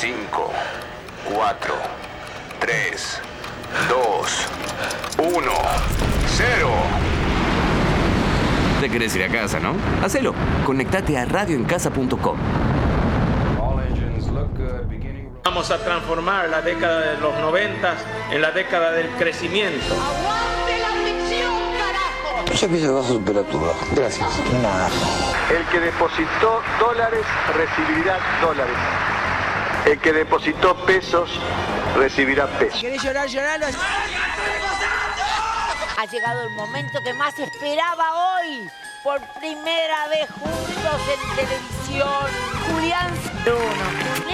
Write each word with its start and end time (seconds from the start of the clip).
5, 0.00 0.50
4, 1.30 1.74
3, 2.58 3.20
2, 3.90 4.48
1, 5.18 5.52
0. 6.26 6.68
Te 8.80 8.88
querés 8.88 9.14
ir 9.16 9.24
a 9.24 9.28
casa, 9.28 9.60
¿no? 9.60 9.74
Hacelo. 10.02 10.32
Conectate 10.64 11.18
a 11.18 11.26
radioencasa.com. 11.26 12.38
Vamos 15.44 15.70
a 15.70 15.76
transformar 15.76 16.48
la 16.48 16.62
década 16.62 17.00
de 17.00 17.20
los 17.20 17.34
noventas 17.38 17.98
en 18.30 18.40
la 18.40 18.52
década 18.52 18.92
del 18.92 19.10
crecimiento. 19.18 19.92
¡Aguante 19.92 20.78
la 20.80 20.88
ficción, 21.04 21.52
carajo! 21.76 22.46
Yo 22.54 22.68
pienso 22.68 22.86
que 22.86 22.92
vas 22.94 23.04
a 23.04 23.08
superar 23.08 23.44
todo. 23.44 23.74
Gracias. 23.94 24.30
Nada. 24.62 24.88
El 25.50 25.62
que 25.66 25.78
depositó 25.78 26.62
dólares 26.80 27.26
recibirá 27.54 28.18
dólares. 28.40 28.76
El 29.90 29.98
que 29.98 30.12
depositó 30.12 30.76
pesos 30.86 31.28
recibirá 31.96 32.46
pesos. 32.46 32.80
¿Querés 32.80 33.02
llorar, 33.02 33.26
lloralo? 33.26 33.66
Ha 35.96 36.06
llegado 36.06 36.44
el 36.44 36.50
momento 36.50 37.02
que 37.02 37.12
más 37.12 37.36
esperaba 37.40 38.36
hoy. 38.36 38.70
Por 39.02 39.20
primera 39.40 40.06
vez 40.06 40.30
juntos 40.30 41.00
en 41.12 41.34
televisión. 41.34 42.28
Julián 42.70 43.10
Bruno. 43.44 44.30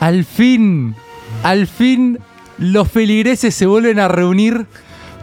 Al 0.00 0.24
fin, 0.24 0.94
al 1.42 1.66
fin, 1.66 2.18
los 2.56 2.90
feligreses 2.90 3.54
se 3.54 3.66
vuelven 3.66 4.00
a 4.00 4.08
reunir 4.08 4.66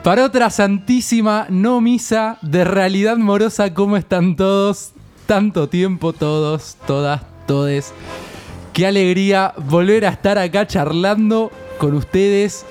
para 0.04 0.24
otra 0.24 0.52
santísima 0.52 1.48
no 1.50 1.82
misa 1.82 2.38
de 2.44 2.64
realidad 2.64 3.18
morosa. 3.18 3.74
¿Cómo 3.74 3.98
están 3.98 4.36
todos? 4.36 4.92
Tanto 5.26 5.68
tiempo, 5.68 6.14
todos, 6.14 6.78
todas, 6.86 7.22
todes. 7.48 7.92
Qué 8.72 8.86
alegría 8.86 9.56
volver 9.58 10.06
a 10.06 10.10
estar 10.10 10.38
acá 10.38 10.68
charlando 10.68 11.52
con 11.80 11.96
ustedes, 11.96 12.64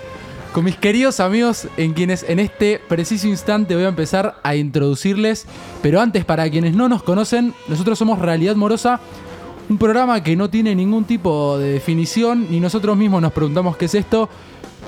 con 0.52 0.64
mis 0.64 0.76
queridos 0.76 1.18
amigos, 1.18 1.66
en 1.76 1.92
quienes 1.92 2.24
en 2.28 2.38
este 2.38 2.80
preciso 2.88 3.26
instante 3.26 3.74
voy 3.74 3.84
a 3.84 3.88
empezar 3.88 4.36
a 4.44 4.54
introducirles. 4.54 5.46
Pero 5.82 6.00
antes, 6.00 6.24
para 6.24 6.48
quienes 6.48 6.74
no 6.76 6.88
nos 6.88 7.02
conocen, 7.02 7.52
nosotros 7.66 7.98
somos 7.98 8.20
Realidad 8.20 8.54
Morosa, 8.54 9.00
un 9.68 9.78
programa 9.78 10.22
que 10.22 10.36
no 10.36 10.48
tiene 10.48 10.74
ningún 10.74 11.04
tipo 11.04 11.58
de 11.58 11.72
definición, 11.72 12.46
ni 12.50 12.60
nosotros 12.60 12.96
mismos 12.96 13.20
nos 13.20 13.32
preguntamos 13.32 13.76
qué 13.76 13.86
es 13.86 13.94
esto, 13.94 14.28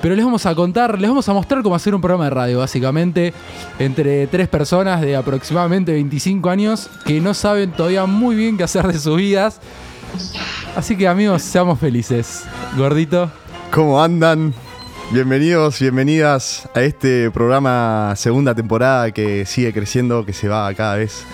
pero 0.01 0.15
les 0.15 0.23
vamos 0.23 0.45
a 0.45 0.55
contar, 0.55 0.99
les 0.99 1.09
vamos 1.09 1.27
a 1.27 1.33
mostrar 1.33 1.61
cómo 1.61 1.75
hacer 1.75 1.93
un 1.93 2.01
programa 2.01 2.25
de 2.25 2.29
radio, 2.29 2.59
básicamente, 2.59 3.33
entre 3.77 4.27
tres 4.27 4.47
personas 4.47 5.01
de 5.01 5.15
aproximadamente 5.15 5.91
25 5.91 6.49
años 6.49 6.89
que 7.05 7.19
no 7.19 7.33
saben 7.33 7.71
todavía 7.71 8.05
muy 8.05 8.35
bien 8.35 8.57
qué 8.57 8.63
hacer 8.63 8.87
de 8.87 8.97
sus 8.97 9.17
vidas. 9.17 9.59
Así 10.75 10.95
que 10.95 11.07
amigos, 11.07 11.41
seamos 11.41 11.79
felices. 11.79 12.45
Gordito. 12.77 13.29
¿Cómo 13.71 14.01
andan? 14.01 14.53
Bienvenidos, 15.11 15.79
bienvenidas 15.79 16.69
a 16.73 16.81
este 16.81 17.29
programa 17.31 18.13
segunda 18.15 18.55
temporada 18.55 19.11
que 19.11 19.45
sigue 19.45 19.73
creciendo, 19.73 20.25
que 20.25 20.33
se 20.33 20.47
va 20.47 20.73
cada 20.73 20.95
vez 20.95 21.25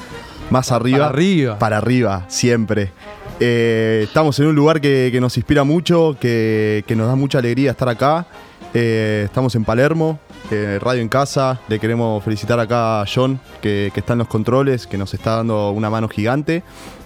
más 0.50 0.72
arriba. 0.72 0.98
Para 0.98 1.10
arriba. 1.10 1.60
Para 1.60 1.78
arriba, 1.78 2.26
siempre. 2.28 2.92
Eh, 3.40 4.02
estamos 4.04 4.40
en 4.40 4.48
un 4.48 4.56
lugar 4.56 4.80
que, 4.80 5.10
que 5.12 5.20
nos 5.20 5.36
inspira 5.38 5.64
mucho, 5.64 6.16
que, 6.20 6.84
que 6.88 6.96
nos 6.96 7.08
da 7.08 7.16
mucha 7.16 7.40
alegría 7.40 7.72
estar 7.72 7.90
acá. 7.90 8.26
Eh, 8.74 9.24
estamos 9.26 9.56
en 9.56 9.66
Palermo, 9.66 10.20
eh, 10.52 10.80
Radio 10.82 11.02
en 11.02 11.10
Casa. 11.10 11.60
Le 11.68 11.80
queremos 11.80 12.24
felicitar 12.24 12.60
acá 12.60 13.02
a 13.02 13.06
John, 13.14 13.40
que, 13.62 13.92
que 13.94 14.00
está 14.00 14.14
en 14.14 14.20
los 14.20 14.28
controles, 14.28 14.88
que 14.88 14.98
nos 14.98 15.14
está 15.14 15.38
dando 15.38 15.72
una 15.72 15.90
mano 15.90 16.08
gigante. 16.08 16.64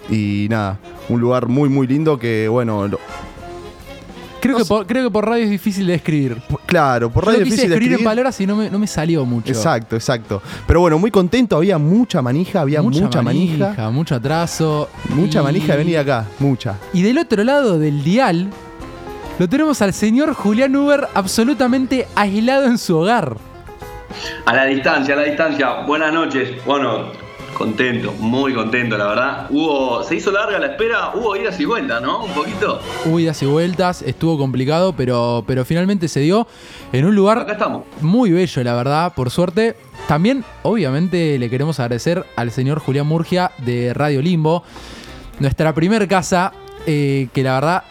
Y 0.08 0.46
nada, 0.50 0.78
un 1.08 1.20
lugar 1.20 1.46
muy, 1.48 1.68
muy 1.68 1.86
lindo 1.86 2.18
que, 2.18 2.48
bueno, 2.48 2.88
Creo, 4.40 4.56
que 4.58 4.64
por, 4.64 4.86
creo 4.86 5.04
que 5.04 5.10
por 5.10 5.26
radio 5.28 5.44
es 5.44 5.50
difícil 5.50 5.86
de 5.86 5.94
escribir. 5.94 6.36
claro, 6.66 7.10
por 7.10 7.24
Yo 7.24 7.30
radio 7.30 7.40
lo 7.40 7.44
es 7.44 7.50
difícil 7.50 7.68
de 7.70 7.74
escribir 7.76 7.88
en 7.88 7.92
escribir. 7.94 8.04
palabras 8.04 8.40
y 8.40 8.46
no 8.46 8.56
me, 8.56 8.70
no 8.70 8.78
me 8.78 8.86
salió 8.86 9.24
mucho. 9.24 9.48
Exacto, 9.52 9.96
exacto. 9.96 10.42
Pero 10.66 10.80
bueno, 10.80 10.98
muy 10.98 11.10
contento, 11.10 11.56
había 11.56 11.78
mucha 11.78 12.22
manija, 12.22 12.60
había 12.62 12.82
mucha, 12.82 13.22
manija, 13.22 13.90
mucho 13.90 14.14
atraso. 14.14 14.88
mucha 15.10 15.40
y- 15.40 15.42
manija 15.44 15.72
de 15.72 15.78
venir 15.78 15.98
acá, 15.98 16.24
mucha. 16.38 16.76
Y 16.92 17.02
del 17.02 17.18
otro 17.18 17.44
lado 17.44 17.78
del 17.78 18.02
dial, 18.02 18.48
lo 19.38 19.48
tenemos 19.48 19.80
al 19.82 19.92
señor 19.92 20.34
Julián 20.34 20.74
Uber 20.76 21.08
absolutamente 21.14 22.06
aislado 22.14 22.66
en 22.66 22.78
su 22.78 22.96
hogar. 22.96 23.36
A 24.44 24.54
la 24.54 24.64
distancia, 24.66 25.14
a 25.14 25.18
la 25.18 25.24
distancia. 25.24 25.72
Buenas 25.86 26.12
noches. 26.12 26.62
Bueno, 26.66 27.06
contento, 27.60 28.14
muy 28.18 28.54
contento, 28.54 28.96
la 28.96 29.06
verdad. 29.06 29.46
Hubo, 29.50 30.02
se 30.02 30.14
hizo 30.14 30.32
larga 30.32 30.58
la 30.58 30.68
espera, 30.68 31.10
hubo 31.14 31.36
idas 31.36 31.60
y 31.60 31.66
vueltas, 31.66 32.00
¿no? 32.00 32.24
Un 32.24 32.32
poquito. 32.32 32.80
Hubo 33.04 33.20
idas 33.20 33.42
y 33.42 33.44
vueltas, 33.44 34.00
estuvo 34.00 34.38
complicado, 34.38 34.94
pero, 34.96 35.44
pero 35.46 35.66
finalmente 35.66 36.08
se 36.08 36.20
dio 36.20 36.46
en 36.90 37.04
un 37.04 37.14
lugar 37.14 37.40
Acá 37.40 37.52
estamos. 37.52 37.82
muy 38.00 38.30
bello, 38.30 38.64
la 38.64 38.74
verdad, 38.74 39.12
por 39.14 39.28
suerte. 39.28 39.76
También, 40.08 40.42
obviamente, 40.62 41.38
le 41.38 41.50
queremos 41.50 41.78
agradecer 41.80 42.24
al 42.34 42.50
señor 42.50 42.78
Julián 42.78 43.06
Murgia 43.06 43.50
de 43.58 43.92
Radio 43.92 44.22
Limbo, 44.22 44.64
nuestra 45.38 45.74
primer 45.74 46.08
casa, 46.08 46.54
eh, 46.86 47.28
que 47.34 47.42
la 47.42 47.56
verdad 47.56 47.82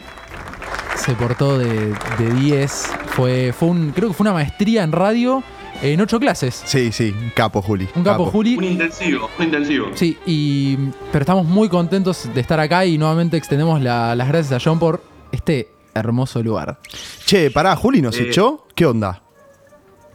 se 0.96 1.12
portó 1.12 1.58
de, 1.58 1.94
de 2.18 2.34
10. 2.40 2.90
Fue, 3.10 3.54
fue 3.56 3.68
un, 3.68 3.92
creo 3.92 4.08
que 4.08 4.14
fue 4.14 4.24
una 4.24 4.32
maestría 4.32 4.82
en 4.82 4.90
radio 4.90 5.44
en 5.82 6.00
ocho 6.00 6.18
clases. 6.20 6.62
Sí, 6.66 6.92
sí, 6.92 7.14
un 7.18 7.30
capo, 7.30 7.62
Juli. 7.62 7.88
Un 7.94 8.04
capo, 8.04 8.26
Juli. 8.26 8.56
Un 8.56 8.64
intensivo, 8.64 9.28
un 9.38 9.44
intensivo. 9.46 9.86
Sí, 9.94 10.18
y, 10.26 10.76
pero 11.12 11.22
estamos 11.22 11.46
muy 11.46 11.68
contentos 11.68 12.28
de 12.34 12.40
estar 12.40 12.60
acá 12.60 12.84
y 12.84 12.98
nuevamente 12.98 13.36
extendemos 13.36 13.80
la- 13.80 14.14
las 14.14 14.28
gracias 14.28 14.60
a 14.60 14.64
John 14.68 14.78
por 14.78 15.02
este 15.32 15.70
hermoso 15.94 16.42
lugar. 16.42 16.78
Che, 17.24 17.50
pará, 17.50 17.74
Juli 17.76 18.02
nos 18.02 18.16
Eh. 18.18 18.28
echó. 18.28 18.66
¿Qué 18.74 18.86
onda? 18.86 19.22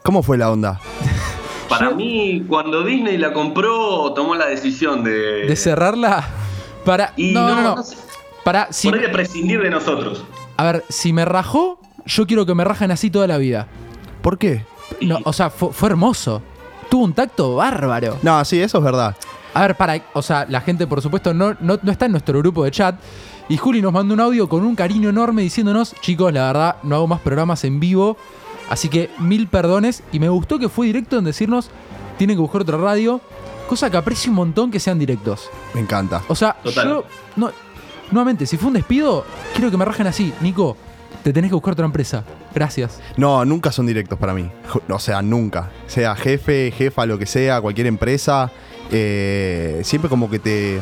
¿Cómo 0.04 0.22
fue 0.24 0.38
la 0.38 0.52
onda? 0.52 0.80
Para 1.70 1.90
mí, 1.92 2.44
cuando 2.48 2.84
Disney 2.84 3.18
la 3.18 3.34
compró, 3.34 4.14
tomó 4.14 4.36
la 4.36 4.46
decisión 4.46 5.04
de. 5.04 5.48
De 5.48 5.56
cerrarla 5.56 6.24
para... 6.86 7.14
Y 7.18 7.34
no, 7.34 7.50
no, 7.50 7.56
no, 7.56 7.62
no. 7.64 7.76
no 7.78 7.84
sé. 7.84 7.98
Para, 8.44 8.72
si, 8.72 8.92
prescindir 8.92 9.60
de 9.64 9.72
nosotros. 9.72 10.24
a 10.58 10.64
ver, 10.64 10.84
si 10.90 11.12
me 11.12 11.26
rajó, 11.26 11.80
yo 12.06 12.28
quiero 12.28 12.46
que 12.46 12.54
me 12.54 12.64
rajen 12.64 12.92
así 12.92 13.10
toda 13.10 13.26
la 13.26 13.40
vida. 13.40 13.66
¿Por 14.22 14.38
qué? 14.38 14.64
No, 15.02 15.20
o 15.24 15.34
sea, 15.34 15.50
fue, 15.50 15.72
fue 15.74 15.90
hermoso. 15.90 16.42
Tuvo 16.90 17.04
un 17.04 17.14
tacto 17.14 17.56
bárbaro. 17.56 18.18
No, 18.22 18.44
sí, 18.46 18.62
eso 18.62 18.78
es 18.78 18.84
verdad. 18.84 19.16
A 19.54 19.62
ver, 19.62 19.76
para, 19.76 20.02
o 20.14 20.22
sea, 20.22 20.46
la 20.50 20.62
gente, 20.62 20.86
por 20.86 21.02
supuesto, 21.02 21.34
no, 21.34 21.56
no, 21.60 21.80
no 21.82 21.92
está 21.92 22.06
en 22.06 22.12
nuestro 22.12 22.38
grupo 22.40 22.64
de 22.64 22.72
chat. 22.72 22.96
Y 23.48 23.58
Juli 23.58 23.82
nos 23.82 23.94
mandó 23.94 24.14
un 24.14 24.20
audio 24.20 24.50
con 24.50 24.64
un 24.64 24.76
cariño 24.76 25.10
enorme 25.10 25.44
diciéndonos, 25.44 25.94
chicos, 26.02 26.34
la 26.34 26.48
verdad, 26.48 26.76
no 26.84 26.96
hago 26.96 27.08
más 27.08 27.22
programas 27.22 27.64
en 27.64 27.80
vivo. 27.80 28.18
Así 28.70 28.90
que 28.90 29.12
mil 29.20 29.48
perdones. 29.48 30.04
Y 30.12 30.20
me 30.20 30.30
gustó 30.30 30.58
que 30.60 30.68
fue 30.68 30.88
directo 30.88 31.18
en 31.18 31.26
decirnos, 31.26 31.70
tienen 32.18 32.36
que 32.36 32.42
buscar 32.42 32.62
otra 32.62 32.78
radio. 32.78 33.22
Cosa 33.70 33.90
que 33.90 33.98
aprecio 33.98 34.30
un 34.32 34.36
montón 34.36 34.72
que 34.72 34.80
sean 34.80 35.00
directos. 35.00 35.50
Me 35.74 35.82
encanta. 35.82 36.22
O 36.28 36.36
sea, 36.36 36.54
Total. 36.64 36.88
yo. 36.88 37.04
No, 37.36 37.52
nuevamente, 38.12 38.46
si 38.46 38.58
fue 38.58 38.68
un 38.68 38.74
despido, 38.74 39.26
quiero 39.54 39.72
que 39.72 39.78
me 39.78 39.86
rajen 39.86 40.08
así. 40.08 40.34
Nico, 40.42 40.76
te 41.24 41.32
tenés 41.32 41.50
que 41.50 41.56
buscar 41.56 41.74
otra 41.74 41.86
empresa. 41.86 42.24
Gracias. 42.56 43.00
No, 43.18 43.44
nunca 43.46 43.72
son 43.72 43.86
directos 43.86 44.18
para 44.18 44.34
mí. 44.34 44.50
O 44.90 44.98
sea, 45.00 45.22
nunca. 45.22 45.70
Sea 45.88 46.16
jefe, 46.16 46.72
jefa, 46.76 47.06
lo 47.06 47.20
que 47.20 47.26
sea, 47.26 47.62
cualquier 47.62 47.88
empresa. 47.88 48.50
eh, 48.92 49.82
siempre 49.84 50.10
como 50.10 50.30
que 50.30 50.38
te, 50.40 50.80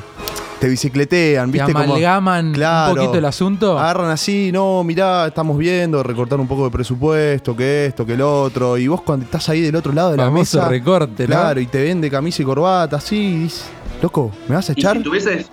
te 0.59 0.67
bicicletean, 0.67 1.49
Te 1.51 1.57
¿viste? 1.57 1.71
Como- 1.73 1.85
amalgaman 1.85 2.51
Claro. 2.53 2.91
un 2.91 2.97
poquito 2.97 3.17
el 3.17 3.25
asunto. 3.25 3.79
Agarran 3.79 4.09
así, 4.11 4.51
no, 4.51 4.83
mirá, 4.83 5.27
estamos 5.27 5.57
viendo, 5.57 6.03
recortar 6.03 6.37
un 6.39 6.47
poco 6.47 6.65
de 6.65 6.71
presupuesto, 6.71 7.55
que 7.55 7.85
esto, 7.87 8.05
que 8.05 8.13
el 8.13 8.21
otro. 8.21 8.77
Y 8.77 8.87
vos 8.89 9.01
cuando 9.01 9.25
estás 9.25 9.47
ahí 9.49 9.61
del 9.61 9.75
otro 9.77 9.93
lado 9.93 10.11
de 10.11 10.17
la 10.17 10.29
mesa. 10.29 10.67
recorte, 10.67 11.23
¿no? 11.23 11.35
Claro, 11.35 11.59
y 11.61 11.65
te 11.67 11.81
vende 11.81 12.09
camisa 12.11 12.41
y 12.41 12.45
corbata, 12.45 12.97
así. 12.97 13.15
y 13.17 13.37
dices, 13.43 13.65
Loco, 14.01 14.31
¿me 14.49 14.55
vas 14.55 14.69
a 14.69 14.73
Y 14.73 14.79
echar? 14.81 14.97
si 14.97 15.03
tuvieses, 15.03 15.49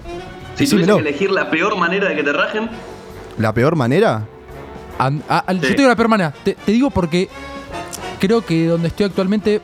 si 0.56 0.67
tuvieses 0.69 0.94
que 0.96 1.00
elegir 1.00 1.31
la 1.31 1.49
peor 1.50 1.76
manera 1.78 2.08
de 2.08 2.17
que 2.17 2.22
te 2.25 2.32
rajen, 2.32 2.69
¿La 3.38 3.55
peor 3.55 3.76
manera? 3.76 4.26
An- 5.06 5.23
a- 5.29 5.38
al- 5.38 5.61
Yo 5.61 5.69
Sí. 5.69 5.75
te 5.75 5.79
digo 5.79 5.88
la 5.88 5.97
permana. 5.97 6.32
Te, 6.44 6.55
te 6.55 6.73
digo 6.73 6.91
porque 6.91 7.29
creo 8.19 8.44
que 8.44 8.67
donde 8.67 8.88
estoy 8.88 9.06
actualmente. 9.06 9.61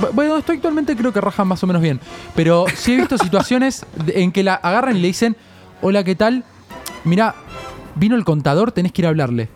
bu- 0.00 0.10
Bueno, 0.12 0.30
donde 0.32 0.40
estoy 0.40 0.56
actualmente 0.56 0.96
creo 0.96 1.12
que 1.12 1.20
rajan 1.20 1.46
más 1.48 1.62
o 1.62 1.66
menos 1.66 1.80
bien. 1.82 2.00
Pero 2.34 2.66
sí 2.74 2.94
he 2.94 2.96
visto 2.96 3.16
situaciones 3.18 3.86
en 4.08 4.32
que 4.32 4.42
la 4.42 4.54
agarran 4.54 4.96
y 4.96 5.00
le 5.00 5.06
dicen: 5.08 5.36
Hola, 5.80 6.02
¿qué 6.04 6.14
tal? 6.14 6.44
Mira, 7.04 7.34
vino 7.94 8.16
el 8.16 8.24
contador, 8.24 8.72
tenés 8.72 8.92
que 8.92 9.02
ir 9.02 9.06
a 9.06 9.10
hablarle. 9.10 9.48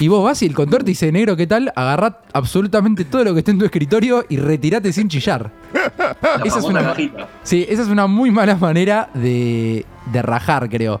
Y 0.00 0.06
vos 0.06 0.22
vas 0.22 0.40
y 0.42 0.46
el 0.46 0.54
conductor 0.54 0.84
te 0.84 0.92
dice, 0.92 1.10
negro, 1.10 1.36
¿qué 1.36 1.48
tal? 1.48 1.72
Agarrá 1.74 2.20
absolutamente 2.32 3.04
todo 3.04 3.24
lo 3.24 3.32
que 3.34 3.40
esté 3.40 3.50
en 3.50 3.58
tu 3.58 3.64
escritorio 3.64 4.24
y 4.28 4.36
retirate 4.36 4.92
sin 4.92 5.08
chillar. 5.08 5.50
La 5.74 6.42
Esa 6.44 6.60
es 6.60 6.64
una-. 6.64 6.94
Sí, 7.42 7.66
esa 7.68 7.82
es 7.82 7.88
una 7.88 8.06
muy 8.06 8.30
mala 8.30 8.54
manera 8.54 9.10
de, 9.14 9.84
de 10.12 10.22
rajar, 10.22 10.68
creo. 10.68 11.00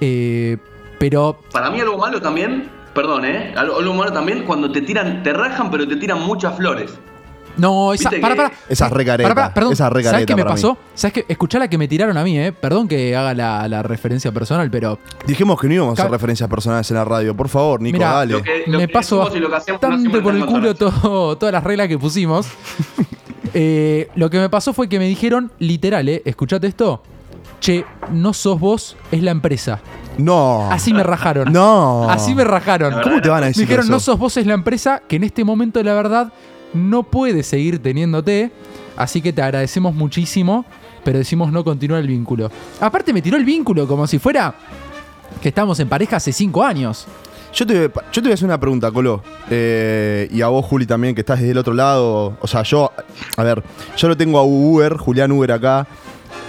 Eh, 0.00 0.56
pero 1.02 1.36
Para 1.52 1.68
mí 1.70 1.80
algo 1.80 1.98
malo 1.98 2.20
también, 2.22 2.68
perdón, 2.94 3.24
¿eh? 3.24 3.52
Algo, 3.56 3.78
algo 3.80 3.92
malo 3.94 4.12
también 4.12 4.44
cuando 4.44 4.70
te 4.70 4.82
tiran, 4.82 5.24
te 5.24 5.32
rajan, 5.32 5.68
pero 5.68 5.88
te 5.88 5.96
tiran 5.96 6.20
muchas 6.22 6.56
flores. 6.56 6.92
No, 7.56 7.92
esa. 7.92 8.08
Para, 8.20 8.36
para. 8.36 8.52
Esa 8.68 8.86
es 8.86 8.92
re 8.92 9.04
careta, 9.04 9.28
Para, 9.28 9.42
para, 9.42 9.54
perdón. 9.54 9.72
esa 9.72 9.88
es 9.88 9.92
re 9.92 10.04
¿Sabes 10.04 10.26
qué 10.26 10.36
me 10.36 10.42
para 10.44 10.54
mí. 10.54 10.60
pasó? 10.62 10.78
¿Sabes 10.94 11.12
qué? 11.14 11.24
Escuchá 11.28 11.58
la 11.58 11.66
que 11.68 11.76
me 11.76 11.88
tiraron 11.88 12.16
a 12.16 12.22
mí, 12.22 12.38
¿eh? 12.38 12.52
Perdón 12.52 12.86
que 12.86 13.14
haga 13.16 13.34
la, 13.34 13.66
la 13.68 13.82
referencia 13.82 14.30
personal, 14.32 14.70
pero. 14.70 15.00
Dijimos 15.26 15.60
que 15.60 15.66
no 15.66 15.74
íbamos 15.74 15.98
a 15.98 16.02
hacer 16.02 16.12
referencias 16.12 16.48
personales 16.48 16.88
en 16.92 16.96
la 16.98 17.04
radio. 17.04 17.36
Por 17.36 17.48
favor, 17.48 17.80
Nico, 17.82 17.98
Mira, 17.98 18.12
dale. 18.12 18.32
Lo 18.34 18.42
que- 18.42 18.62
lo 18.68 18.78
me 18.78 18.86
que 18.86 18.92
paso 18.92 19.28
no 19.38 19.48
bastante 19.50 20.20
por 20.20 20.34
el 20.36 20.46
culo 20.46 20.74
todo- 20.76 21.36
todas 21.38 21.52
las 21.52 21.64
reglas 21.64 21.88
que 21.88 21.98
pusimos. 21.98 22.46
Eh, 23.54 24.08
lo 24.14 24.30
que 24.30 24.38
me 24.38 24.48
pasó 24.48 24.72
fue 24.72 24.88
que 24.88 24.98
me 24.98 25.06
dijeron, 25.06 25.52
literal, 25.58 26.08
¿eh? 26.08 26.22
Escuchate 26.24 26.66
esto. 26.68 27.02
Che, 27.62 27.84
no 28.10 28.32
sos 28.32 28.58
vos, 28.58 28.96
es 29.12 29.22
la 29.22 29.30
empresa. 29.30 29.78
No. 30.18 30.68
Así 30.68 30.92
me 30.92 31.04
rajaron. 31.04 31.52
No. 31.52 32.10
Así 32.10 32.34
me 32.34 32.42
rajaron. 32.42 33.00
¿Cómo 33.04 33.20
te 33.22 33.28
van 33.28 33.38
a 33.38 33.40
Me 33.42 33.46
decir 33.46 33.62
dijeron, 33.62 33.84
eso? 33.84 33.92
no 33.92 34.00
sos 34.00 34.18
vos, 34.18 34.36
es 34.36 34.46
la 34.46 34.54
empresa 34.54 35.00
que 35.06 35.14
en 35.14 35.22
este 35.22 35.44
momento, 35.44 35.80
la 35.80 35.94
verdad, 35.94 36.32
no 36.74 37.04
puede 37.04 37.44
seguir 37.44 37.80
teniéndote. 37.80 38.50
Así 38.96 39.22
que 39.22 39.32
te 39.32 39.40
agradecemos 39.42 39.94
muchísimo, 39.94 40.64
pero 41.04 41.18
decimos 41.18 41.52
no 41.52 41.62
continuar 41.62 42.00
el 42.00 42.08
vínculo. 42.08 42.50
Aparte, 42.80 43.12
me 43.12 43.22
tiró 43.22 43.36
el 43.36 43.44
vínculo 43.44 43.86
como 43.86 44.08
si 44.08 44.18
fuera 44.18 44.52
que 45.40 45.48
estamos 45.50 45.78
en 45.78 45.88
pareja 45.88 46.16
hace 46.16 46.32
cinco 46.32 46.64
años. 46.64 47.06
Yo 47.54 47.64
te, 47.64 47.74
yo 47.84 47.90
te 48.14 48.20
voy 48.22 48.30
a 48.32 48.34
hacer 48.34 48.46
una 48.46 48.58
pregunta, 48.58 48.90
Colo. 48.90 49.22
Eh, 49.48 50.26
y 50.32 50.42
a 50.42 50.48
vos, 50.48 50.66
Juli, 50.66 50.84
también, 50.84 51.14
que 51.14 51.20
estás 51.20 51.38
desde 51.38 51.52
el 51.52 51.58
otro 51.58 51.74
lado. 51.74 52.36
O 52.40 52.46
sea, 52.48 52.64
yo, 52.64 52.90
a 53.36 53.42
ver, 53.44 53.62
yo 53.96 54.08
lo 54.08 54.16
tengo 54.16 54.38
a 54.40 54.42
Uber, 54.42 54.96
Julián 54.96 55.30
Uber 55.30 55.52
acá. 55.52 55.86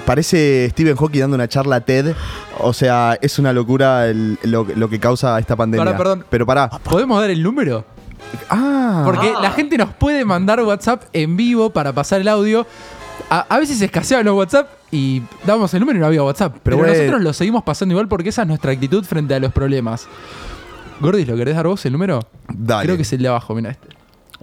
Parece 0.05 0.67
Stephen 0.71 0.95
Hawking 0.97 1.21
dando 1.21 1.35
una 1.35 1.47
charla 1.47 1.81
TED. 1.81 2.13
O 2.59 2.73
sea, 2.73 3.17
es 3.21 3.39
una 3.39 3.53
locura 3.53 4.07
el- 4.07 4.37
lo, 4.43 4.65
lo 4.75 4.89
que 4.89 4.99
causa 4.99 5.39
esta 5.39 5.55
pandemia. 5.55 5.85
Pará, 5.85 5.97
perdón. 5.97 6.25
Pero 6.29 6.45
pará. 6.45 6.69
¿Podemos 6.69 7.19
dar 7.21 7.29
el 7.29 7.41
número? 7.41 7.85
Ah, 8.49 9.03
Porque 9.05 9.31
Ah. 9.35 9.41
la 9.41 9.51
gente 9.51 9.77
nos 9.77 9.93
puede 9.93 10.25
mandar 10.25 10.59
WhatsApp 10.61 11.03
en 11.13 11.37
vivo 11.37 11.69
para 11.69 11.93
pasar 11.93 12.19
el 12.21 12.27
audio. 12.27 12.65
A, 13.29 13.41
a 13.47 13.59
veces 13.59 13.81
escaseaban 13.81 14.25
los 14.25 14.35
WhatsApp 14.35 14.67
y 14.91 15.21
dábamos 15.45 15.73
el 15.73 15.79
número 15.79 15.97
y 15.97 16.01
no 16.01 16.07
había 16.07 16.23
WhatsApp. 16.23 16.51
Pero, 16.63 16.63
Pero 16.63 16.77
bueno. 16.79 16.93
nosotros 16.93 17.21
lo 17.21 17.33
seguimos 17.33 17.63
pasando 17.63 17.93
igual 17.93 18.07
porque 18.07 18.29
esa 18.29 18.41
es 18.41 18.47
nuestra 18.47 18.71
actitud 18.71 19.03
frente 19.05 19.33
a 19.35 19.39
los 19.39 19.53
problemas. 19.53 20.07
Gordis, 20.99 21.27
¿lo 21.27 21.35
querés 21.37 21.55
dar 21.55 21.67
vos 21.67 21.85
el 21.85 21.93
número? 21.93 22.19
Dale. 22.53 22.83
Creo 22.85 22.95
que 22.97 23.03
es 23.03 23.13
el 23.13 23.21
de 23.21 23.27
abajo, 23.29 23.55
mira 23.55 23.71
este. 23.71 23.87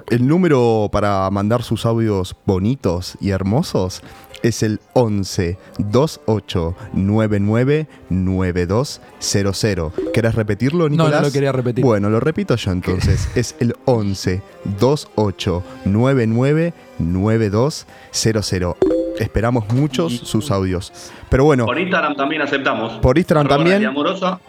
El 0.09 0.27
número 0.27 0.89
para 0.91 1.29
mandar 1.31 1.63
sus 1.63 1.85
audios 1.85 2.35
bonitos 2.47 3.17
y 3.21 3.31
hermosos 3.31 4.03
es 4.43 4.63
el 4.63 4.81
11 4.95 5.59
28 5.79 6.75
99 6.95 7.87
9200. 8.11 9.93
¿Querés 10.13 10.35
repetirlo, 10.35 10.89
No, 10.89 10.97
no 10.97 11.05
Nicolás? 11.05 11.23
lo 11.27 11.33
quería 11.33 11.53
repetir. 11.53 11.85
Bueno, 11.85 12.11
lo 12.11 12.21
repito 12.21 12.57
yo 12.57 12.73
entonces. 12.73 13.29
es 13.35 13.55
el 13.61 13.75
11 13.85 14.43
28 14.65 15.63
99 15.85 16.73
9200. 16.99 18.77
Esperamos 19.19 19.69
muchos 19.75 20.13
sus 20.15 20.51
audios. 20.51 20.93
Pero 21.29 21.45
bueno, 21.45 21.67
Por 21.67 21.79
Instagram 21.79 22.17
también 22.17 22.43
aceptamos. 22.43 22.95
Por 23.01 23.19
Instagram 23.19 23.47
Arroba 23.47 23.57
también. 23.59 23.83
Realidad 23.83 23.91
Amorosa. 23.91 24.41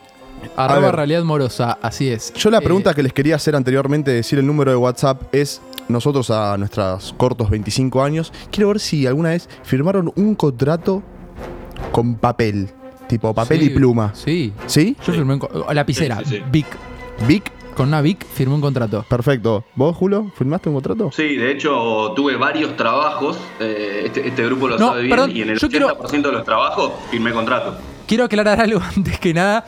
Arroba 0.56 0.92
realidad 0.92 1.24
morosa, 1.24 1.78
así 1.84 2.10
es. 2.10 2.34
Yo 2.34 2.50
la 2.50 2.58
Eh, 2.58 2.62
pregunta 2.62 2.96
que 2.96 3.04
les 3.04 3.14
quería 3.14 3.36
hacer 3.36 3.56
anteriormente, 3.56 4.10
decir 4.10 4.40
el 4.40 4.48
número 4.48 4.72
de 4.72 4.78
WhatsApp, 4.78 5.22
es 5.36 5.62
nosotros 5.90 6.30
a 6.32 6.58
nuestros 6.58 7.14
cortos 7.18 7.50
25 7.50 8.02
años, 8.04 8.32
quiero 8.52 8.70
ver 8.70 8.80
si 8.80 9.06
alguna 9.08 9.30
vez 9.30 9.50
firmaron 9.64 10.12
un 10.16 10.36
contrato 10.36 11.04
con 11.92 12.16
papel, 12.16 12.70
tipo 13.08 13.34
papel 13.34 13.60
sí, 13.60 13.66
y 13.66 13.70
pluma. 13.70 14.12
Sí. 14.16 14.54
¿Sí? 14.68 14.96
Yo 15.06 15.14
firmé 15.14 15.34
un 15.36 15.42
lapicera, 15.76 16.18
Sí, 16.20 16.26
sí, 16.26 16.36
sí. 16.38 16.44
Vic. 16.52 16.68
Vic, 17.28 17.52
Con 17.76 17.88
una 17.88 18.02
Vic 18.02 18.26
firmé 18.26 18.56
un 18.56 18.62
contrato. 18.62 19.06
perfecto. 19.08 19.64
¿Vos, 19.76 19.96
Julio, 19.96 20.32
firmaste 20.36 20.70
un 20.70 20.76
contrato? 20.76 21.10
Sí, 21.12 21.36
de 21.38 21.52
hecho 21.52 22.14
tuve 22.16 22.36
varios 22.36 22.76
trabajos, 22.78 23.38
eh, 23.60 24.04
este, 24.06 24.28
este 24.28 24.46
grupo 24.46 24.68
lo 24.68 24.78
No, 24.78 24.90
sabe 24.90 25.02
bien, 25.04 25.10
perdón, 25.12 25.32
y 25.36 25.42
en 25.42 25.50
el 25.50 25.58
yo 25.60 25.68
80% 25.68 26.10
quiero- 26.10 26.30
de 26.30 26.32
los 26.38 26.44
trabajos 26.46 26.92
firmé 27.10 27.32
contrato. 27.32 27.78
Quiero 28.08 28.26
aclarar 28.26 28.60
algo 28.60 28.80
antes 28.96 29.20
que 29.20 29.34
nada. 29.34 29.66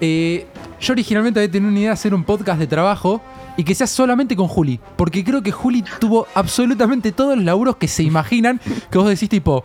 Eh, 0.00 0.46
yo 0.80 0.92
originalmente 0.92 1.40
había 1.40 1.50
tenido 1.50 1.70
una 1.70 1.78
idea 1.78 1.88
de 1.90 1.94
hacer 1.94 2.14
un 2.14 2.24
podcast 2.24 2.58
de 2.58 2.66
trabajo 2.66 3.20
y 3.56 3.64
que 3.64 3.74
sea 3.74 3.86
solamente 3.86 4.36
con 4.36 4.48
Juli. 4.48 4.78
Porque 4.96 5.24
creo 5.24 5.42
que 5.42 5.52
Juli 5.52 5.84
tuvo 5.98 6.26
absolutamente 6.34 7.12
todos 7.12 7.36
los 7.36 7.44
laburos 7.44 7.76
que 7.76 7.88
se 7.88 8.02
imaginan 8.02 8.60
que 8.90 8.98
vos 8.98 9.08
decís 9.08 9.28
tipo. 9.28 9.64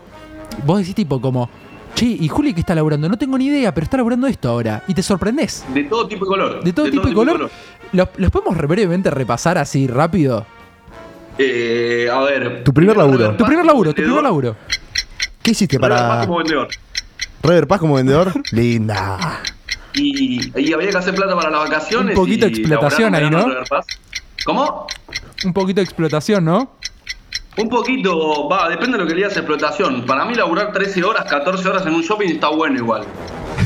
Vos 0.65 0.79
decís 0.79 0.95
tipo 0.95 1.19
como. 1.21 1.49
Che, 1.95 2.05
¿y 2.05 2.27
Juli 2.29 2.53
qué 2.53 2.61
está 2.61 2.73
laburando? 2.73 3.09
No 3.09 3.17
tengo 3.17 3.37
ni 3.37 3.47
idea, 3.47 3.73
pero 3.73 3.83
está 3.83 3.97
laburando 3.97 4.27
esto 4.27 4.49
ahora. 4.49 4.83
Y 4.87 4.93
te 4.93 5.03
sorprendés. 5.03 5.65
De 5.73 5.83
todo 5.83 6.07
tipo 6.07 6.25
y 6.25 6.27
color. 6.27 6.63
De 6.63 6.71
todo 6.73 6.89
tipo 6.89 7.07
y 7.07 7.13
color. 7.13 7.49
¿Los, 7.91 8.07
los 8.15 8.31
podemos 8.31 8.57
brevemente 8.57 9.09
repasar 9.09 9.57
así 9.57 9.87
rápido? 9.87 10.45
Eh, 11.37 12.09
a 12.11 12.19
ver. 12.21 12.63
Tu 12.63 12.73
primer 12.73 12.95
laburo. 12.95 13.35
Tu 13.35 13.45
primer 13.45 13.65
laburo, 13.65 13.93
tu 13.93 14.01
primer 14.01 14.23
laburo. 14.23 14.55
¿Qué 15.41 15.51
hiciste 15.51 15.77
Rever 15.77 15.97
Paz 15.97 16.07
para 16.07 16.25
como 16.27 16.37
vendedor. 16.37 16.67
Rever 17.41 17.67
Paz 17.67 17.79
como 17.79 17.95
vendedor? 17.95 18.31
Linda. 18.51 19.41
Y, 19.93 20.51
y 20.59 20.73
había 20.73 20.89
que 20.89 20.97
hacer 20.97 21.15
plata 21.15 21.35
para 21.35 21.49
las 21.49 21.69
vacaciones. 21.69 22.17
Un 22.17 22.23
poquito 22.23 22.47
y 22.47 22.49
explotación 22.49 23.15
ahí, 23.15 23.29
¿no? 23.29 23.45
¿Cómo? 24.45 24.87
Un 25.43 25.53
poquito 25.53 25.81
de 25.81 25.83
explotación, 25.83 26.45
¿no? 26.45 26.77
Un 27.57 27.69
poquito, 27.69 28.47
va, 28.47 28.69
depende 28.69 28.97
de 28.97 29.03
lo 29.03 29.07
que 29.07 29.13
le 29.13 29.21
digas 29.21 29.35
explotación. 29.35 30.05
Para 30.05 30.23
mí 30.25 30.35
laburar 30.35 30.71
13 30.71 31.03
horas, 31.03 31.25
14 31.29 31.67
horas 31.67 31.85
en 31.85 31.93
un 31.93 32.01
shopping 32.01 32.29
está 32.29 32.49
bueno 32.49 32.77
igual. 32.77 33.03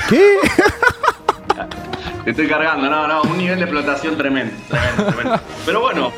¿Qué? 0.09 0.37
Te 2.25 2.31
estoy 2.31 2.47
cargando, 2.47 2.89
no, 2.89 3.07
no, 3.07 3.21
un 3.21 3.37
nivel 3.37 3.59
de 3.59 3.65
explotación 3.65 4.17
tremendo, 4.17 4.55
tremendo, 4.67 5.05
tremendo. 5.05 5.39
Pero 5.65 5.81
bueno, 5.81 6.11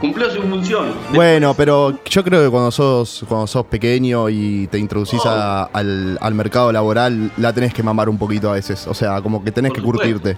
cumplió 0.00 0.30
su 0.30 0.42
función. 0.42 0.92
Bueno, 1.14 1.54
pero 1.54 1.98
yo 2.04 2.24
creo 2.24 2.44
que 2.44 2.50
cuando 2.50 2.70
sos, 2.70 3.24
cuando 3.28 3.46
sos 3.46 3.64
pequeño 3.66 4.28
y 4.28 4.66
te 4.68 4.78
introducís 4.78 5.20
Oh. 5.24 5.28
a- 5.30 5.64
al, 5.72 6.18
al 6.20 6.34
mercado 6.34 6.70
laboral, 6.72 7.30
la 7.36 7.52
tenés 7.52 7.72
que 7.72 7.82
mamar 7.82 8.08
un 8.08 8.18
poquito 8.18 8.50
a 8.50 8.54
veces. 8.54 8.86
O 8.86 8.94
sea, 8.94 9.20
como 9.22 9.42
que 9.42 9.50
tenés 9.52 9.70
Por 9.70 9.76
que 9.76 9.80
supuesto. 9.82 10.12
curtirte. 10.20 10.36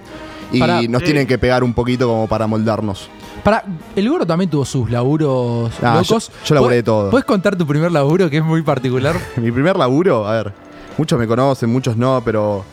Y 0.52 0.88
nos 0.88 1.00
sí. 1.00 1.06
tienen 1.06 1.26
que 1.26 1.38
pegar 1.38 1.64
un 1.64 1.74
poquito 1.74 2.06
como 2.06 2.28
para 2.28 2.46
moldarnos. 2.46 3.08
Para, 3.42 3.64
el 3.96 4.08
gordo 4.08 4.26
también 4.26 4.48
tuvo 4.50 4.64
sus 4.64 4.90
laburos 4.90 5.72
Ah, 5.82 5.94
locos. 6.00 6.28
yo- 6.28 6.34
yo 6.44 6.54
laburé 6.54 6.68
¿Puedes- 6.68 6.78
de 6.78 6.82
todo. 6.84 7.10
¿Puedes 7.10 7.24
contar 7.26 7.56
tu 7.56 7.66
primer 7.66 7.90
laburo 7.90 8.30
que 8.30 8.38
es 8.38 8.44
muy 8.44 8.62
particular? 8.62 9.16
Mi 9.36 9.50
primer 9.50 9.76
laburo, 9.76 10.26
a 10.26 10.32
ver, 10.42 10.52
muchos 10.98 11.18
me 11.18 11.26
conocen, 11.26 11.70
muchos 11.70 11.96
no, 11.96 12.22
pero 12.24 12.64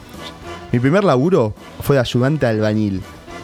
mi 0.72 0.79
primer 0.79 1.03
laburo 1.03 1.53
fue 1.81 1.96
de 1.96 2.01
ayudante 2.01 2.46
albañil. 2.46 3.01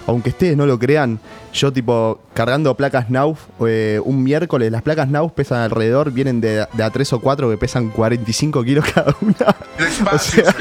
Aunque 0.09 0.29
ustedes 0.29 0.57
no 0.57 0.65
lo 0.65 0.79
crean, 0.79 1.19
yo 1.53 1.71
tipo 1.71 2.19
cargando 2.33 2.75
placas 2.75 3.09
Nauf 3.11 3.41
eh, 3.67 4.01
un 4.03 4.23
miércoles, 4.23 4.71
las 4.71 4.81
placas 4.81 5.07
Nauf 5.07 5.33
pesan 5.33 5.61
alrededor, 5.61 6.11
vienen 6.11 6.41
de, 6.41 6.65
de 6.73 6.83
a 6.83 6.89
3 6.89 7.13
o 7.13 7.21
4 7.21 7.49
que 7.49 7.57
pesan 7.57 7.89
45 7.89 8.63
kilos 8.63 8.85
cada 8.93 9.15
una. 9.21 9.55
O 10.13 10.17
sea, 10.17 10.55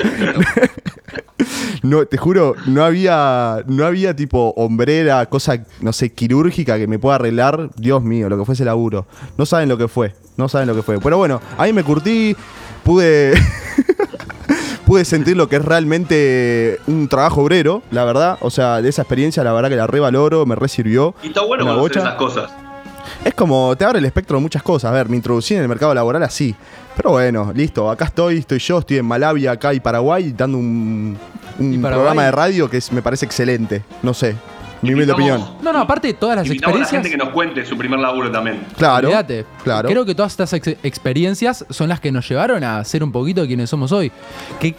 no, 1.83 2.05
te 2.07 2.17
juro, 2.17 2.55
no 2.67 2.85
había, 2.85 3.63
no 3.67 3.87
había 3.87 4.15
tipo 4.15 4.53
hombrera, 4.57 5.25
cosa, 5.27 5.63
no 5.81 5.93
sé, 5.93 6.13
quirúrgica 6.13 6.77
que 6.77 6.87
me 6.87 6.99
pueda 6.99 7.17
arreglar. 7.17 7.71
Dios 7.77 8.03
mío, 8.03 8.29
lo 8.29 8.39
que 8.39 8.45
fue 8.45 8.55
ese 8.55 8.65
laburo. 8.65 9.07
No 9.37 9.47
saben 9.47 9.69
lo 9.69 9.79
que 9.79 9.89
fue, 9.89 10.15
no 10.37 10.49
saben 10.49 10.69
lo 10.69 10.75
que 10.75 10.83
fue. 10.83 11.01
Pero 11.01 11.17
bueno, 11.17 11.41
ahí 11.57 11.73
me 11.73 11.83
curtí, 11.85 12.37
pude, 12.85 13.35
pude 14.89 15.05
sentir 15.05 15.37
lo 15.37 15.49
que 15.51 15.57
es 15.57 15.65
realmente 15.65 16.81
un 16.87 17.09
trabajo 17.09 17.43
obrero, 17.43 17.83
la 17.91 18.05
verdad. 18.05 18.39
O 18.41 18.51
sea, 18.51 18.81
de 18.81 18.89
esa 18.89 19.03
experiencia, 19.03 19.45
la 19.45 19.53
verdad 19.53 19.69
que 19.69 19.77
la 19.77 19.87
revaloro, 19.87 20.47
me 20.47 20.55
resirvió. 20.55 21.15
Y 21.23 21.29
está 21.29 21.43
bueno 21.43 21.77
bocha. 21.77 22.01
esas 22.01 22.15
cosas. 22.15 22.51
Es 23.25 23.35
como, 23.35 23.77
te 23.77 23.85
abre 23.85 23.99
el 23.99 24.05
espectro 24.07 24.37
de 24.39 24.43
muchas 24.43 24.63
cosas. 24.63 24.91
A 24.91 24.95
ver, 24.95 25.09
me 25.09 25.17
introducí 25.17 25.55
en 25.55 25.61
el 25.63 25.69
mercado 25.69 25.93
laboral 25.93 26.23
así. 26.23 26.55
Pero 26.97 27.11
bueno, 27.11 27.53
listo, 27.55 27.91
acá 27.91 28.07
estoy, 28.07 28.39
estoy 28.39 28.59
yo, 28.61 28.79
estoy 28.79 28.97
en 28.99 29.05
Malavia, 29.05 29.53
acá 29.53 29.75
y 29.75 29.81
Paraguay, 29.81 30.33
dando 30.37 30.59
un, 30.59 31.17
un 31.59 31.73
¿Y 31.75 31.79
Paraguay? 31.79 32.01
programa 32.05 32.25
de 32.25 32.31
radio 32.33 32.71
que 32.71 32.79
es- 32.79 32.91
me 32.91 33.03
parece 33.03 33.27
excelente. 33.27 33.83
No 34.03 34.15
sé, 34.15 34.35
mi 34.83 34.93
humilde 34.95 35.13
opinión. 35.13 35.45
No, 35.63 35.73
no, 35.73 35.81
aparte 35.81 36.09
de 36.09 36.15
todas 36.15 36.37
las 36.37 36.47
Invitamos 36.47 36.75
a 36.75 36.79
la 36.79 36.83
experiencias. 36.85 37.03
gente 37.03 37.11
que 37.11 37.25
nos 37.25 37.35
cuente 37.35 37.65
su 37.67 37.77
primer 37.77 37.99
laburo 38.01 38.31
también. 38.31 38.65
Claro, 38.77 39.09
Olvídate. 39.09 39.45
claro. 39.65 39.89
Creo 39.89 40.05
que 40.05 40.15
todas 40.15 40.33
estas 40.33 40.53
ex- 40.53 40.77
experiencias 40.83 41.65
son 41.71 41.89
las 41.89 42.01
que 42.01 42.13
nos 42.13 42.29
llevaron 42.29 42.63
a 42.65 42.85
ser 42.85 43.03
un 43.03 43.13
poquito 43.13 43.47
quienes 43.47 43.71
somos 43.71 43.93
hoy. 43.93 44.11
Que 44.61 44.75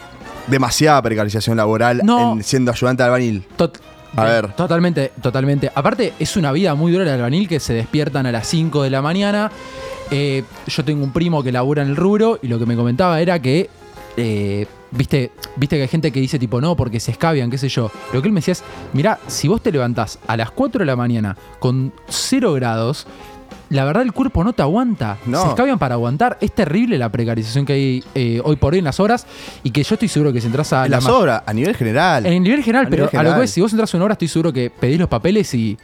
Demasiada 0.48 1.00
precarización 1.03 1.58
laboral 1.58 2.01
No. 2.03 2.34
en 2.34 2.44
siendo 2.44 2.72
ayudante 2.72 3.03
albañil. 3.03 3.46
tot- 3.56 3.77
A 4.15 4.25
de- 4.25 4.32
ver. 4.32 4.53
Totalmente, 4.53 5.12
totalmente. 5.22 5.72
Aparte, 5.75 6.13
es 6.18 6.36
una 6.38 6.51
vida 6.51 6.74
muy 6.74 6.91
dura 6.91 7.03
el 7.03 7.10
albanil 7.10 7.48
que 7.48 7.60
se 7.60 7.74
despiertan 7.74 8.25
a 8.25 8.32
las 8.32 8.48
5 8.48 8.82
de 8.82 8.89
la 8.89 9.03
mañana. 9.03 9.51
Eh, 10.10 10.44
yo 10.65 10.84
tengo 10.84 11.03
un 11.03 11.12
primo 11.13 11.44
que 11.44 11.51
labura 11.51 11.84
en 11.84 11.89
el 11.89 11.96
rubro 11.96 12.39
y 12.41 12.48
lo 12.48 12.58
que 12.58 12.65
me 12.65 12.75
comentaba 12.75 13.22
era 13.22 13.39
que 13.39 13.70
eh, 14.19 14.67
viste, 14.91 15.31
viste 15.55 15.75
que 15.77 15.81
hay 15.83 15.88
gente 15.88 16.11
que 16.11 16.19
dice 16.19 16.38
tipo, 16.38 16.59
no, 16.61 16.75
porque 16.75 16.99
se 16.99 17.11
escabian, 17.11 17.49
qué 17.49 17.57
sé 17.57 17.69
yo. 17.69 17.91
Lo 18.13 18.21
que 18.21 18.27
él 18.27 18.33
me 18.33 18.39
decía 18.39 18.51
es, 18.51 18.63
mirá, 18.93 19.19
si 19.27 19.47
vos 19.47 19.61
te 19.61 19.71
levantás 19.71 20.19
a 20.27 20.35
las 20.38 20.51
4 20.51 20.79
de 20.79 20.85
la 20.85 20.95
mañana 20.95 21.35
con 21.59 21.93
0 22.07 22.53
grados, 22.53 23.07
la 23.69 23.85
verdad 23.85 24.01
el 24.03 24.13
cuerpo 24.13 24.43
no 24.43 24.53
te 24.53 24.61
aguanta. 24.63 25.17
No. 25.27 25.43
Se 25.43 25.49
escabian 25.49 25.77
para 25.77 25.93
aguantar. 25.95 26.38
Es 26.41 26.51
terrible 26.53 26.97
la 26.97 27.09
precarización 27.11 27.65
que 27.65 27.73
hay 27.73 28.03
eh, 28.15 28.41
hoy 28.43 28.55
por 28.55 28.73
hoy 28.73 28.79
en 28.79 28.85
las 28.85 28.99
horas 28.99 29.27
y 29.63 29.69
que 29.69 29.83
yo 29.83 29.93
estoy 29.93 30.07
seguro 30.07 30.33
que 30.33 30.41
si 30.41 30.47
entras 30.47 30.73
a 30.73 30.85
En 30.85 30.91
la 30.91 30.97
las 30.97 31.03
ma- 31.05 31.13
obras, 31.13 31.43
a 31.45 31.53
nivel 31.53 31.75
general. 31.75 32.25
En 32.25 32.33
el 32.33 32.41
nivel 32.43 32.63
general, 32.63 32.88
A 32.88 32.89
pero 32.89 33.05
nivel 33.05 33.19
a 33.27 33.29
lo 33.31 33.38
que 33.38 33.45
es, 33.45 33.51
si 33.51 33.61
vos 33.61 33.71
entras 33.71 33.93
a 33.93 33.97
una 33.97 34.05
hora, 34.05 34.13
estoy 34.13 34.27
seguro 34.27 34.51
que 34.51 34.71
pedís 34.71 34.97
los 34.99 35.07
papeles 35.07 35.53
y 35.53 35.77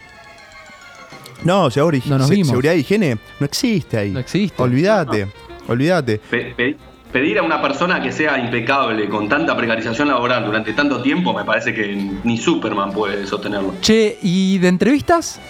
No, 1.44 1.70
seguro, 1.70 1.96
No 2.06 2.18
nos 2.18 2.26
se- 2.28 2.34
vimos. 2.34 2.48
seguridad 2.48 2.74
e 2.74 2.78
higiene 2.78 3.18
no 3.38 3.46
existe 3.46 3.98
ahí. 3.98 4.10
no 4.10 4.18
existe. 4.18 4.60
Olvídate, 4.60 5.28
olvídate. 5.68 6.18
Pe- 6.18 6.54
pe- 6.56 6.76
pedir 7.12 7.38
a 7.38 7.42
una 7.42 7.62
persona 7.62 8.02
que 8.02 8.12
sea 8.12 8.38
impecable 8.38 9.08
con 9.08 9.28
tanta 9.28 9.56
precarización 9.56 10.08
laboral 10.08 10.44
durante 10.44 10.72
tanto 10.72 11.00
tiempo 11.02 11.32
me 11.32 11.44
parece 11.44 11.72
que 11.72 11.94
ni 12.24 12.36
Superman 12.36 12.92
puede 12.92 13.26
sostenerlo. 13.26 13.74
Che, 13.80 14.18
¿y 14.22 14.58
de 14.58 14.68
entrevistas? 14.68 15.40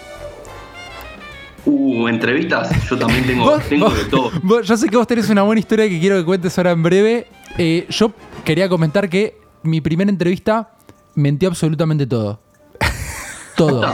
Uh, 1.64 2.06
entrevistas, 2.08 2.70
yo 2.88 2.96
también 2.96 3.24
tengo, 3.26 3.44
Vos- 3.44 3.64
tengo 3.68 3.86
vos- 3.86 3.98
de 3.98 4.04
todo. 4.04 4.30
vos- 4.42 4.66
yo 4.66 4.76
sé 4.76 4.88
que 4.88 4.96
vos 4.96 5.06
tenés 5.06 5.28
una 5.30 5.42
buena 5.42 5.58
historia 5.58 5.88
que 5.88 5.98
quiero 5.98 6.16
que 6.16 6.24
cuentes 6.24 6.56
ahora 6.58 6.70
en 6.72 6.82
breve. 6.82 7.26
Eh, 7.58 7.86
yo 7.88 8.12
quería 8.44 8.68
comentar 8.68 9.08
que 9.08 9.38
mi 9.62 9.80
primera 9.80 10.10
entrevista 10.10 10.70
mentió 11.14 11.48
absolutamente 11.48 12.06
todo. 12.06 12.40
Todo. 13.56 13.90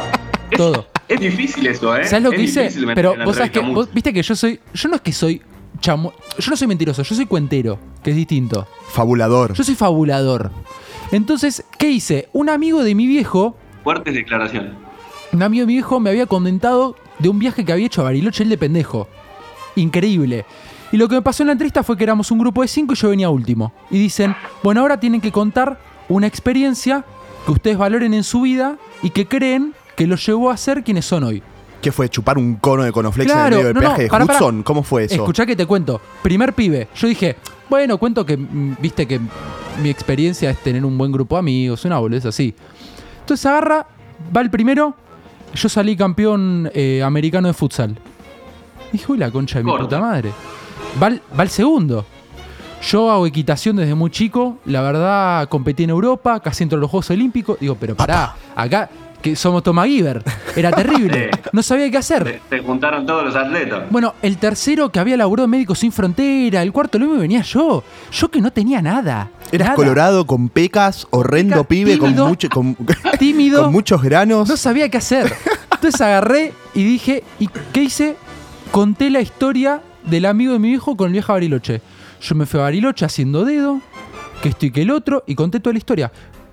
Todo. 0.56 0.86
Es 1.06 1.20
difícil 1.20 1.64
eso, 1.68 1.96
¿eh? 1.96 2.04
¿Sabes 2.04 2.24
lo 2.24 2.32
Es 2.32 2.36
que 2.36 2.42
hice? 2.42 2.68
Pero 2.96 3.14
vos 3.24 3.36
sabés 3.36 3.52
que, 3.52 3.62
viste 3.92 4.12
que 4.12 4.22
yo 4.22 4.34
soy, 4.34 4.58
yo 4.74 4.88
no 4.88 4.96
es 4.96 5.00
que 5.02 5.12
soy 5.12 5.40
chamo, 5.82 6.14
yo 6.38 6.50
no 6.50 6.56
soy 6.56 6.66
mentiroso, 6.68 7.02
yo 7.02 7.14
soy 7.14 7.26
cuentero, 7.26 7.78
que 8.02 8.10
es 8.10 8.16
distinto. 8.16 8.66
Fabulador. 8.88 9.52
Yo 9.52 9.62
soy 9.62 9.74
fabulador. 9.74 10.50
Entonces, 11.10 11.64
¿qué 11.78 11.90
hice? 11.90 12.30
Un 12.32 12.48
amigo 12.48 12.82
de 12.82 12.94
mi 12.94 13.06
viejo, 13.06 13.56
Fuertes 13.84 14.14
declaraciones. 14.14 14.72
un 15.32 15.42
amigo 15.42 15.62
de 15.62 15.66
mi 15.66 15.74
viejo 15.74 16.00
me 16.00 16.08
había 16.08 16.24
comentado 16.26 16.96
de 17.18 17.28
un 17.28 17.38
viaje 17.38 17.64
que 17.64 17.72
había 17.72 17.86
hecho 17.86 18.00
a 18.00 18.04
Bariloche, 18.04 18.44
él 18.44 18.48
de 18.48 18.56
pendejo. 18.56 19.08
Increíble. 19.76 20.46
Y 20.92 20.96
lo 20.96 21.08
que 21.08 21.16
me 21.16 21.22
pasó 21.22 21.42
en 21.42 21.48
la 21.48 21.52
entrevista 21.52 21.82
fue 21.82 21.96
que 21.96 22.04
éramos 22.04 22.30
un 22.30 22.38
grupo 22.38 22.62
de 22.62 22.68
cinco 22.68 22.92
y 22.92 22.96
yo 22.96 23.08
venía 23.10 23.28
último. 23.30 23.72
Y 23.90 23.98
dicen, 23.98 24.34
bueno, 24.62 24.80
ahora 24.82 25.00
tienen 25.00 25.20
que 25.20 25.32
contar 25.32 25.78
una 26.08 26.26
experiencia 26.26 27.04
que 27.44 27.52
ustedes 27.52 27.76
valoren 27.78 28.14
en 28.14 28.24
su 28.24 28.42
vida 28.42 28.76
y 29.02 29.10
que 29.10 29.26
creen 29.26 29.74
que 29.96 30.06
los 30.06 30.24
llevó 30.24 30.50
a 30.50 30.56
ser 30.56 30.84
quienes 30.84 31.06
son 31.06 31.24
hoy. 31.24 31.42
¿Qué 31.82 31.90
fue? 31.90 32.08
¿Chupar 32.08 32.38
un 32.38 32.54
cono 32.56 32.84
de 32.84 32.92
conoflex 32.92 33.28
en 33.30 33.36
el 33.36 33.42
Claro, 33.42 33.56
medio 33.56 33.66
del 33.66 33.74
no, 33.74 33.80
no, 33.80 33.86
peaje 33.88 34.02
de 34.04 34.08
pará, 34.08 34.24
pará. 34.24 34.38
Hudson? 34.38 34.62
¿Cómo 34.62 34.84
fue 34.84 35.04
eso? 35.04 35.16
Escuchá 35.16 35.44
que 35.44 35.56
te 35.56 35.66
cuento. 35.66 36.00
Primer 36.22 36.52
pibe. 36.52 36.88
Yo 36.94 37.08
dije, 37.08 37.36
bueno, 37.68 37.98
cuento 37.98 38.24
que, 38.24 38.36
mm, 38.36 38.76
viste 38.80 39.06
que 39.06 39.20
mi 39.82 39.90
experiencia 39.90 40.48
es 40.50 40.58
tener 40.58 40.84
un 40.84 40.96
buen 40.96 41.10
grupo 41.10 41.34
de 41.34 41.40
amigos, 41.40 41.84
una 41.84 41.98
boludez 41.98 42.24
así. 42.24 42.54
Entonces 43.20 43.44
agarra, 43.46 43.86
va 44.34 44.40
el 44.40 44.50
primero. 44.50 44.94
Yo 45.54 45.68
salí 45.68 45.96
campeón 45.96 46.70
eh, 46.72 47.02
americano 47.02 47.48
de 47.48 47.54
futsal. 47.54 47.98
Dije, 48.92 49.04
uy, 49.10 49.18
la 49.18 49.32
concha 49.32 49.58
de 49.58 49.64
mi 49.64 49.76
puta 49.76 50.00
madre. 50.00 50.30
Va 51.02 51.08
el, 51.08 51.20
va 51.36 51.42
el 51.42 51.50
segundo. 51.50 52.06
Yo 52.82 53.10
hago 53.10 53.26
equitación 53.26 53.76
desde 53.76 53.94
muy 53.94 54.10
chico. 54.10 54.58
La 54.66 54.82
verdad, 54.82 55.48
competí 55.48 55.82
en 55.82 55.90
Europa, 55.90 56.38
casi 56.40 56.62
entro 56.62 56.78
a 56.78 56.80
los 56.80 56.90
Juegos 56.90 57.10
Olímpicos. 57.10 57.58
Digo, 57.58 57.76
pero 57.78 57.96
pará, 57.96 58.34
acá 58.54 58.88
que 59.22 59.36
somos 59.36 59.62
Toma 59.62 59.86
Giver. 59.86 60.22
Era 60.56 60.70
terrible. 60.72 61.30
Sí. 61.42 61.48
No 61.52 61.62
sabía 61.62 61.90
qué 61.90 61.98
hacer. 61.98 62.40
Se, 62.50 62.56
se 62.56 62.62
juntaron 62.62 63.04
todos 63.06 63.24
los 63.24 63.36
atletas. 63.36 63.84
Bueno, 63.90 64.14
el 64.22 64.38
tercero 64.38 64.90
que 64.90 64.98
había 65.00 65.16
laburado 65.16 65.44
en 65.44 65.50
Médicos 65.50 65.78
Sin 65.80 65.92
Frontera, 65.92 66.62
el 66.62 66.72
cuarto 66.72 66.98
lo 66.98 67.06
mismo 67.06 67.20
venía 67.20 67.42
yo. 67.42 67.82
Yo 68.10 68.30
que 68.30 68.40
no 68.40 68.50
tenía 68.52 68.80
nada. 68.82 69.30
Eras 69.50 69.66
Nada. 69.68 69.76
colorado, 69.76 70.26
con 70.26 70.48
pecas, 70.48 71.06
horrendo 71.10 71.56
Peca, 71.64 71.68
pibe, 71.68 71.98
con, 71.98 72.08
tímido. 72.10 72.28
mucho, 72.28 72.48
con, 72.48 72.74
Tímido. 73.18 73.62
con 73.64 73.72
muchos 73.72 74.02
granos. 74.02 74.48
No 74.48 74.56
sabía 74.56 74.88
qué 74.88 74.96
hacer. 74.98 75.32
Entonces 75.72 76.00
agarré 76.00 76.52
y 76.74 76.82
dije, 76.84 77.22
¿y 77.38 77.48
qué 77.72 77.82
hice? 77.84 78.16
Conté 78.70 79.10
la 79.10 79.20
historia 79.20 79.82
del 80.04 80.24
amigo 80.26 80.54
de 80.54 80.58
mi 80.58 80.70
hijo 80.72 80.96
con 80.96 81.08
el 81.08 81.12
viaje 81.12 81.30
a 81.30 81.34
Bariloche. 81.34 81.82
Yo 82.20 82.34
me 82.34 82.46
fui 82.46 82.60
a 82.60 82.64
Bariloche 82.64 83.04
haciendo 83.04 83.44
dedo, 83.44 83.80
que 84.42 84.48
esto 84.50 84.66
y 84.66 84.70
que 84.70 84.82
el 84.82 84.90
otro, 84.90 85.22
y 85.26 85.34
conté 85.34 85.60
toda 85.60 85.72
la 85.74 85.78
historia. 85.78 86.12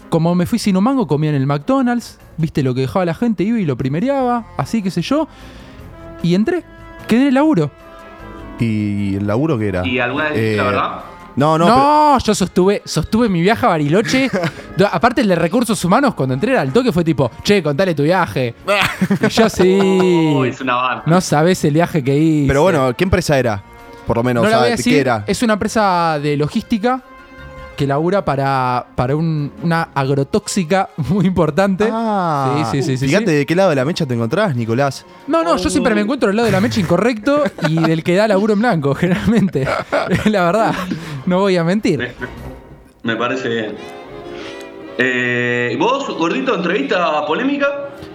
Como 0.09 0.33
me 0.35 0.45
fui 0.45 0.57
sin 0.59 0.75
un 0.75 0.83
mango, 0.83 1.05
comía 1.07 1.29
en 1.29 1.35
el 1.35 1.45
McDonald's, 1.45 2.17
viste 2.37 2.63
lo 2.63 2.73
que 2.73 2.81
dejaba 2.81 3.05
la 3.05 3.13
gente, 3.13 3.43
iba 3.43 3.59
y 3.59 3.65
lo 3.65 3.77
primereaba, 3.77 4.45
así 4.57 4.81
qué 4.81 4.89
sé 4.91 5.01
yo. 5.03 5.27
Y 6.23 6.33
entré, 6.35 6.63
quedé 7.07 7.21
en 7.21 7.27
el 7.27 7.33
laburo. 7.35 7.69
¿Y 8.59 9.15
el 9.15 9.27
laburo 9.27 9.57
qué 9.57 9.67
era? 9.69 9.87
¿Y 9.87 9.99
alguna 9.99 10.25
vez 10.25 10.33
dijiste 10.33 10.57
la 10.57 10.63
Eh, 10.63 10.65
verdad? 10.65 10.99
No, 11.35 11.57
no, 11.57 11.67
No, 11.67 12.17
yo 12.19 12.35
sostuve, 12.35 12.81
sostuve 12.83 13.29
mi 13.29 13.41
viaje 13.41 13.65
a 13.65 13.69
Bariloche. 13.69 14.29
Aparte, 14.91 15.21
el 15.21 15.27
de 15.29 15.35
recursos 15.35 15.83
humanos, 15.85 16.13
cuando 16.15 16.33
entré 16.33 16.57
al 16.57 16.73
toque, 16.73 16.91
fue 16.91 17.03
tipo, 17.03 17.31
che, 17.43 17.61
contale 17.63 17.93
tu 17.95 18.03
viaje. 18.03 18.55
Y 19.21 19.29
yo 19.29 19.47
sí. 19.49 20.33
Oh, 20.35 20.43
es 20.43 20.59
una 20.59 20.75
banda. 20.75 21.03
No 21.05 21.21
sabés 21.21 21.63
el 21.65 21.73
viaje 21.75 22.03
que 22.03 22.17
hice. 22.17 22.47
pero 22.47 22.63
bueno, 22.63 22.93
¿qué 22.97 23.03
empresa 23.05 23.37
era? 23.39 23.61
Por 24.05 24.17
lo 24.17 24.23
menos, 24.23 24.43
no 24.43 24.49
la 24.49 24.57
voy 24.57 24.63
a 24.65 24.69
¿sabes 24.69 24.77
decir. 24.79 24.93
qué 24.95 24.99
era? 25.01 25.23
Es 25.27 25.41
una 25.43 25.53
empresa 25.53 26.19
de 26.21 26.35
logística 26.35 27.01
que 27.79 27.87
labura 27.87 28.25
para, 28.25 28.87
para 28.95 29.15
un- 29.15 29.53
una 29.63 29.87
agrotóxica 29.95 30.89
muy 31.09 31.25
importante. 31.25 31.87
Ah, 31.89 32.65
sí, 32.71 32.81
sí, 32.81 32.83
sí, 32.83 32.97
sí, 32.97 33.05
Fíjate 33.07 33.27
sí. 33.31 33.35
de 33.37 33.45
qué 33.45 33.55
lado 33.55 33.69
de 33.69 33.77
la 33.77 33.85
mecha 33.85 34.05
te 34.05 34.13
encontrás, 34.15 34.53
Nicolás. 34.53 35.05
No, 35.27 35.43
no, 35.43 35.55
yo 35.55 35.69
siempre 35.69 35.95
me 35.95 36.01
encuentro 36.01 36.27
del 36.27 36.35
lado 36.35 36.47
de 36.47 36.51
la 36.51 36.59
mecha 36.59 36.81
incorrecto 36.81 37.41
y 37.69 37.75
del 37.81 38.03
que 38.03 38.15
da 38.15 38.27
laburo 38.27 38.51
en 38.51 38.59
blanco, 38.59 38.93
generalmente. 38.95 39.65
la 40.25 40.43
verdad, 40.43 40.75
no 41.25 41.39
voy 41.39 41.55
a 41.55 41.63
mentir. 41.63 41.99
Me, 41.99 42.11
me 43.03 43.15
parece 43.15 43.47
bien. 43.47 43.75
Eh, 44.97 45.77
¿Vos, 45.79 46.05
gordito, 46.17 46.53
entrevista 46.55 47.25
polémica? 47.25 47.67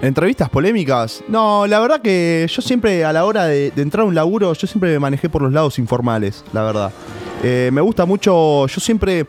¿Entrevistas 0.03 0.51
polémicas? 0.51 1.25
No, 1.29 1.67
la 1.67 1.81
verdad 1.81 2.03
que 2.03 2.47
yo 2.51 2.61
siempre 2.61 3.03
a 3.07 3.13
la 3.15 3.25
hora 3.25 3.47
de, 3.47 3.71
de 3.71 3.81
entrar 3.83 4.03
a 4.03 4.05
un 4.05 4.15
laburo, 4.15 4.53
yo 4.53 4.67
siempre 4.67 4.91
me 4.93 4.99
manejé 4.99 5.31
por 5.31 5.41
los 5.41 5.53
lados 5.53 5.79
informales, 5.79 6.45
la 6.53 6.63
verdad. 6.63 6.93
Eh, 7.43 7.71
me 7.73 7.81
gusta 7.81 8.05
mucho, 8.05 8.67
yo 8.67 8.81
siempre 8.81 9.27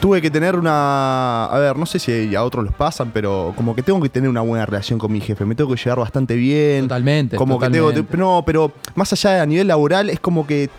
tuve 0.00 0.20
que 0.20 0.30
tener 0.30 0.56
una... 0.56 1.46
A 1.46 1.58
ver, 1.58 1.76
no 1.76 1.86
sé 1.86 1.98
si 1.98 2.34
a 2.34 2.42
otros 2.42 2.64
los 2.64 2.74
pasan, 2.74 3.10
pero 3.12 3.52
como 3.56 3.74
que 3.74 3.82
tengo 3.82 4.00
que 4.00 4.08
tener 4.08 4.28
una 4.28 4.40
buena 4.40 4.66
relación 4.66 4.98
con 4.98 5.12
mi 5.12 5.20
jefe, 5.20 5.44
me 5.44 5.54
tengo 5.54 5.74
que 5.74 5.80
llevar 5.82 5.98
bastante 5.98 6.34
bien. 6.34 6.82
Totalmente. 6.82 7.36
Como 7.36 7.58
que 7.58 7.66
totalmente. 7.66 8.02
tengo... 8.02 8.36
No, 8.36 8.42
pero 8.44 8.72
más 8.94 9.12
allá 9.12 9.30
de 9.30 9.40
a 9.40 9.46
nivel 9.46 9.68
laboral, 9.68 10.10
es 10.10 10.20
como 10.20 10.46
que 10.46 10.70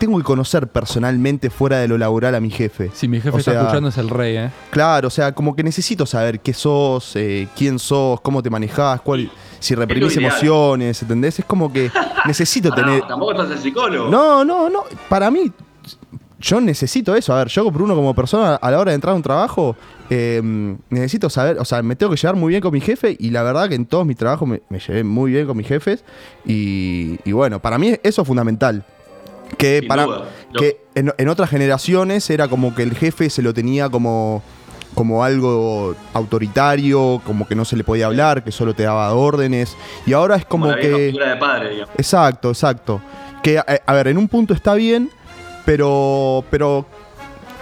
tengo 0.00 0.16
que 0.16 0.24
conocer 0.24 0.66
personalmente 0.66 1.50
fuera 1.50 1.78
de 1.78 1.86
lo 1.86 1.98
laboral 1.98 2.34
a 2.34 2.40
mi 2.40 2.50
jefe. 2.50 2.90
Si 2.94 3.06
mi 3.06 3.18
jefe 3.18 3.36
O 3.36 3.38
está 3.38 3.52
sea, 3.52 3.60
escuchando 3.60 3.90
es 3.90 3.98
el 3.98 4.08
rey, 4.08 4.36
¿eh? 4.36 4.50
Claro, 4.70 5.08
o 5.08 5.10
sea, 5.10 5.32
como 5.32 5.54
que 5.54 5.62
necesito 5.62 6.06
saber 6.06 6.40
qué 6.40 6.54
sos, 6.54 7.14
eh, 7.16 7.48
quién 7.54 7.78
sos, 7.78 8.18
cómo 8.22 8.42
te 8.42 8.48
manejás, 8.48 9.02
cuál, 9.02 9.30
si 9.58 9.74
reprimís 9.74 10.16
emociones, 10.16 11.02
¿entendés? 11.02 11.38
Es 11.38 11.44
como 11.44 11.70
que 11.70 11.90
necesito 12.24 12.70
tener... 12.74 13.02
Ah, 13.04 13.08
tampoco 13.08 13.32
estás 13.32 13.50
el 13.50 13.58
psicólogo. 13.58 14.10
No, 14.10 14.42
no, 14.42 14.70
no. 14.70 14.84
Para 15.10 15.30
mí, 15.30 15.52
yo 16.40 16.60
necesito 16.60 17.14
eso. 17.14 17.34
A 17.34 17.38
ver, 17.38 17.48
yo 17.48 17.70
Bruno 17.70 17.94
como 17.94 18.14
persona, 18.14 18.56
a 18.56 18.70
la 18.70 18.78
hora 18.78 18.90
de 18.90 18.94
entrar 18.94 19.12
a 19.12 19.16
un 19.16 19.22
trabajo, 19.22 19.76
eh, 20.08 20.40
necesito 20.88 21.28
saber, 21.28 21.58
o 21.58 21.64
sea, 21.64 21.82
me 21.82 21.96
tengo 21.96 22.10
que 22.12 22.18
llevar 22.18 22.36
muy 22.36 22.50
bien 22.50 22.62
con 22.62 22.72
mi 22.72 22.80
jefe 22.80 23.16
y 23.18 23.30
la 23.30 23.42
verdad 23.42 23.68
que 23.68 23.74
en 23.74 23.86
todos 23.86 24.06
mis 24.06 24.16
trabajos 24.16 24.48
me, 24.48 24.62
me 24.70 24.78
llevé 24.78 25.04
muy 25.04 25.32
bien 25.32 25.46
con 25.46 25.56
mis 25.56 25.68
jefes 25.68 26.02
y, 26.44 27.18
y 27.24 27.32
bueno, 27.32 27.60
para 27.60 27.78
mí 27.78 27.94
eso 28.02 28.22
es 28.22 28.28
fundamental. 28.28 28.84
Que 29.58 29.80
Sin 29.80 29.88
para 29.88 30.04
duda. 30.04 30.28
Que 30.56 30.80
en, 30.94 31.12
en 31.16 31.28
otras 31.28 31.50
generaciones 31.50 32.28
era 32.30 32.48
como 32.48 32.74
que 32.74 32.82
el 32.82 32.94
jefe 32.94 33.30
se 33.30 33.42
lo 33.42 33.52
tenía 33.52 33.88
como 33.88 34.42
como 34.94 35.22
algo 35.22 35.94
autoritario, 36.14 37.22
como 37.24 37.46
que 37.46 37.54
no 37.54 37.64
se 37.64 37.76
le 37.76 37.84
podía 37.84 38.06
hablar, 38.06 38.42
que 38.42 38.50
solo 38.50 38.74
te 38.74 38.82
daba 38.82 39.14
órdenes 39.14 39.76
y 40.04 40.14
ahora 40.14 40.34
es 40.34 40.44
como, 40.44 40.66
la 40.66 40.76
vieja 40.76 40.96
que 40.96 41.06
figura 41.06 41.30
de 41.30 41.36
padre, 41.36 41.70
digamos. 41.70 41.94
Exacto, 41.96 42.48
exacto. 42.48 43.00
Que, 43.40 43.58
a, 43.58 43.64
a 43.86 43.92
ver, 43.94 44.08
en 44.08 44.18
un 44.18 44.26
punto 44.26 44.52
está 44.52 44.74
bien, 44.74 45.08
pero, 45.64 46.44
pero 46.50 46.86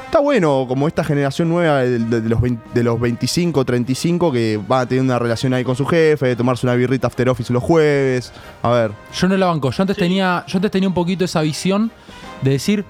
está 0.07 0.21
bueno 0.21 0.65
como 0.69 0.89
esta 0.89 1.05
generación 1.05 1.49
nueva 1.49 1.79
de, 1.83 1.99
de- 1.99 2.21
de 2.21 2.29
los, 2.29 2.41
20 2.41 2.71
de 2.75 2.83
los 2.83 2.99
25, 3.01 3.65
35 3.65 4.33
que 4.33 4.61
van 4.67 4.81
a 4.83 4.87
tener 4.87 5.03
una 5.05 5.19
relación 5.19 5.53
ahí 5.55 5.65
con 5.65 5.77
su 5.77 5.85
jefe, 5.87 6.27
de 6.29 6.37
tomarse 6.37 6.67
una 6.67 6.75
birrita 6.75 7.07
after 7.09 7.29
office 7.29 7.53
los 7.53 7.63
jueves. 7.63 8.33
A 8.63 8.71
ver, 8.71 8.93
Yo 9.19 9.29
no 9.29 9.37
la 9.37 9.47
banco. 9.47 9.71
Yo 9.71 9.83
antes, 9.83 9.97
tenía, 9.97 10.45
yo 10.47 10.59
antes 10.59 10.71
tenía 10.71 10.89
un 10.89 10.95
poquito 10.95 11.25
esa 11.25 11.43
visión 11.43 11.91
de 12.43 12.51
decir 12.53 12.85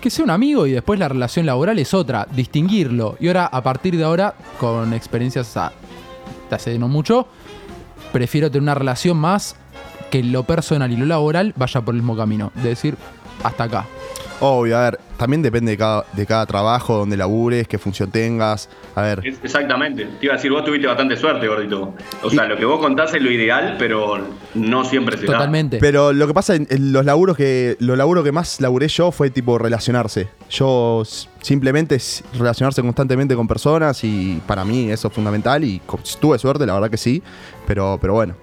que 0.00 0.08
sea 0.08 0.24
un 0.24 0.30
amigo 0.30 0.66
y 0.66 0.72
después 0.72 0.98
la 0.98 1.08
relación 1.08 1.44
laboral 1.44 1.78
es 1.78 1.92
otra. 1.92 2.26
Distinguirlo. 2.34 3.16
Y 3.20 3.26
ahora, 3.28 3.44
a 3.46 3.62
partir 3.62 3.96
de 3.98 4.04
ahora, 4.04 4.34
con 4.58 4.94
experiencias 4.94 5.54
a- 5.58 5.72
de 6.48 6.56
hace 6.56 6.78
no 6.78 6.88
mucho, 6.88 7.26
prefiero 8.12 8.48
tener 8.50 8.62
una 8.62 8.74
relación 8.74 9.18
más 9.18 9.56
que 10.10 10.22
lo 10.24 10.42
personal 10.44 10.90
y 10.90 10.96
lo 10.96 11.04
laboral 11.06 11.52
vaya 11.54 11.80
por 11.82 11.94
el 11.94 12.00
mismo 12.00 12.16
camino. 12.16 12.50
De 12.54 12.70
decir, 12.70 12.96
hasta 13.44 13.64
acá. 13.64 13.86
Obvio, 14.40 14.78
a 14.78 14.90
ver, 14.90 15.00
también 15.18 15.42
depende 15.42 15.72
de 15.72 15.76
cada, 15.76 16.04
de 16.14 16.26
cada 16.26 16.46
trabajo, 16.46 16.96
donde 16.96 17.16
labures, 17.16 17.68
qué 17.68 17.78
función 17.78 18.10
tengas. 18.10 18.68
A 18.94 19.02
ver, 19.02 19.22
Exactamente. 19.24 20.06
Te 20.18 20.26
iba 20.26 20.34
a 20.34 20.36
decir, 20.36 20.50
vos 20.50 20.64
tuviste 20.64 20.86
bastante 20.86 21.16
suerte, 21.16 21.46
gordito. 21.46 21.94
O 22.22 22.30
sea, 22.30 22.46
lo 22.46 22.56
que 22.56 22.64
vos 22.64 22.80
contás 22.80 23.12
es 23.14 23.22
lo 23.22 23.30
ideal, 23.30 23.76
pero 23.78 24.18
no 24.54 24.84
siempre 24.84 25.18
se 25.18 25.26
da. 25.26 25.32
Totalmente. 25.32 25.78
Pero 25.78 26.12
lo 26.12 26.26
que 26.26 26.34
pasa 26.34 26.54
en, 26.54 26.66
en 26.70 26.92
los 26.92 27.04
laburos 27.04 27.36
que 27.36 27.76
los 27.80 27.98
laburos 27.98 28.24
que 28.24 28.32
más 28.32 28.60
laburé 28.60 28.88
yo 28.88 29.12
fue 29.12 29.30
tipo 29.30 29.58
relacionarse. 29.58 30.28
Yo 30.48 31.02
simplemente 31.40 31.96
es 31.96 32.24
relacionarse 32.38 32.82
constantemente 32.82 33.34
con 33.36 33.46
personas 33.46 34.02
y 34.04 34.40
para 34.46 34.64
mí 34.64 34.90
eso 34.90 35.08
es 35.08 35.14
fundamental 35.14 35.64
y 35.64 35.80
tuve 36.20 36.38
suerte, 36.38 36.66
la 36.66 36.74
verdad 36.74 36.90
que 36.90 36.96
sí, 36.96 37.22
pero 37.66 37.98
pero 38.00 38.14
bueno, 38.14 38.34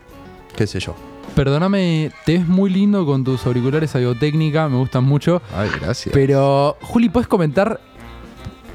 qué 0.55 0.67
sé 0.67 0.79
yo. 0.79 0.95
Perdóname, 1.35 2.11
te 2.25 2.39
ves 2.39 2.47
muy 2.47 2.69
lindo 2.69 3.05
con 3.05 3.23
tus 3.23 3.45
auriculares 3.45 3.93
Audiotécnica, 3.95 4.67
me 4.69 4.77
gustan 4.77 5.03
mucho. 5.03 5.41
Ay, 5.55 5.69
gracias. 5.79 6.11
Pero, 6.13 6.77
Juli, 6.81 7.09
¿puedes 7.09 7.27
comentar 7.27 7.79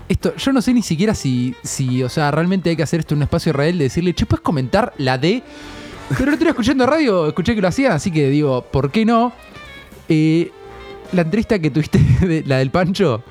esto? 0.08 0.34
Yo 0.36 0.52
no 0.52 0.62
sé 0.62 0.72
ni 0.72 0.82
siquiera 0.82 1.14
si, 1.14 1.56
si, 1.64 2.04
o 2.04 2.08
sea, 2.08 2.30
realmente 2.30 2.70
hay 2.70 2.76
que 2.76 2.84
hacer 2.84 3.00
esto 3.00 3.14
en 3.14 3.18
un 3.18 3.22
espacio 3.24 3.52
real 3.52 3.78
de 3.78 3.84
decirle, 3.84 4.14
che, 4.14 4.26
¿puedes 4.26 4.42
comentar 4.42 4.92
la 4.98 5.18
D? 5.18 5.42
Pero 6.10 6.26
lo 6.26 6.32
estoy 6.32 6.48
escuchando 6.48 6.84
en 6.84 6.90
radio, 6.90 7.26
escuché 7.26 7.54
que 7.56 7.60
lo 7.62 7.68
hacían, 7.68 7.92
así 7.92 8.12
que 8.12 8.28
digo, 8.28 8.62
¿por 8.62 8.92
qué 8.92 9.04
no? 9.04 9.32
Eh, 10.08 10.52
la 11.12 11.22
entrevista 11.22 11.58
que 11.58 11.70
tuviste, 11.70 11.98
de- 12.20 12.44
la 12.46 12.58
del 12.58 12.70
Pancho, 12.70 13.24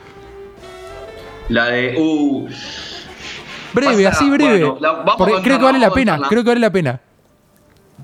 La 1.48 1.68
de. 1.68 1.96
Uh, 1.98 2.48
breve, 3.74 4.04
Pasa- 4.04 4.18
así 4.18 4.30
breve. 4.30 4.60
bueno, 4.66 4.78
la- 4.82 4.92
vamos 4.92 5.14
a 5.14 5.18
porque 5.18 5.42
creo 5.42 5.58
que 5.58 5.64
vale 5.64 5.80
la 5.80 5.92
pena, 5.92 6.20
creo 6.28 6.44
que 6.44 6.50
vale 6.50 6.60
la 6.62 6.72
pena. 6.72 7.00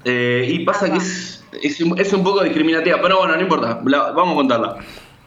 Eh, 0.06 0.48
y 0.52 0.60
pasa 0.66 0.90
que 0.92 0.98
es, 0.98 1.44
es, 1.62 1.82
un- 1.82 2.00
es 2.00 2.12
un 2.14 2.24
poco 2.24 2.44
discriminativa, 2.44 3.00
pero 3.02 3.20
bueno, 3.20 3.36
no 3.36 3.42
importa. 3.42 3.80
la- 3.86 4.12
vamos 4.12 4.34
a 4.34 4.36
contarla. 4.36 4.76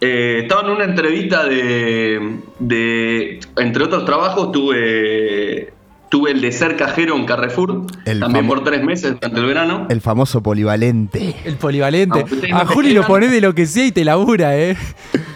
Eh, 0.00 0.40
estaba 0.44 0.62
en 0.62 0.70
una 0.70 0.84
entrevista 0.84 1.44
de, 1.44 2.38
de. 2.58 3.40
Entre 3.58 3.84
otros 3.84 4.04
trabajos, 4.04 4.50
tuve. 4.52 5.72
Tuve 6.08 6.32
el 6.32 6.40
de 6.40 6.50
ser 6.50 6.76
cajero 6.76 7.14
en 7.14 7.24
Carrefour, 7.24 7.82
El 8.04 8.18
también 8.18 8.48
por 8.48 8.64
tres 8.64 8.82
meses 8.82 9.12
durante 9.14 9.38
el 9.38 9.46
verano. 9.46 9.86
El 9.88 10.00
famoso 10.00 10.42
polivalente. 10.42 11.36
El 11.44 11.54
polivalente. 11.54 12.24
Ustedes 12.24 12.52
A 12.52 12.66
Juli 12.66 12.88
lo 12.94 13.02
crean. 13.02 13.06
pone 13.06 13.28
de 13.28 13.40
lo 13.40 13.54
que 13.54 13.64
sea 13.64 13.86
y 13.86 13.92
te 13.92 14.04
labura, 14.04 14.56
¿eh? 14.58 14.76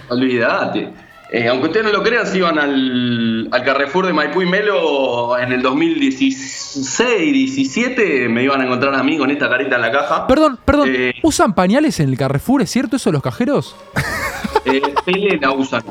Olvídate. 0.08 0.88
Eh, 1.36 1.48
aunque 1.48 1.66
ustedes 1.66 1.84
no 1.86 1.90
lo 1.90 2.00
crean, 2.04 2.24
si 2.28 2.38
iban 2.38 2.60
al, 2.60 3.48
al 3.50 3.64
Carrefour 3.64 4.06
de 4.06 4.12
Maipú 4.12 4.42
y 4.42 4.46
Melo 4.46 5.36
en 5.36 5.50
el 5.50 5.64
2016-17, 5.64 8.28
me 8.28 8.44
iban 8.44 8.60
a 8.60 8.66
encontrar 8.66 8.94
a 8.94 9.02
mí 9.02 9.18
con 9.18 9.32
esta 9.32 9.48
carita 9.48 9.74
en 9.74 9.82
la 9.82 9.90
caja. 9.90 10.28
Perdón, 10.28 10.60
perdón. 10.64 10.90
Eh, 10.92 11.12
¿Usan 11.24 11.52
pañales 11.56 11.98
en 11.98 12.10
el 12.10 12.16
Carrefour? 12.16 12.62
¿Es 12.62 12.70
cierto 12.70 12.94
eso 12.94 13.10
los 13.10 13.20
cajeros? 13.20 13.74
eh, 14.64 14.80
Pele 15.04 15.36
la 15.40 15.50
usan. 15.50 15.82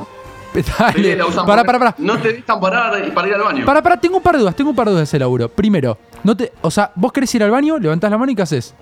Pele 0.54 0.66
Dale. 0.80 1.18
la 1.18 1.26
usan 1.26 1.46
Para, 1.46 1.66
para, 1.66 1.78
para. 1.78 1.94
No 1.98 2.18
te 2.20 2.32
dejan 2.32 2.62
parar 2.62 3.14
para 3.14 3.28
ir 3.28 3.34
al 3.34 3.42
baño. 3.42 3.66
Para, 3.66 3.84
para, 3.84 4.00
tengo 4.00 4.16
un 4.16 4.24
par 4.24 4.36
de 4.36 4.42
dudas, 4.44 4.56
tengo 4.56 4.70
un 4.70 4.76
par 4.78 4.86
de 4.86 4.92
dudas 4.92 5.02
de 5.02 5.18
ese 5.18 5.20
laburo. 5.20 5.50
Primero, 5.50 5.98
no 6.24 6.38
te, 6.38 6.54
o 6.62 6.72
sea, 6.72 6.94
vos 6.96 7.12
querés 7.12 7.36
ir 7.36 7.44
al 7.44 7.52
baño, 7.52 7.78
levantás 7.80 8.10
la 8.10 8.18
mano 8.18 8.32
y 8.32 8.36
¿qué 8.36 8.44
haces? 8.44 8.74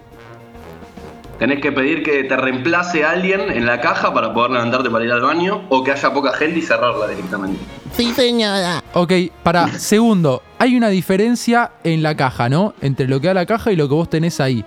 Tenés 1.42 1.60
que 1.60 1.72
pedir 1.72 2.04
que 2.04 2.24
te 2.24 2.38
reemplace 2.38 3.04
alguien 3.04 3.42
en 3.50 3.66
la 3.66 3.82
caja 3.82 4.14
para 4.14 4.32
poder 4.32 4.52
levantarte 4.52 4.92
para 4.92 5.04
ir 5.04 5.12
al 5.12 5.22
baño 5.22 5.64
o 5.70 5.84
que 5.84 5.92
haya 5.92 6.14
poca 6.14 6.34
gente 6.34 6.60
y 6.60 6.62
cerrarla 6.62 7.08
directamente. 7.08 7.58
Sí, 7.94 8.14
señora. 8.14 8.84
Ok, 8.94 9.12
para, 9.42 9.68
segundo, 9.80 10.44
hay 10.60 10.78
una 10.78 10.90
diferencia 10.90 11.72
en 11.84 12.04
la 12.04 12.16
caja, 12.16 12.48
¿no? 12.48 12.76
Entre 12.80 13.08
lo 13.08 13.20
que 13.20 13.26
da 13.26 13.34
la 13.34 13.48
caja 13.48 13.72
y 13.72 13.76
lo 13.76 13.88
que 13.90 13.96
vos 13.96 14.08
tenés 14.08 14.40
ahí. 14.40 14.64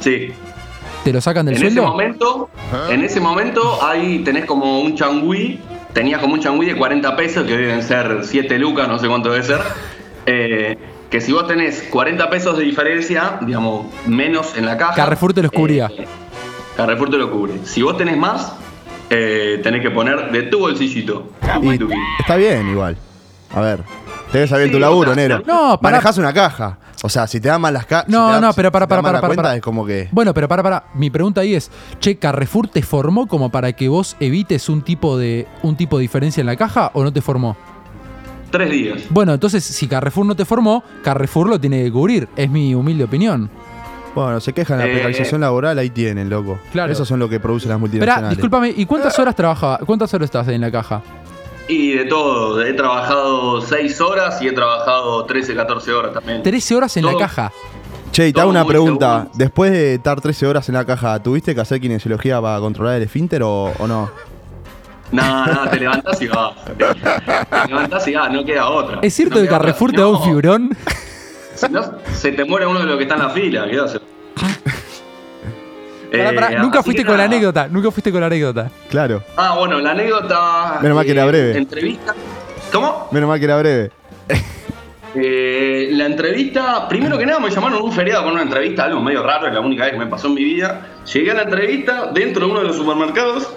Sí. 0.00 0.32
¿Te 1.04 1.12
lo 1.12 1.20
sacan 1.20 1.46
del 1.46 1.54
En 1.54 1.62
ese 1.62 1.70
sueldo? 1.76 1.88
momento, 1.92 2.50
en 2.90 3.04
ese 3.04 3.20
momento 3.20 3.78
ahí 3.80 4.18
tenés 4.24 4.46
como 4.46 4.80
un 4.80 4.96
changüí, 4.96 5.60
tenías 5.92 6.20
como 6.20 6.34
un 6.34 6.40
changüí 6.40 6.66
de 6.66 6.76
40 6.76 7.14
pesos, 7.14 7.46
que 7.46 7.56
deben 7.56 7.84
ser 7.84 8.18
7 8.24 8.58
lucas, 8.58 8.88
no 8.88 8.98
sé 8.98 9.06
cuánto 9.06 9.30
debe 9.30 9.44
ser. 9.44 9.60
eh, 10.26 10.76
que 11.10 11.20
si 11.20 11.32
vos 11.32 11.46
tenés 11.46 11.84
40 11.90 12.28
pesos 12.30 12.56
de 12.58 12.64
diferencia, 12.64 13.38
digamos, 13.42 13.86
menos 14.06 14.56
en 14.56 14.66
la 14.66 14.76
caja. 14.76 14.94
Carrefour 14.94 15.32
te 15.32 15.42
los 15.42 15.50
cubría. 15.50 15.90
eh, 15.96 16.06
Carrefour 16.76 17.10
te 17.10 17.16
lo 17.16 17.30
cubre. 17.30 17.54
Si 17.64 17.82
vos 17.82 17.96
tenés 17.96 18.16
más, 18.16 18.52
eh, 19.10 19.60
tenés 19.62 19.82
que 19.82 19.90
poner 19.90 20.30
de 20.30 20.42
tu 20.44 20.60
bolsillito. 20.60 21.30
Y 21.62 21.78
está 22.20 22.36
bien 22.36 22.68
igual. 22.68 22.96
A 23.54 23.60
ver, 23.60 23.82
te 24.30 24.40
ves 24.40 24.50
bien 24.52 24.66
Sí, 24.66 24.70
tu 24.72 24.78
laburo, 24.78 25.14
negro. 25.14 25.42
No, 25.46 25.78
pará. 25.80 25.96
Manejás 25.96 26.18
una 26.18 26.32
caja. 26.32 26.78
O 27.02 27.08
sea, 27.08 27.26
si 27.26 27.40
te 27.40 27.48
dan 27.48 27.60
mal 27.60 27.72
las 27.72 27.86
cajas. 27.86 28.08
No, 28.08 28.40
no, 28.40 28.52
pero 28.52 28.70
para, 28.72 28.86
para, 28.86 29.00
para, 29.02 29.20
para, 29.20 29.34
para. 29.34 29.56
es 29.56 29.62
como 29.62 29.86
que. 29.86 30.08
Bueno, 30.12 30.34
pero 30.34 30.48
para, 30.48 30.62
para. 30.62 30.84
Mi 30.94 31.10
pregunta 31.10 31.40
ahí 31.40 31.54
es, 31.54 31.70
che, 32.00 32.16
¿Carrefour 32.18 32.68
te 32.68 32.82
formó 32.82 33.26
como 33.26 33.50
para 33.50 33.72
que 33.72 33.88
vos 33.88 34.16
evites 34.20 34.68
un 34.68 34.82
tipo 34.82 35.16
de 35.16 35.46
un 35.62 35.76
tipo 35.76 35.96
de 35.96 36.02
diferencia 36.02 36.40
en 36.40 36.46
la 36.46 36.56
caja 36.56 36.90
o 36.94 37.02
no 37.02 37.12
te 37.12 37.22
formó? 37.22 37.56
Tres 38.50 38.70
días. 38.70 39.02
Bueno, 39.10 39.34
entonces 39.34 39.62
si 39.64 39.86
Carrefour 39.86 40.24
no 40.26 40.34
te 40.34 40.44
formó, 40.44 40.82
Carrefour 41.02 41.48
lo 41.48 41.60
tiene 41.60 41.84
que 41.84 41.92
cubrir. 41.92 42.28
Es 42.36 42.48
mi 42.50 42.74
humilde 42.74 43.04
opinión. 43.04 43.50
Bueno, 44.14 44.40
se 44.40 44.52
quejan 44.52 44.78
de 44.78 44.84
la 44.84 44.90
Eh, 44.90 44.92
precarización 44.94 45.40
laboral, 45.42 45.78
ahí 45.78 45.90
tienen, 45.90 46.28
loco. 46.30 46.58
Claro. 46.72 46.90
Esos 46.92 47.06
son 47.06 47.18
lo 47.20 47.28
que 47.28 47.38
producen 47.40 47.68
las 47.68 47.76
Espera, 47.76 47.80
multinacionales. 47.90 48.30
discúlpame, 48.38 48.72
¿y 48.76 48.84
cuántas 48.86 49.18
horas 49.18 49.36
trabajaba? 49.36 49.78
¿Cuántas 49.86 50.12
horas 50.14 50.24
estás 50.26 50.48
en 50.48 50.60
la 50.60 50.70
caja? 50.72 51.02
Y 51.68 51.92
de 51.92 52.06
todo. 52.06 52.64
He 52.64 52.72
trabajado 52.72 53.60
6 53.60 54.00
horas 54.00 54.40
y 54.40 54.48
he 54.48 54.52
trabajado 54.52 55.24
13, 55.26 55.54
14 55.54 55.92
horas 55.92 56.14
también. 56.14 56.42
13 56.42 56.74
horas 56.74 56.96
en 56.96 57.04
la 57.04 57.14
caja. 57.16 57.52
Che, 58.10 58.28
y 58.28 58.32
te 58.32 58.40
hago 58.40 58.48
una 58.50 58.64
pregunta. 58.64 59.18
seguro. 59.18 59.30
Después 59.34 59.70
de 59.72 59.94
estar 59.96 60.18
13 60.20 60.46
horas 60.46 60.68
en 60.70 60.74
la 60.76 60.84
caja, 60.86 61.22
¿tuviste 61.22 61.54
que 61.54 61.60
hacer 61.60 61.78
kinesiología 61.78 62.40
para 62.40 62.58
controlar 62.58 62.96
el 62.96 63.02
esfínter 63.02 63.42
o, 63.42 63.70
o 63.78 63.86
no? 63.86 64.10
No, 65.12 65.46
no, 65.46 65.68
te 65.70 65.80
levantás 65.80 66.20
y 66.20 66.28
vas. 66.28 66.52
Te 66.76 67.68
levantás 67.68 68.06
y 68.08 68.14
vas, 68.14 68.30
no 68.32 68.44
queda 68.44 68.68
otra. 68.68 68.98
¿Es 69.02 69.14
cierto 69.14 69.36
No 69.36 69.42
que 69.42 69.48
Carrefour 69.48 69.90
otra. 69.90 69.96
te 69.96 70.02
da 70.02 70.08
un 70.08 70.22
fibrón? 70.24 70.76
Si 71.54 71.68
no, 71.70 71.82
se 72.14 72.32
te 72.32 72.44
muere 72.44 72.66
uno 72.66 72.80
de 72.80 72.86
los 72.86 72.96
que 72.98 73.02
está 73.04 73.14
en 73.16 73.22
la 73.22 73.30
fila. 73.30 73.66
¿qué 73.70 73.78
haces? 73.78 74.00
Pará, 76.10 76.30
Eh, 76.30 76.32
pará, 76.34 76.58
nunca 76.62 76.82
fuiste 76.82 77.04
con 77.04 77.16
la 77.18 77.24
anécdota, 77.24 77.68
nunca 77.68 77.90
fuiste 77.90 78.10
con 78.10 78.20
la 78.20 78.26
anécdota. 78.28 78.70
Claro. 78.88 79.22
Ah, 79.36 79.54
bueno, 79.58 79.78
la 79.78 79.90
anécdota. 79.90 80.78
Menos 80.80 80.96
mal 80.96 81.04
que 81.04 81.12
era 81.12 81.26
breve. 81.26 81.56
Entrevista. 81.58 82.14
¿Cómo? 82.72 83.08
Menos 83.10 83.28
mal 83.28 83.38
que 83.38 83.44
era 83.44 83.58
breve. 83.58 83.90
Eh, 85.14 85.88
la 85.92 86.06
entrevista, 86.06 86.86
primero 86.88 87.16
que 87.18 87.24
nada 87.26 87.40
me 87.40 87.50
llamaron 87.50 87.82
un 87.82 87.92
feriado 87.92 88.24
con 88.24 88.34
una 88.34 88.42
entrevista, 88.42 88.84
algo 88.84 89.00
medio 89.00 89.22
raro, 89.22 89.48
es 89.48 89.54
la 89.54 89.60
única 89.60 89.84
vez 89.84 89.92
que 89.94 89.98
me 89.98 90.06
pasó 90.06 90.28
en 90.28 90.34
mi 90.34 90.44
vida. 90.44 90.86
Llegué 91.12 91.30
a 91.30 91.34
la 91.34 91.42
entrevista 91.42 92.10
dentro 92.12 92.44
de 92.46 92.52
uno 92.52 92.60
de 92.60 92.66
los 92.68 92.76
supermercados, 92.76 93.48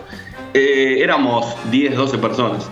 eh, 0.53 0.97
éramos 0.99 1.55
10, 1.69 1.95
12 1.95 2.17
personas. 2.17 2.69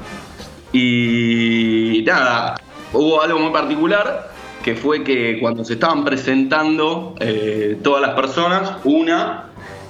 Y 0.71 2.03
nada, 2.05 2.55
hubo 2.93 3.21
algo 3.21 3.39
muy 3.39 3.51
particular, 3.51 4.31
que 4.63 4.75
fue 4.75 5.03
que 5.03 5.39
cuando 5.39 5.63
se 5.63 5.73
estaban 5.73 6.03
presentando 6.03 7.15
eh, 7.19 7.77
todas 7.81 8.01
las 8.01 8.15
personas, 8.15 8.73
una 8.83 9.45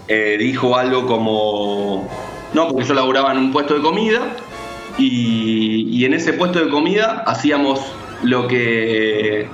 eh, 0.08 0.38
dijo 0.40 0.76
algo 0.76 1.06
como, 1.06 2.08
no, 2.54 2.68
porque 2.68 2.86
yo 2.86 2.94
laburaba 2.94 3.32
en 3.32 3.40
un 3.40 3.52
puesto 3.52 3.74
de 3.74 3.82
comida, 3.82 4.22
y, 4.98 5.88
y 5.90 6.06
en 6.06 6.14
ese 6.14 6.34
puesto 6.34 6.64
de 6.64 6.70
comida 6.70 7.24
hacíamos 7.26 7.80
lo 8.22 8.48
que 8.48 9.48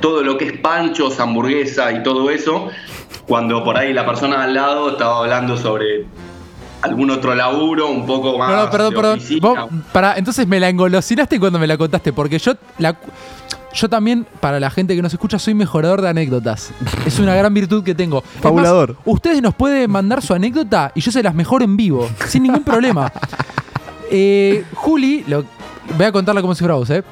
todo 0.00 0.22
lo 0.22 0.36
que 0.36 0.46
es 0.46 0.58
panchos, 0.58 1.20
hamburguesa 1.20 1.92
y 1.92 2.02
todo 2.02 2.30
eso, 2.30 2.68
cuando 3.26 3.64
por 3.64 3.78
ahí 3.78 3.92
la 3.92 4.04
persona 4.04 4.42
al 4.42 4.54
lado 4.54 4.90
estaba 4.90 5.20
hablando 5.20 5.56
sobre 5.56 6.04
algún 6.82 7.10
otro 7.10 7.34
laburo 7.34 7.88
un 7.90 8.04
poco 8.06 8.36
más 8.38 8.50
Perdón, 8.50 8.70
perdón, 8.70 8.90
de 8.90 8.96
perdón. 8.96 9.18
oficina. 9.18 9.40
Vos, 9.48 9.58
pará, 9.92 10.14
entonces 10.16 10.46
me 10.46 10.58
la 10.60 10.68
engolosinaste 10.68 11.38
cuando 11.40 11.58
me 11.58 11.66
la 11.66 11.76
contaste, 11.78 12.12
porque 12.12 12.38
yo 12.38 12.52
la 12.78 12.96
yo 13.74 13.88
también, 13.88 14.26
para 14.40 14.60
la 14.60 14.68
gente 14.70 14.94
que 14.94 15.00
nos 15.00 15.14
escucha, 15.14 15.38
soy 15.38 15.54
mejorador 15.54 16.02
de 16.02 16.08
anécdotas. 16.10 16.72
Es 17.06 17.18
una 17.18 17.34
gran 17.34 17.54
virtud 17.54 17.82
que 17.82 17.94
tengo. 17.94 18.18
Es 18.18 18.34
más, 18.34 18.42
Fabulador. 18.42 18.96
ustedes 19.06 19.40
nos 19.40 19.54
pueden 19.54 19.90
mandar 19.90 20.20
su 20.20 20.34
anécdota 20.34 20.92
y 20.94 21.00
yo 21.00 21.10
se 21.10 21.22
las 21.22 21.34
mejoro 21.34 21.64
en 21.64 21.74
vivo, 21.76 22.06
sin 22.26 22.42
ningún 22.42 22.64
problema. 22.64 23.10
Eh, 24.14 24.64
Juli, 24.74 25.24
lo- 25.26 25.44
voy 25.96 26.04
a 26.04 26.12
contarla 26.12 26.42
como 26.42 26.54
si 26.54 26.58
fuera 26.60 26.74
vos, 26.74 26.90
¿eh? 26.90 27.02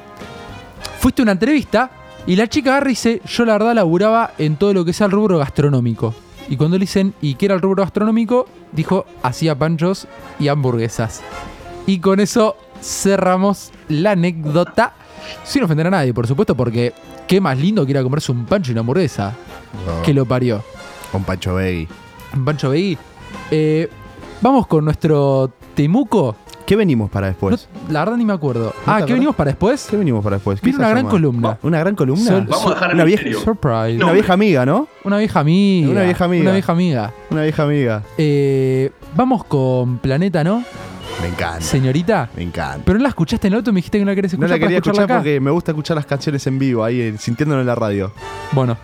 Fuiste 0.99 1.21
a 1.21 1.23
una 1.23 1.31
entrevista 1.31 1.89
y 2.27 2.35
la 2.35 2.45
chica 2.47 2.69
agarra 2.71 2.89
y 2.89 2.91
dice, 2.91 3.21
yo 3.25 3.43
la 3.43 3.53
verdad 3.53 3.73
laburaba 3.73 4.33
en 4.37 4.55
todo 4.55 4.71
lo 4.71 4.85
que 4.85 4.93
sea 4.93 5.07
el 5.07 5.11
rubro 5.11 5.39
gastronómico. 5.39 6.13
Y 6.51 6.57
cuando 6.57 6.77
le 6.77 6.83
dicen, 6.83 7.13
¿y 7.21 7.35
qué 7.35 7.45
era 7.45 7.55
el 7.55 7.61
rubro 7.61 7.81
gastronómico? 7.81 8.45
Dijo, 8.73 9.05
hacía 9.23 9.57
panchos 9.57 10.05
y 10.37 10.49
hamburguesas. 10.49 11.21
Y 11.87 11.99
con 11.99 12.19
eso 12.19 12.57
cerramos 12.81 13.71
la 13.87 14.11
anécdota. 14.11 14.93
Sin 15.45 15.63
ofender 15.63 15.87
a 15.87 15.91
nadie, 15.91 16.13
por 16.13 16.27
supuesto, 16.27 16.53
porque 16.53 16.91
qué 17.25 17.39
más 17.39 17.57
lindo 17.57 17.85
que 17.85 17.91
ir 17.91 17.97
a 17.97 18.03
comerse 18.03 18.33
un 18.33 18.45
pancho 18.45 18.71
y 18.71 18.73
una 18.73 18.81
hamburguesa. 18.81 19.33
Que 20.03 20.13
lo 20.13 20.25
parió. 20.25 20.61
Con 21.13 21.23
Pancho 21.23 21.55
Begui. 21.55 21.87
Un 22.33 22.43
pancho 22.43 22.71
veí. 22.71 22.97
Eh, 23.49 23.89
vamos 24.41 24.67
con 24.67 24.83
nuestro 24.83 25.53
Temuco. 25.73 26.35
¿Qué 26.71 26.77
venimos 26.77 27.11
para 27.11 27.27
después? 27.27 27.67
La 27.89 27.99
verdad 27.99 28.15
ni 28.15 28.23
me 28.23 28.31
acuerdo. 28.31 28.73
ah, 28.85 29.03
¿qué 29.05 29.11
venimos 29.11 29.35
para 29.35 29.51
después? 29.51 29.87
¿Qué 29.91 29.97
venimos 29.97 30.23
para 30.23 30.37
después? 30.37 30.61
Viene 30.61 30.79
una 30.79 30.87
gran 30.87 31.05
columna. 31.05 31.57
¿Una 31.63 31.79
gran 31.79 31.97
columna? 31.97 32.45
Vamos 32.47 32.65
a 32.65 32.69
dejar 32.69 32.93
una 32.93 33.03
vieja, 33.03 33.25
surprise. 33.43 34.01
Una 34.01 34.13
vieja 34.13 34.31
amiga, 34.31 34.65
¿no? 34.65 34.87
Una 35.03 35.17
vieja 35.17 35.41
amiga. 35.41 35.91
Una 35.91 36.03
vieja 36.03 36.23
amiga. 36.23 36.43
Una 36.43 36.53
vieja 36.53 36.71
amiga. 36.71 37.13
Una 37.29 37.43
vieja 37.43 37.63
amiga. 37.63 38.03
Eh, 38.17 38.89
vamos 39.17 39.43
con 39.43 39.97
Planeta, 39.97 40.45
¿no? 40.45 40.63
Me 41.21 41.27
encanta. 41.27 41.59
Señorita. 41.59 42.29
Me 42.37 42.43
encanta. 42.43 42.83
Pero 42.85 42.99
no 42.99 43.03
la 43.03 43.09
escuchaste 43.09 43.47
en 43.47 43.53
el 43.53 43.57
auto 43.57 43.71
y 43.71 43.73
me 43.73 43.79
dijiste 43.79 43.97
que 43.97 44.05
no 44.05 44.11
la 44.11 44.15
querés 44.15 44.31
escuchar. 44.31 44.49
No 44.49 44.55
la 44.55 44.59
quería 44.61 44.77
escuchar 44.77 45.07
porque 45.09 45.41
me 45.41 45.51
gusta 45.51 45.71
escuchar 45.71 45.97
las 45.97 46.05
canciones 46.05 46.47
en 46.47 46.57
vivo, 46.57 46.85
ahí 46.85 47.01
eh, 47.01 47.15
sintiéndolo 47.17 47.59
en 47.59 47.67
la 47.67 47.75
radio. 47.75 48.13
Bueno. 48.53 48.77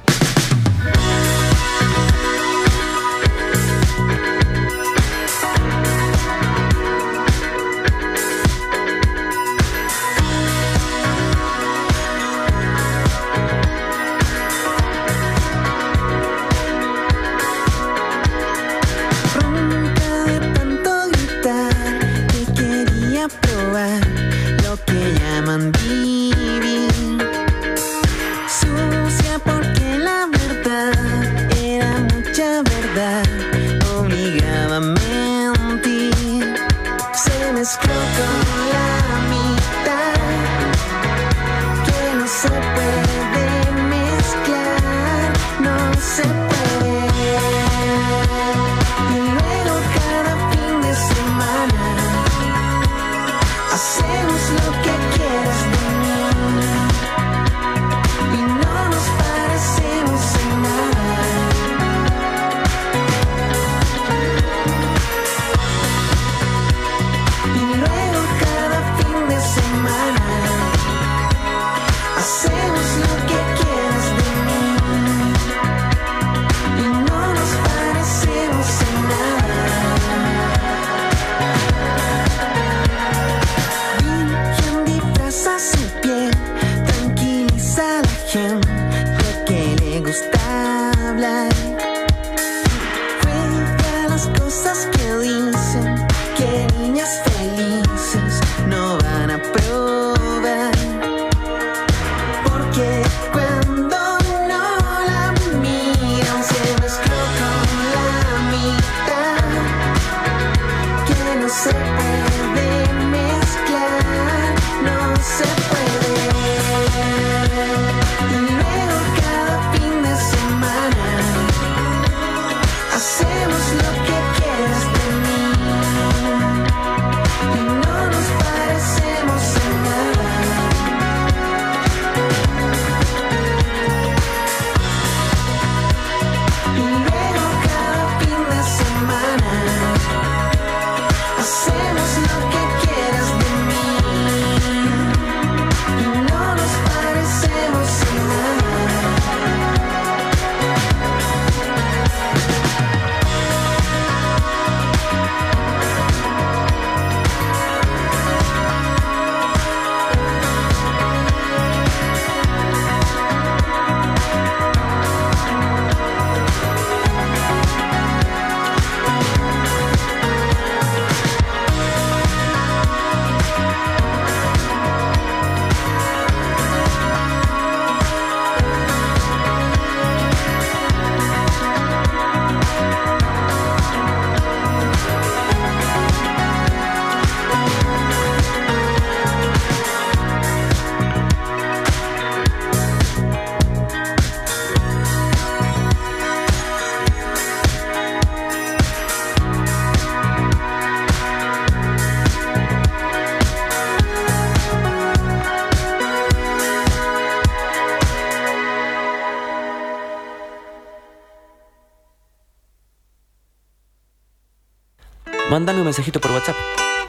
WhatsApp 216.38 216.56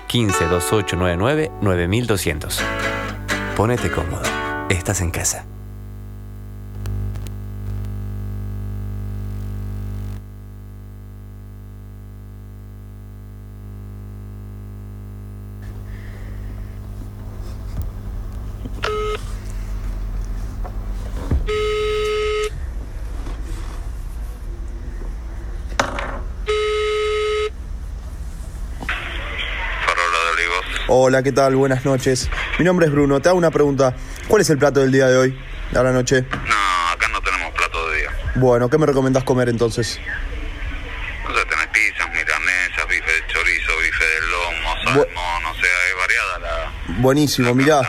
15 0.06 0.46
2899 0.46 1.50
9200. 1.60 2.60
Ponete 3.56 3.90
cómodo, 3.90 4.22
estás 4.70 5.02
en 5.02 5.10
casa. 5.10 5.47
Hola, 30.90 31.22
¿qué 31.22 31.32
tal? 31.32 31.54
Buenas 31.54 31.84
noches. 31.84 32.30
Mi 32.58 32.64
nombre 32.64 32.86
es 32.86 32.92
Bruno. 32.92 33.20
Te 33.20 33.28
hago 33.28 33.36
una 33.36 33.50
pregunta. 33.50 33.94
¿Cuál 34.26 34.40
es 34.40 34.48
el 34.48 34.56
plato 34.56 34.80
del 34.80 34.90
día 34.90 35.06
de 35.06 35.18
hoy, 35.18 35.38
de 35.70 35.82
la 35.82 35.92
noche? 35.92 36.22
No, 36.30 36.90
acá 36.90 37.08
no 37.08 37.20
tenemos 37.20 37.52
plato 37.52 37.90
de 37.90 37.98
día. 37.98 38.10
Bueno, 38.36 38.70
¿qué 38.70 38.78
me 38.78 38.86
recomendás 38.86 39.22
comer 39.22 39.50
entonces? 39.50 40.00
No 41.24 41.34
sé, 41.34 41.44
tenés 41.44 41.66
pizzas, 41.66 42.08
milanesas, 42.08 42.88
bife 42.88 43.12
de 43.12 43.26
chorizo, 43.26 43.72
bife 43.84 44.02
de 44.02 44.20
lomo, 44.30 44.74
salmón, 44.84 45.42
no 45.42 45.54
sé, 45.56 45.66
es 45.66 45.98
variada 45.98 46.38
la... 46.38 46.72
Buenísimo, 47.02 47.48
la 47.48 47.54
mirá. 47.54 47.80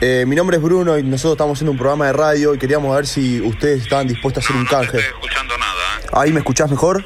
Eh, 0.00 0.24
mi 0.26 0.34
nombre 0.34 0.56
es 0.56 0.62
Bruno 0.62 0.98
y 0.98 1.04
nosotros 1.04 1.34
estamos 1.34 1.56
haciendo 1.56 1.70
un 1.70 1.78
programa 1.78 2.06
de 2.06 2.14
radio 2.14 2.52
y 2.52 2.58
queríamos 2.58 2.96
ver 2.96 3.06
si 3.06 3.40
ustedes 3.42 3.82
estaban 3.82 4.08
dispuestos 4.08 4.42
a 4.42 4.46
hacer 4.46 4.56
no, 4.56 4.62
un 4.62 4.64
no 4.64 4.70
canje. 4.72 4.96
No 4.96 4.98
escuchando 4.98 5.56
nada. 5.56 6.00
¿eh? 6.02 6.06
¿Ahí 6.14 6.32
me 6.32 6.40
escuchás 6.40 6.68
mejor? 6.68 7.04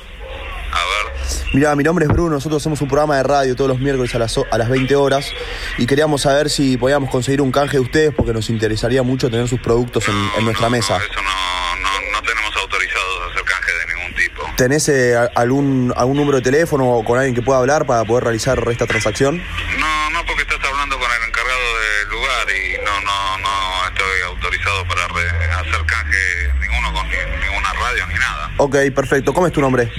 Mira, 1.54 1.74
mi 1.74 1.82
nombre 1.82 2.04
es 2.04 2.12
Bruno, 2.12 2.30
nosotros 2.34 2.61
hacemos 2.61 2.82
un 2.82 2.88
programa 2.88 3.16
de 3.16 3.22
radio 3.22 3.56
todos 3.56 3.70
los 3.70 3.80
miércoles 3.80 4.14
a 4.14 4.18
las, 4.18 4.38
a 4.50 4.58
las 4.58 4.68
20 4.68 4.94
horas 4.96 5.32
y 5.78 5.87
queríamos 5.87 6.22
saber 6.22 6.50
si 6.50 6.76
podíamos 6.76 7.08
conseguir 7.08 7.40
un 7.40 7.50
canje 7.50 7.78
de 7.78 7.80
ustedes 7.80 8.14
porque 8.14 8.34
nos 8.34 8.50
interesaría 8.50 9.02
mucho 9.02 9.30
tener 9.30 9.48
sus 9.48 9.58
productos 9.58 10.04
en, 10.08 10.44
nuestra 10.44 10.68
mesa. 10.68 10.98
Eso 10.98 11.22
no, 11.22 12.20
tenemos 12.20 12.54
autorizados 12.54 13.30
hacer 13.30 13.44
canje 13.44 13.72
de 13.72 13.94
ningún 13.94 14.14
tipo. 14.14 14.42
¿Tenés 14.58 14.88
eh, 14.90 15.16
algún, 15.34 15.94
algún 15.96 16.18
número 16.18 16.37
de 16.37 16.42
teléfono 16.42 16.87
o 16.90 17.02
con 17.02 17.18
alguien 17.18 17.34
que 17.34 17.42
pueda 17.42 17.61
hablar 17.61 17.87
para 17.87 18.04
poder 18.04 18.24
realizar 18.24 18.62
esta 18.70 18.87
transacción? 18.87 19.38
No, 19.78 20.11
no, 20.11 20.26
porque 20.26 20.42
estás 20.42 20.58
hablando 20.70 20.98
con 20.98 21.11
el 21.11 21.28
encargado 21.28 21.61
del 21.61 22.08
lugar 22.11 22.46
y 22.50 22.84
no, 22.84 23.00
no, 23.00 23.38
no 23.38 23.88
estoy 23.88 24.22
autorizado 24.26 24.87
para 24.87 25.06
hacer 25.06 25.87
canje 25.87 26.52
ninguno 26.61 26.92
con 26.92 27.08
ninguna 27.08 27.72
radio 27.72 28.06
ni 28.06 28.14
nada. 28.14 28.50
Ok, 28.58 28.76
perfecto. 28.94 29.32
¿Cómo 29.32 29.46
es 29.46 29.52
tu 29.52 29.62
nombre? 29.62 29.90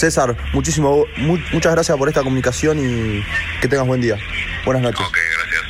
César. 0.00 0.34
Muchísimo, 0.54 1.04
mu- 1.18 1.36
muchas 1.52 1.72
gracias 1.72 1.96
por 1.98 2.08
esta 2.08 2.22
comunicación 2.22 2.78
y 2.78 3.22
que 3.60 3.68
tengas 3.68 3.86
buen 3.86 4.00
día. 4.00 4.16
Buenas 4.64 4.82
noches. 4.82 5.06
Ok, 5.06 5.16
gracias. 5.36 5.60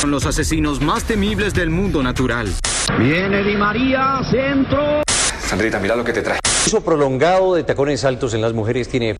Son 0.00 0.10
los 0.10 0.24
asesinos 0.24 0.80
más 0.80 1.04
temibles 1.04 1.52
del 1.52 1.68
mundo 1.68 2.02
natural. 2.02 2.50
Viene 2.98 3.44
Di 3.44 3.56
María, 3.56 4.20
centro. 4.30 5.02
Sandrita, 5.46 5.78
mira 5.78 5.94
lo 5.96 6.02
que 6.04 6.14
te 6.14 6.22
trae. 6.22 6.38
uso 6.66 6.82
prolongado 6.82 7.54
de 7.54 7.62
tacones 7.62 8.04
altos 8.06 8.32
en 8.32 8.40
las 8.40 8.54
mujeres 8.54 8.88
tiene 8.88 9.16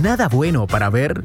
Nada 0.00 0.28
bueno 0.28 0.66
para 0.66 0.88
ver. 0.88 1.22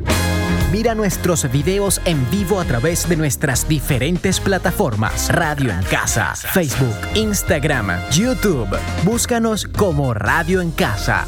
Mira 0.75 0.93
nuestros 0.93 1.49
videos 1.49 2.01
en 2.03 2.29
vivo 2.29 2.59
a 2.59 2.65
través 2.65 3.07
de 3.07 3.15
nuestras 3.15 3.65
diferentes 3.65 4.41
plataformas. 4.41 5.33
Radio 5.33 5.71
en 5.71 5.81
Casa, 5.83 6.35
Facebook, 6.35 6.97
Instagram, 7.13 7.91
YouTube. 8.11 8.77
Búscanos 9.05 9.67
como 9.67 10.13
Radio 10.13 10.59
en 10.59 10.71
Casa. 10.71 11.27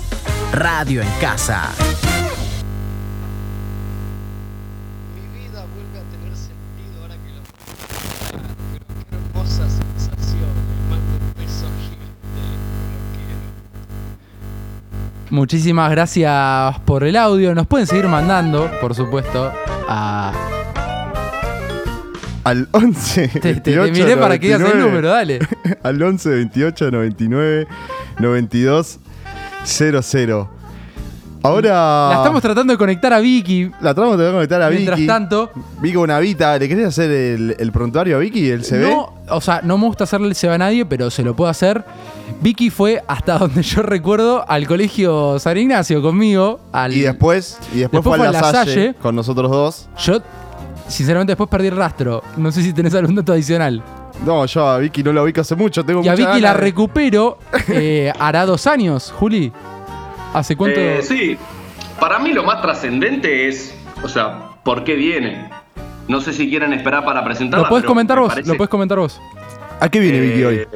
Radio 0.51 1.01
en 1.01 1.09
Casa. 1.21 1.71
hermosa 6.27 6.66
Muchísimas 15.37 15.91
gracias 15.91 16.79
por 16.79 17.03
el 17.03 17.15
audio. 17.15 17.53
Nos 17.53 17.67
pueden 17.67 17.85
seguir 17.85 18.07
mandando, 18.07 18.71
por 18.81 18.95
supuesto, 18.95 19.51
a. 19.87 20.33
Al 22.43 22.67
11. 22.71 23.27
Te, 23.39 23.53
te- 23.55 23.61
te 23.61 23.91
miré 23.91 24.17
para 24.17 24.39
que 24.39 24.47
digas 24.47 24.61
el 24.73 24.79
número, 24.79 25.09
dale. 25.09 25.37
Al 25.83 26.01
11 26.01 26.27
28 26.29 26.89
99 26.89 27.67
92 28.19 28.99
00. 29.63 30.49
Ahora. 31.43 31.69
La 32.09 32.15
estamos 32.17 32.41
tratando 32.41 32.73
de 32.73 32.77
conectar 32.79 33.13
a 33.13 33.19
Vicky. 33.19 33.65
La 33.81 33.93
tratamos 33.93 34.17
de 34.17 34.31
conectar 34.31 34.59
a 34.63 34.69
Mientras 34.71 34.97
Vicky. 34.97 35.07
tanto. 35.07 35.51
Vicky 35.81 35.97
Bonavita, 35.97 36.57
¿le 36.57 36.67
querés 36.67 36.87
hacer 36.87 37.11
el, 37.11 37.55
el 37.59 37.71
prontuario 37.71 38.15
a 38.15 38.19
Vicky? 38.19 38.49
¿El 38.49 38.63
CV? 38.63 38.89
No, 38.89 39.13
o 39.29 39.41
sea, 39.41 39.61
no 39.63 39.77
me 39.77 39.85
gusta 39.85 40.05
hacerle 40.05 40.27
el 40.29 40.35
se 40.35 40.47
va 40.47 40.55
a 40.55 40.57
nadie, 40.57 40.85
pero 40.85 41.09
se 41.09 41.23
lo 41.23 41.35
puedo 41.35 41.49
hacer. 41.49 41.83
Vicky 42.41 42.69
fue 42.69 43.03
hasta 43.07 43.37
donde 43.39 43.61
yo 43.63 43.81
recuerdo 43.81 44.45
al 44.47 44.67
colegio 44.67 45.39
San 45.39 45.57
Ignacio 45.57 46.01
conmigo. 46.01 46.59
Al, 46.71 46.93
Y 46.95 47.01
después, 47.01 47.59
y 47.73 47.79
después, 47.79 48.03
fue 48.03 48.27
a 48.27 48.31
la, 48.31 48.51
Salle, 48.51 48.93
con 48.95 49.15
nosotros 49.15 49.51
dos. 49.51 49.89
Yo, 49.97 50.21
sinceramente, 50.87 51.31
después 51.31 51.49
perdí 51.49 51.67
el 51.67 51.77
rastro. 51.77 52.23
No 52.37 52.51
sé 52.51 52.61
si 52.61 52.73
tenés 52.73 52.93
algún 52.95 53.15
dato 53.15 53.33
adicional. 53.33 53.83
No, 54.25 54.45
yo 54.45 54.67
a 54.67 54.79
Vicky 54.79 55.03
no 55.03 55.13
la 55.13 55.23
ubico 55.23 55.41
hace 55.41 55.55
mucho. 55.55 55.83
Tengo 55.85 56.03
Y 56.03 56.07
a 56.07 56.15
Vicky 56.15 56.23
la 56.23 56.49
ganas 56.49 56.57
recupero 56.57 57.37
eh, 57.69 58.11
hará 58.19 58.45
dos 58.45 58.65
años, 58.67 59.13
Juli. 59.17 59.51
¿Hace 60.33 60.55
cuánto? 60.55 60.79
Eh, 60.79 61.01
sí, 61.03 61.37
para 61.99 62.19
mí 62.19 62.31
lo 62.31 62.43
más 62.43 62.61
trascendente 62.61 63.47
es, 63.47 63.73
o 64.03 64.07
sea, 64.07 64.55
¿por 64.63 64.83
qué 64.83 64.95
viene? 64.95 65.49
No 66.07 66.21
sé 66.21 66.33
si 66.33 66.49
quieren 66.49 66.73
esperar 66.73 67.03
para 67.05 67.23
presentarla. 67.23 67.63
lo 67.65 67.69
puedes 67.69 67.85
comentar 67.85 68.17
me 68.17 68.21
vos, 68.23 68.33
parece- 68.33 68.49
lo 68.49 68.57
puedes 68.57 68.69
comentar 68.69 68.97
vos. 68.97 69.21
¿A 69.79 69.89
qué 69.89 69.99
viene 69.99 70.19
Vicky 70.21 70.41
Eh, 70.41 70.45
hoy? 70.45 70.67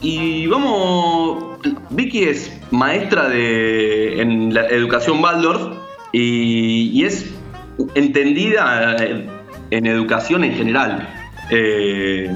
Y 0.00 0.46
vamos, 0.48 1.44
Vicky 1.90 2.24
es 2.24 2.52
maestra 2.72 3.28
de 3.28 4.20
en 4.20 4.52
la 4.52 4.66
educación 4.66 5.22
Waldorf 5.22 5.76
y, 6.10 6.90
y 6.92 7.04
es 7.04 7.32
entendida 7.94 8.96
eh, 8.98 9.28
en 9.70 9.86
educación 9.86 10.42
en 10.44 10.54
general. 10.54 11.08
Eh, 11.50 12.34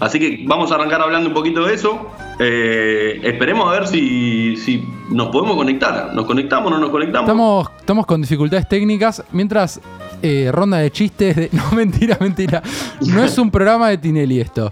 así 0.00 0.18
que 0.18 0.44
vamos 0.46 0.72
a 0.72 0.76
arrancar 0.76 1.02
hablando 1.02 1.28
un 1.28 1.34
poquito 1.34 1.64
de 1.66 1.74
eso. 1.74 2.10
Eh, 2.38 3.20
esperemos 3.24 3.68
a 3.68 3.72
ver 3.78 3.86
si, 3.88 4.56
si 4.56 4.82
nos 5.10 5.28
podemos 5.28 5.56
conectar. 5.56 6.14
¿Nos 6.14 6.24
conectamos 6.26 6.68
o 6.70 6.74
no 6.74 6.80
nos 6.80 6.90
conectamos? 6.90 7.28
Estamos, 7.28 7.70
estamos 7.78 8.06
con 8.06 8.22
dificultades 8.22 8.68
técnicas. 8.68 9.22
Mientras, 9.32 9.80
eh, 10.22 10.50
ronda 10.52 10.78
de 10.78 10.90
chistes. 10.90 11.36
De... 11.36 11.50
No, 11.52 11.70
mentira, 11.72 12.16
mentira. 12.20 12.62
No 13.00 13.22
es 13.22 13.36
un 13.38 13.50
programa 13.50 13.88
de 13.88 13.98
Tinelli 13.98 14.40
esto. 14.40 14.70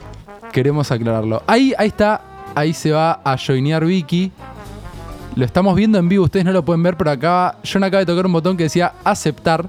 Queremos 0.52 0.90
aclararlo. 0.90 1.42
Ahí, 1.46 1.72
ahí 1.78 1.88
está. 1.88 2.20
Ahí 2.54 2.72
se 2.72 2.92
va 2.92 3.20
a 3.24 3.36
joinear 3.36 3.84
Vicky. 3.84 4.30
Lo 5.36 5.44
estamos 5.44 5.74
viendo 5.74 5.98
en 5.98 6.08
vivo. 6.08 6.24
Ustedes 6.24 6.44
no 6.44 6.52
lo 6.52 6.64
pueden 6.64 6.82
ver, 6.82 6.96
pero 6.96 7.10
acá 7.10 7.56
John 7.70 7.82
acaba 7.82 8.00
de 8.00 8.06
tocar 8.06 8.26
un 8.26 8.32
botón 8.32 8.56
que 8.56 8.64
decía 8.64 8.92
aceptar. 9.02 9.68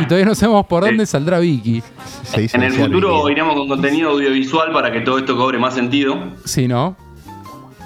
Y 0.00 0.04
todavía 0.04 0.26
no 0.26 0.34
sabemos 0.34 0.66
por 0.66 0.84
dónde 0.84 1.06
saldrá 1.06 1.38
Vicky. 1.38 1.82
en 2.34 2.62
el 2.62 2.72
futuro 2.72 3.28
iremos 3.30 3.54
con 3.54 3.68
contenido 3.68 4.10
audiovisual 4.10 4.72
para 4.72 4.92
que 4.92 5.00
todo 5.00 5.18
esto 5.18 5.36
cobre 5.36 5.58
más 5.58 5.74
sentido. 5.74 6.16
Sí, 6.44 6.68
¿no? 6.68 6.96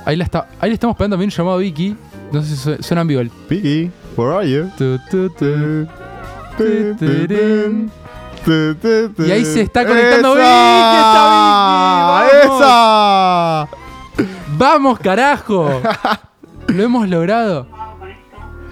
Ahí, 0.05 0.17
la 0.17 0.25
está, 0.25 0.49
ahí 0.61 0.71
le 0.71 0.75
estamos 0.75 0.97
pegando 0.97 1.17
bien 1.17 1.29
un 1.29 1.31
llamado 1.37 1.57
a 1.57 1.61
Vicky. 1.61 1.97
No 2.33 2.43
sé 2.43 2.49
si 2.49 2.57
su- 2.57 2.83
suena 2.83 3.03
en 3.03 3.09
vivo 3.09 3.21
el. 3.21 3.31
Vicky, 3.49 3.91
where 4.17 4.35
are 4.37 4.51
you? 4.51 4.69
Tu, 4.77 4.99
tu, 5.11 5.29
tu. 5.31 5.87
Y 9.19 9.31
ahí 9.31 9.45
se 9.45 9.63
está 9.63 9.87
conectando 9.87 10.37
¡Esa! 10.37 10.45
Vicky. 10.45 10.97
¡Está 10.97 11.25
Vicky! 11.31 12.49
¡Vamos! 12.49 12.59
¡Esa! 12.61 13.69
¡Vamos, 14.59 14.99
carajo! 15.01 15.83
Lo 16.69 16.83
hemos 16.83 17.09
logrado. 17.09 17.67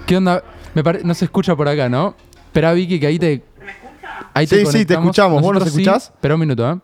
¿Qué 0.06 0.16
onda? 0.16 0.42
Me 0.74 0.82
pare- 0.84 1.00
No 1.04 1.14
se 1.14 1.24
escucha 1.24 1.56
por 1.56 1.68
acá, 1.68 1.88
¿no? 1.88 2.14
Espera, 2.46 2.72
Vicky, 2.72 3.00
que 3.00 3.06
ahí 3.06 3.18
te. 3.18 3.42
Ahí 4.34 4.46
Sí, 4.46 4.64
sí, 4.66 4.84
te 4.86 4.94
escuchamos. 4.94 5.42
¿Vos 5.42 5.52
nos 5.52 5.60
Nosotros 5.64 5.74
sí. 5.74 5.82
escuchás? 5.82 6.04
Espera 6.14 6.34
un 6.34 6.40
minuto, 6.40 6.70
¿eh? 6.70 6.78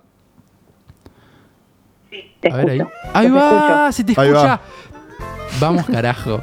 Te 2.41 2.53
A 2.53 2.57
ver 2.57 2.71
ahí. 2.71 2.79
escucho. 2.79 2.97
Ahí 3.15 3.27
Te 3.27 3.33
va, 3.33 3.93
se 3.93 4.05
te 4.05 4.21
Ahí 4.21 4.31
va. 4.31 4.37
escucha. 4.41 4.61
Vamos, 5.61 5.87
carajo. 5.87 6.41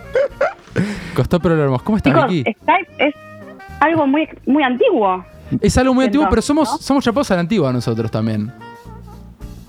Costó 1.15 1.39
pero 1.39 1.55
lo 1.55 1.63
hermoso. 1.63 1.83
¿Cómo 1.83 1.97
estás, 1.97 2.27
Vicky? 2.27 2.51
Skype 2.61 3.07
es 3.07 3.15
algo 3.79 4.07
muy, 4.07 4.27
muy 4.45 4.63
antiguo. 4.63 5.25
Es 5.61 5.77
algo 5.77 5.93
muy 5.93 6.05
antiguo, 6.05 6.27
pero 6.29 6.41
somos, 6.41 6.69
¿no? 6.71 6.77
somos 6.77 7.03
chapados 7.03 7.29
a 7.31 7.35
la 7.35 7.41
antigua 7.41 7.71
nosotros 7.71 8.09
también. 8.09 8.51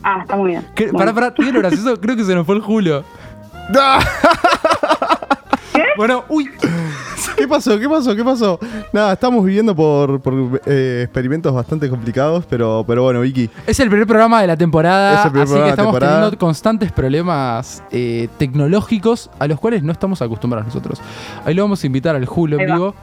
Ah, 0.03 0.21
está 0.23 0.37
muy 0.37 0.51
bien. 0.51 0.65
¿Qué? 0.75 0.85
Bueno. 0.85 0.99
Pará, 0.99 1.15
pará, 1.15 1.35
¿tiene 1.35 1.53
lo 1.53 1.59
gracioso? 1.61 1.97
Creo 2.01 2.17
que 2.17 2.25
se 2.25 2.35
nos 2.35 2.47
fue 2.47 2.55
el 2.55 2.63
Julio. 2.63 3.05
Bueno, 5.97 6.25
uy. 6.29 6.51
¿Qué 7.37 7.49
pasó? 7.49 7.79
¿Qué 7.79 7.89
pasó? 7.89 8.15
¿Qué 8.15 8.25
pasó? 8.25 8.59
Nada, 8.93 9.13
estamos 9.13 9.45
viviendo 9.45 9.75
por, 9.75 10.21
por, 10.21 10.61
eh, 10.67 11.03
experimentos 11.05 11.53
bastante 11.53 11.89
complicados, 11.89 12.45
pero, 12.49 12.85
pero 12.87 13.03
bueno, 13.03 13.21
Vicky. 13.21 13.51
Es 13.67 13.79
el 13.81 13.89
primer 13.89 14.07
programa 14.07 14.41
de 14.41 14.47
la 14.47 14.57
temporada, 14.57 15.21
Es 15.21 15.25
el 15.27 15.31
primer 15.33 15.43
así 15.45 15.51
programa 15.51 15.67
que 15.67 15.71
estamos 15.71 15.93
temporada. 15.93 16.17
teniendo 16.21 16.39
constantes 16.39 16.93
problemas 16.93 17.83
eh, 17.91 18.29
tecnológicos 18.39 19.31
a 19.39 19.47
los 19.47 19.59
cuales 19.61 19.83
no 19.83 19.93
estamos 19.93 20.23
acostumbrados 20.23 20.67
nosotros. 20.67 21.01
Ahí 21.45 21.55
lo 21.55 21.63
vamos 21.63 21.83
a 21.83 21.87
invitar 21.87 22.17
al 22.17 22.25
Julio 22.27 22.59
en 22.61 22.71
va. 22.71 22.95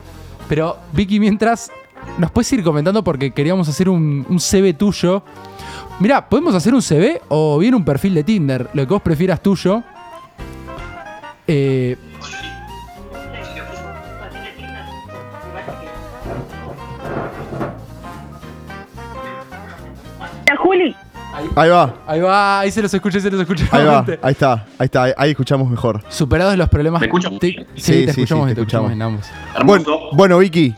Pero 0.48 0.78
Vicky, 0.92 1.20
mientras 1.20 1.72
nos 2.18 2.32
puedes 2.32 2.52
ir 2.54 2.64
comentando 2.64 3.04
porque 3.04 3.32
queríamos 3.32 3.68
hacer 3.70 3.90
un, 3.90 4.26
CV 4.40 4.74
tuyo. 4.74 5.24
Mirá, 6.00 6.28
¿podemos 6.28 6.56
hacer 6.56 6.74
un 6.74 6.82
CV 6.82 7.22
o 7.30 7.58
bien 7.60 7.76
un 7.76 7.86
perfil 7.86 8.14
de 8.16 8.24
Tinder? 8.24 8.70
Lo 8.74 8.86
que 8.88 8.94
vos 8.94 9.02
prefieras 9.02 9.42
tuyo. 9.42 9.84
Eh, 11.48 11.98
Juli, 20.64 20.96
Ahí 21.56 21.70
va, 21.70 21.96
ahí 22.06 22.20
va, 22.22 22.60
ahí 22.60 22.72
se 22.72 22.82
los 22.82 22.94
escucha, 22.94 23.20
se 23.20 23.32
los 23.32 23.42
escucha. 23.42 23.66
ahí 23.72 23.86
va, 23.86 24.06
ahí 24.22 24.32
está, 24.32 24.66
ahí 24.78 24.86
está, 24.86 25.04
ahí, 25.04 25.14
ahí 25.18 25.32
escuchamos 25.32 25.70
mejor. 25.70 26.02
Superados 26.10 26.56
los 26.58 26.70
problemas. 26.70 27.02
¿Me 27.02 27.08
escuchan? 27.08 27.34
tec- 27.40 27.66
Sí, 27.76 27.82
Sí, 27.82 28.06
te 28.06 28.12
escuchamos 28.12 28.46
sí, 28.48 28.52
y 28.52 28.56
te 28.56 28.56
te 28.56 28.62
escuchamos 28.62 28.92
escuchamos. 28.92 28.92
en 28.92 29.02
ambos. 29.02 29.66
Bueno, 29.66 30.00
bueno, 30.14 30.38
Vicky, 30.38 30.76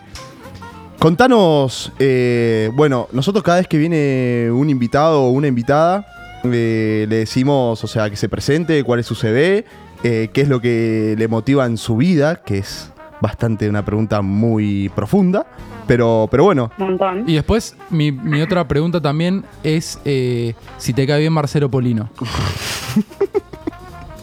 contanos, 0.99 1.91
eh, 1.99 2.69
bueno, 2.73 3.07
nosotros 3.11 3.43
cada 3.43 3.57
vez 3.57 3.67
que 3.67 3.77
viene 3.77 4.49
un 4.51 4.69
invitado 4.69 5.23
o 5.23 5.29
una 5.31 5.47
invitada, 5.47 6.05
eh, 6.45 7.05
le 7.09 7.15
decimos, 7.17 7.83
o 7.83 7.87
sea, 7.87 8.09
que 8.09 8.15
se 8.15 8.29
presente, 8.29 8.83
cuál 8.83 8.99
es 8.99 9.05
su 9.05 9.15
CV, 9.15 9.65
eh, 10.03 10.29
qué 10.33 10.41
es 10.41 10.47
lo 10.49 10.61
que 10.61 11.15
le 11.17 11.27
motiva 11.27 11.65
en 11.65 11.77
su 11.77 11.97
vida, 11.97 12.37
que 12.43 12.59
es 12.59 12.91
bastante 13.25 13.69
una 13.69 13.83
pregunta 13.83 14.21
muy 14.21 14.89
profunda, 14.95 15.45
pero, 15.87 16.27
pero 16.31 16.43
bueno, 16.45 16.71
un 16.77 16.85
montón. 16.85 17.23
Y 17.27 17.33
después, 17.35 17.75
mi, 17.89 18.11
mi 18.11 18.41
otra 18.41 18.67
pregunta 18.67 19.01
también 19.01 19.43
es 19.63 19.99
eh, 20.05 20.53
si 20.77 20.93
te 20.93 21.05
cae 21.07 21.19
bien 21.21 21.33
Marcelo 21.33 21.69
Polino. 21.69 22.09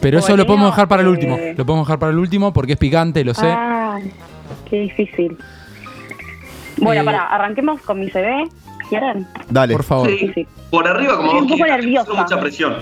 Pero 0.01 0.19
eso 0.19 0.35
lo 0.35 0.45
podemos 0.45 0.69
dejar 0.71 0.89
para 0.89 1.01
el 1.01 1.07
eh, 1.07 1.11
último. 1.11 1.37
Lo 1.55 1.65
podemos 1.65 1.87
dejar 1.87 1.97
para 1.99 2.11
el 2.11 2.17
último 2.17 2.51
porque 2.51 2.73
es 2.73 2.77
picante, 2.77 3.23
lo 3.23 3.33
sé. 3.33 3.47
Ah, 3.49 3.97
qué 4.69 4.81
difícil. 4.81 5.37
Bueno, 6.77 7.01
Eh, 7.01 7.05
pará, 7.05 7.27
arranquemos 7.27 7.79
con 7.81 8.01
mi 8.01 8.09
CV 8.09 8.49
¿quieren? 8.89 9.25
Dale. 9.49 9.73
Por 9.73 9.83
favor. 9.83 10.09
Sí, 10.09 10.45
por 10.69 10.85
arriba 10.87 11.15
como 11.15 11.27
Estoy 11.31 11.41
un 11.43 11.47
poco 11.47 11.65
nerviosa. 11.65 12.13
mucha 12.13 12.37
presión. 12.39 12.75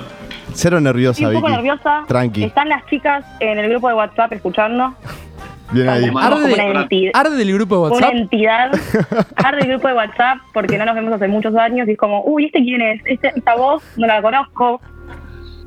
Cero 0.54 0.82
nerviosa, 0.82 1.22
Estoy 1.22 1.36
un 1.36 1.42
poco 1.44 1.48
Vicky. 1.54 1.58
nerviosa. 1.68 2.04
Tranqui. 2.08 2.44
Están 2.44 2.70
las 2.70 2.86
chicas 2.88 3.24
en 3.40 3.60
el 3.60 3.70
grupo 3.70 3.88
de 3.90 3.94
WhatsApp 3.94 4.34
escuchando. 4.34 4.94
Bien 5.72 5.88
ahí. 5.90 6.08
Como 6.08 6.18
una 6.18 6.28
Arde, 6.28 6.72
entidad. 6.82 7.12
arde 7.14 7.42
el 7.42 7.54
grupo 7.54 7.76
de 7.76 7.82
Una 7.82 7.92
WhatsApp. 8.08 8.14
entidad. 8.14 8.72
Arde 9.36 9.62
el 9.62 9.68
grupo 9.70 9.88
de 9.88 9.94
WhatsApp 9.94 10.38
porque 10.54 10.78
no 10.78 10.86
nos 10.86 10.96
vemos 10.96 11.14
hace 11.14 11.28
muchos 11.28 11.56
años 11.56 11.88
y 11.88 11.92
es 11.92 11.98
como, 11.98 12.24
uy, 12.26 12.46
¿este 12.46 12.60
quién 12.64 12.82
es? 12.82 13.02
Este- 13.06 13.32
esta 13.36 13.56
voz 13.56 13.82
no 13.98 14.08
la 14.08 14.22
conozco. 14.22 14.82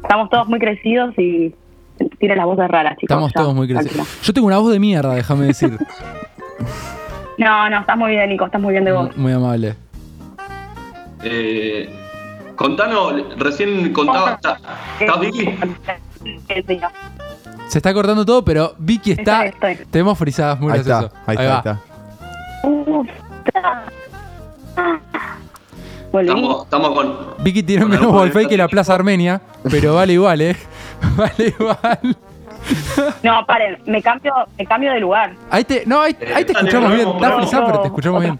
Estamos 0.02 0.28
todos 0.30 0.46
muy 0.48 0.58
crecidos 0.58 1.14
y 1.18 1.54
tienen 2.18 2.36
las 2.38 2.46
voces 2.46 2.68
raras, 2.68 2.92
chicos. 2.98 3.04
Estamos 3.14 3.32
ya, 3.34 3.40
todos 3.40 3.54
muy 3.54 3.66
tranquilo. 3.68 4.02
crecidos. 4.04 4.22
Yo 4.26 4.32
tengo 4.34 4.46
una 4.48 4.58
voz 4.58 4.72
de 4.72 4.78
mierda, 4.80 5.14
déjame 5.14 5.46
decir. 5.46 5.78
No, 7.38 7.68
no, 7.70 7.80
estás 7.80 7.96
muy 7.96 8.10
bien, 8.12 8.28
Nico, 8.28 8.44
estás 8.46 8.60
muy 8.60 8.72
bien 8.72 8.84
de 8.84 8.92
voz. 8.92 9.16
Muy 9.16 9.32
amable. 9.32 9.74
Eh, 11.24 11.88
contanos, 12.56 13.14
recién 13.38 13.92
contaba. 13.92 14.32
¿Estás 14.34 14.60
estás, 15.00 15.20
Vicky? 15.20 15.48
Se 17.68 17.78
está 17.78 17.92
cortando 17.94 18.24
todo, 18.24 18.44
pero 18.44 18.74
Vicky 18.78 19.12
está. 19.12 19.50
Tenemos 19.90 20.18
frisadas 20.18 20.60
muy 20.60 20.72
Ahí 20.72 20.80
está, 20.80 21.00
gracioso. 21.00 21.16
ahí 21.26 21.36
está, 21.36 21.42
ahí 21.42 21.48
va. 21.48 21.56
está. 23.46 23.84
Estamos, 26.20 26.64
estamos 26.64 26.90
con. 26.90 27.16
Vicky 27.42 27.62
tiene 27.62 27.82
Con 27.82 27.90
menos 27.90 28.22
wifi 28.34 28.46
que 28.46 28.56
la 28.56 28.68
Plaza 28.68 28.94
Armenia, 28.94 29.40
pero 29.68 29.94
vale 29.96 30.12
igual, 30.12 30.40
¿eh? 30.40 30.56
Vale 31.16 31.54
igual. 31.58 32.16
No, 33.22 33.44
paren, 33.46 33.78
me 33.84 34.00
cambio, 34.00 34.32
me 34.56 34.64
cambio 34.64 34.92
de 34.92 35.00
lugar. 35.00 35.34
Ahí 35.50 35.64
te, 35.64 35.84
no, 35.84 36.00
ahí, 36.00 36.16
ahí 36.34 36.44
te 36.44 36.52
escuchamos 36.52 36.92
bien. 36.94 37.08
Está 37.08 37.36
frisada, 37.36 37.66
pero 37.66 37.80
te 37.80 37.88
escuchamos 37.88 38.22
bien. 38.22 38.38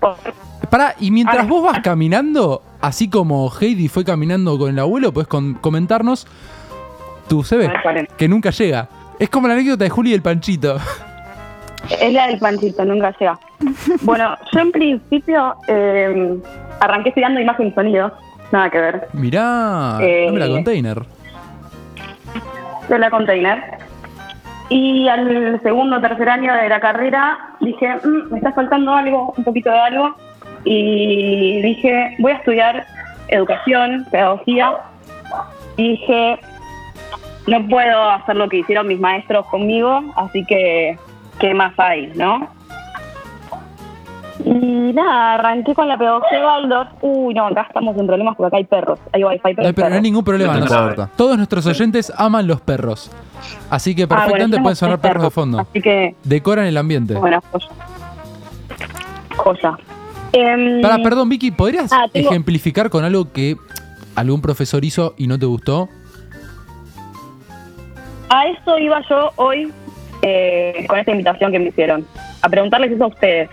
Pará, 0.71 0.95
y 0.99 1.11
mientras 1.11 1.47
vos 1.47 1.63
vas 1.65 1.81
caminando, 1.81 2.63
así 2.81 3.11
como 3.11 3.53
Heidi 3.61 3.89
fue 3.89 4.05
caminando 4.05 4.57
con 4.59 4.71
el 4.71 4.79
abuelo, 4.79 5.13
puedes 5.13 5.29
comentarnos 5.29 6.27
tu 7.29 7.43
CV, 7.43 7.71
que 8.17 8.29
nunca 8.29 8.51
llega. 8.51 8.89
Es 9.19 9.29
como 9.31 9.49
la 9.49 9.55
anécdota 9.55 9.85
de 9.85 9.91
Juli 9.91 10.11
y 10.11 10.15
el 10.15 10.23
Panchito. 10.23 10.77
Es 12.01 12.13
la 12.13 12.27
del 12.29 12.39
panchito, 12.39 12.83
nunca 12.85 13.15
llega. 13.19 13.39
Bueno, 14.03 14.37
yo 14.53 14.61
en 14.61 14.73
principio 14.73 15.55
eh, 15.69 16.39
arranqué 16.81 17.11
estudiando 17.11 17.41
imagen 17.41 17.67
y 17.69 17.73
sonido, 17.73 18.11
nada 18.53 18.71
que 18.71 18.81
ver. 18.81 19.09
Mirá, 19.13 19.99
Eh, 20.01 20.25
dame 20.27 20.39
la 20.41 20.49
container. 20.49 21.03
de 22.89 22.99
la 22.99 23.11
container. 23.11 23.63
Y 24.71 25.09
al 25.09 25.61
segundo 25.63 25.97
o 25.97 26.01
tercer 26.01 26.29
año 26.29 26.55
de 26.55 26.69
la 26.71 26.81
carrera 26.81 27.39
dije, 27.61 27.97
"Mm, 28.03 28.33
me 28.33 28.39
está 28.39 28.53
faltando 28.53 28.95
algo, 28.95 29.35
un 29.37 29.45
poquito 29.45 29.71
de 29.71 29.79
algo. 29.79 30.15
Y 30.65 31.61
dije, 31.61 32.17
voy 32.19 32.33
a 32.33 32.37
estudiar 32.37 32.87
educación, 33.29 34.07
pedagogía. 34.11 34.73
Y 35.77 35.91
dije, 35.91 36.39
no 37.47 37.69
puedo 37.69 38.11
hacer 38.11 38.37
lo 38.37 38.49
que 38.49 38.59
hicieron 38.59 38.87
mis 38.87 39.01
maestros 39.01 39.47
conmigo, 39.47 40.01
así 40.17 40.45
que, 40.47 40.99
¿qué 41.39 41.55
más 41.55 41.73
hay, 41.79 42.13
no? 42.15 42.49
Y 44.45 44.93
nada, 44.93 45.35
arranqué 45.35 45.75
con 45.75 45.89
la 45.89 45.97
pedagogía 45.97 46.39
de 46.41 46.45
Waldorf. 46.45 46.91
Uy, 47.03 47.33
no, 47.35 47.47
acá 47.47 47.63
estamos 47.69 47.97
en 47.97 48.07
problemas 48.07 48.37
porque 48.37 48.49
acá 48.49 48.57
hay 48.59 48.65
perros. 48.65 48.99
Hay 49.13 49.23
wifi, 49.25 49.41
pero 49.43 49.63
No 49.63 49.67
hay, 49.69 49.73
pero 49.73 49.89
no 49.89 49.95
hay 49.95 50.01
ningún 50.03 50.25
problema. 50.25 50.55
No 50.55 50.59
no. 50.61 50.65
importa. 50.67 51.09
Todos 51.17 51.37
nuestros 51.37 51.65
oyentes 51.67 52.13
aman 52.17 52.47
los 52.47 52.61
perros. 52.61 53.11
Así 53.71 53.95
que 53.95 54.03
Ah, 54.03 54.07
bueno, 54.07 54.23
perfectamente 54.25 54.61
pueden 54.61 54.77
sonar 54.77 54.99
perros 55.01 55.23
de 55.25 55.31
fondo. 55.31 55.61
Así 55.61 55.81
que, 55.81 56.15
Decoran 56.25 56.67
el 56.67 56.77
ambiente. 56.77 57.15
bueno, 57.15 57.41
joya. 57.53 57.69
Joya. 59.37 59.79
Em, 60.33 60.83
Pará, 60.83 60.99
perdón, 61.03 61.29
Vicky, 61.29 61.51
¿podrías 61.53 61.93
Ah, 61.93 62.07
tengo- 62.13 62.29
ejemplificar 62.31 62.91
con 62.91 63.05
algo 63.05 63.31
que 63.33 63.57
algún 64.17 64.43
profesor 64.43 64.85
hizo 64.85 65.15
y 65.17 65.27
no 65.29 65.39
te 65.39 65.47
gustó? 65.47 65.89
A 68.29 68.47
eso 68.47 68.79
iba 68.79 69.01
yo 69.09 69.31
hoy 69.37 69.73
eh, 70.23 70.85
con 70.89 70.99
esta 70.99 71.11
invitación 71.13 71.53
que 71.53 71.59
me 71.59 71.67
hicieron. 71.69 72.07
A 72.43 72.49
preguntarles 72.49 72.93
eso 72.93 73.05
a 73.05 73.09
ustedes. 73.09 73.49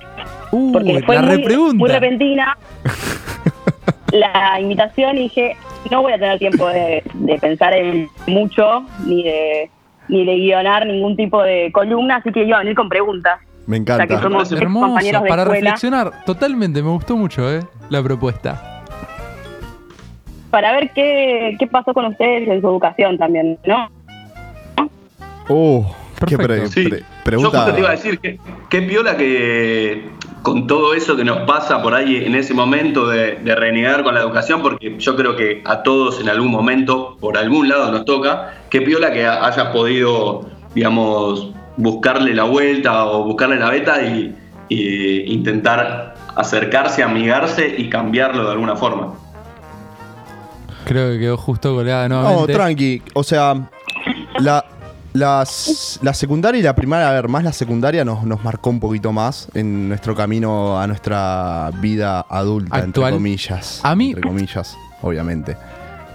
Porque 0.50 1.02
fue 1.06 1.16
la 1.16 1.22
muy, 1.22 1.90
repentina 1.90 2.58
la 4.12 4.60
invitación 4.60 5.18
y 5.18 5.24
dije, 5.24 5.56
no 5.90 6.02
voy 6.02 6.14
a 6.14 6.18
tener 6.20 6.40
tiempo 6.40 6.68
de, 6.68 7.02
de 7.14 7.38
pensar 7.40 7.74
en 7.74 8.10
mucho, 8.28 8.84
ni 9.06 9.24
de, 9.24 9.70
ni 10.10 10.26
de 10.26 10.36
guionar 10.36 10.86
ningún 10.86 11.16
tipo 11.16 11.42
de 11.42 11.72
columna, 11.72 12.18
así 12.18 12.32
que 12.32 12.44
iba 12.44 12.58
a 12.58 12.60
venir 12.60 12.76
con 12.76 12.90
preguntas. 12.90 13.40
Me 13.68 13.80
O 13.80 13.84
sea 13.86 13.96
encanta. 13.96 14.08
que 14.08 14.22
somos 14.22 14.52
Hermoso, 14.52 14.94
para 14.96 15.08
escuela. 15.10 15.46
reflexionar. 15.46 16.12
Totalmente, 16.26 16.82
me 16.84 16.90
gustó 16.90 17.16
mucho, 17.16 17.50
¿eh? 17.50 17.62
La 17.90 18.04
propuesta. 18.04 18.82
Para 20.50 20.74
ver 20.74 20.92
qué, 20.94 21.56
qué 21.58 21.68
pasó 21.68 21.94
con 21.94 22.06
ustedes 22.08 22.50
en 22.50 22.60
su 22.60 22.68
educación 22.68 23.18
también, 23.18 23.58
¿no? 23.66 23.90
Oh, 25.52 25.96
qué 26.26 26.38
pre- 26.38 26.48
Perfecto. 26.48 26.72
Sí. 26.72 26.90
pre- 26.90 27.00
Yo 27.00 27.06
pregunta. 27.24 27.58
justo 27.60 27.74
te 27.74 27.80
iba 27.80 27.90
a 27.90 27.92
decir 27.92 28.20
que 28.20 28.40
qué 28.70 28.82
piola 28.84 29.18
que 29.18 30.10
con 30.42 30.66
todo 30.68 30.94
eso 30.96 31.16
que 31.16 31.24
nos 31.24 31.40
pasa 31.48 31.82
por 31.84 31.94
ahí 31.94 32.24
en 32.26 32.34
ese 32.36 32.54
momento 32.54 33.08
de, 33.08 33.36
de 33.36 33.56
renegar 33.56 34.04
con 34.04 34.14
la 34.16 34.22
educación, 34.22 34.62
porque 34.64 34.96
yo 34.98 35.16
creo 35.16 35.36
que 35.36 35.62
a 35.66 35.84
todos 35.84 36.20
en 36.20 36.30
algún 36.30 36.50
momento, 36.50 37.16
por 37.20 37.38
algún 37.38 37.70
lado 37.70 37.92
nos 37.92 38.06
toca, 38.06 38.54
qué 38.70 38.82
piola 38.82 39.12
que 39.12 39.26
ha- 39.26 39.46
hayas 39.46 39.68
podido, 39.68 40.48
digamos, 40.74 41.52
buscarle 41.78 42.34
la 42.34 42.44
vuelta 42.44 43.06
o 43.06 43.24
buscarle 43.24 43.58
la 43.58 43.70
beta 43.70 44.02
y, 44.02 44.36
y 44.70 45.32
intentar 45.32 46.16
acercarse, 46.36 47.04
amigarse 47.04 47.76
y 47.78 47.90
cambiarlo 47.90 48.46
de 48.46 48.52
alguna 48.52 48.76
forma. 48.76 49.14
Creo 50.86 51.12
que 51.12 51.20
quedó 51.20 51.38
justo 51.38 51.76
colgada 51.76 52.10
No, 52.10 52.22
nuevamente. 52.24 52.54
tranqui. 52.54 53.02
O 53.14 53.24
sea, 53.24 53.56
la, 54.40 54.66
las- 55.13 56.00
la 56.02 56.13
secundaria 56.13 56.60
y 56.60 56.63
la 56.63 56.76
primaria, 56.76 57.10
a 57.10 57.13
ver, 57.13 57.28
más 57.28 57.43
la 57.43 57.54
secundaria 57.54 58.06
nos, 58.06 58.24
nos 58.24 58.43
marcó 58.43 58.69
un 58.69 58.80
poquito 58.80 59.12
más 59.12 59.47
en 59.54 59.89
nuestro 59.89 60.15
camino 60.15 60.80
a 60.80 60.88
nuestra 60.88 61.71
vida 61.82 62.26
adulta, 62.30 62.78
Actual. 62.78 62.86
entre 63.10 63.17
comillas. 63.17 63.80
A 63.84 63.95
mí- 63.95 64.10
Entre 64.10 64.21
comillas, 64.21 64.78
obviamente. 65.02 65.58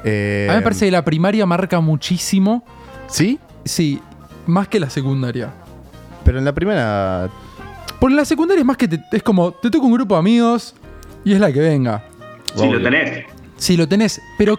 Eh, 0.05 0.47
A 0.49 0.53
mí 0.53 0.57
me 0.59 0.63
parece 0.63 0.87
que 0.87 0.91
la 0.93 1.05
primaria 1.05 1.45
marca 1.47 1.81
muchísimo. 1.81 2.65
¿Sí? 3.09 3.39
Sí, 3.65 4.01
más 4.47 4.69
que 4.69 4.81
la 4.81 4.89
secundaria. 4.91 5.51
Pero 6.25 6.39
en 6.39 6.45
la 6.45 6.53
primera. 6.53 7.29
Porque 8.01 8.15
la 8.17 8.25
secundaria 8.25 8.61
es 8.61 8.67
más 8.67 8.77
que 8.77 8.89
te- 8.89 9.01
es 9.13 9.23
como, 9.23 9.53
te 9.53 9.71
toca 9.71 9.87
un 9.87 9.93
grupo 9.93 10.15
de 10.15 10.21
amigos 10.21 10.75
y 11.25 11.33
es 11.33 11.41
la 11.41 11.53
que 11.53 11.61
venga. 11.61 12.05
Si 12.55 12.69
lo 12.69 12.83
tenés. 12.83 13.25
Si 13.57 13.77
lo 13.77 13.89
tenés, 13.89 14.21
pero. 14.39 14.59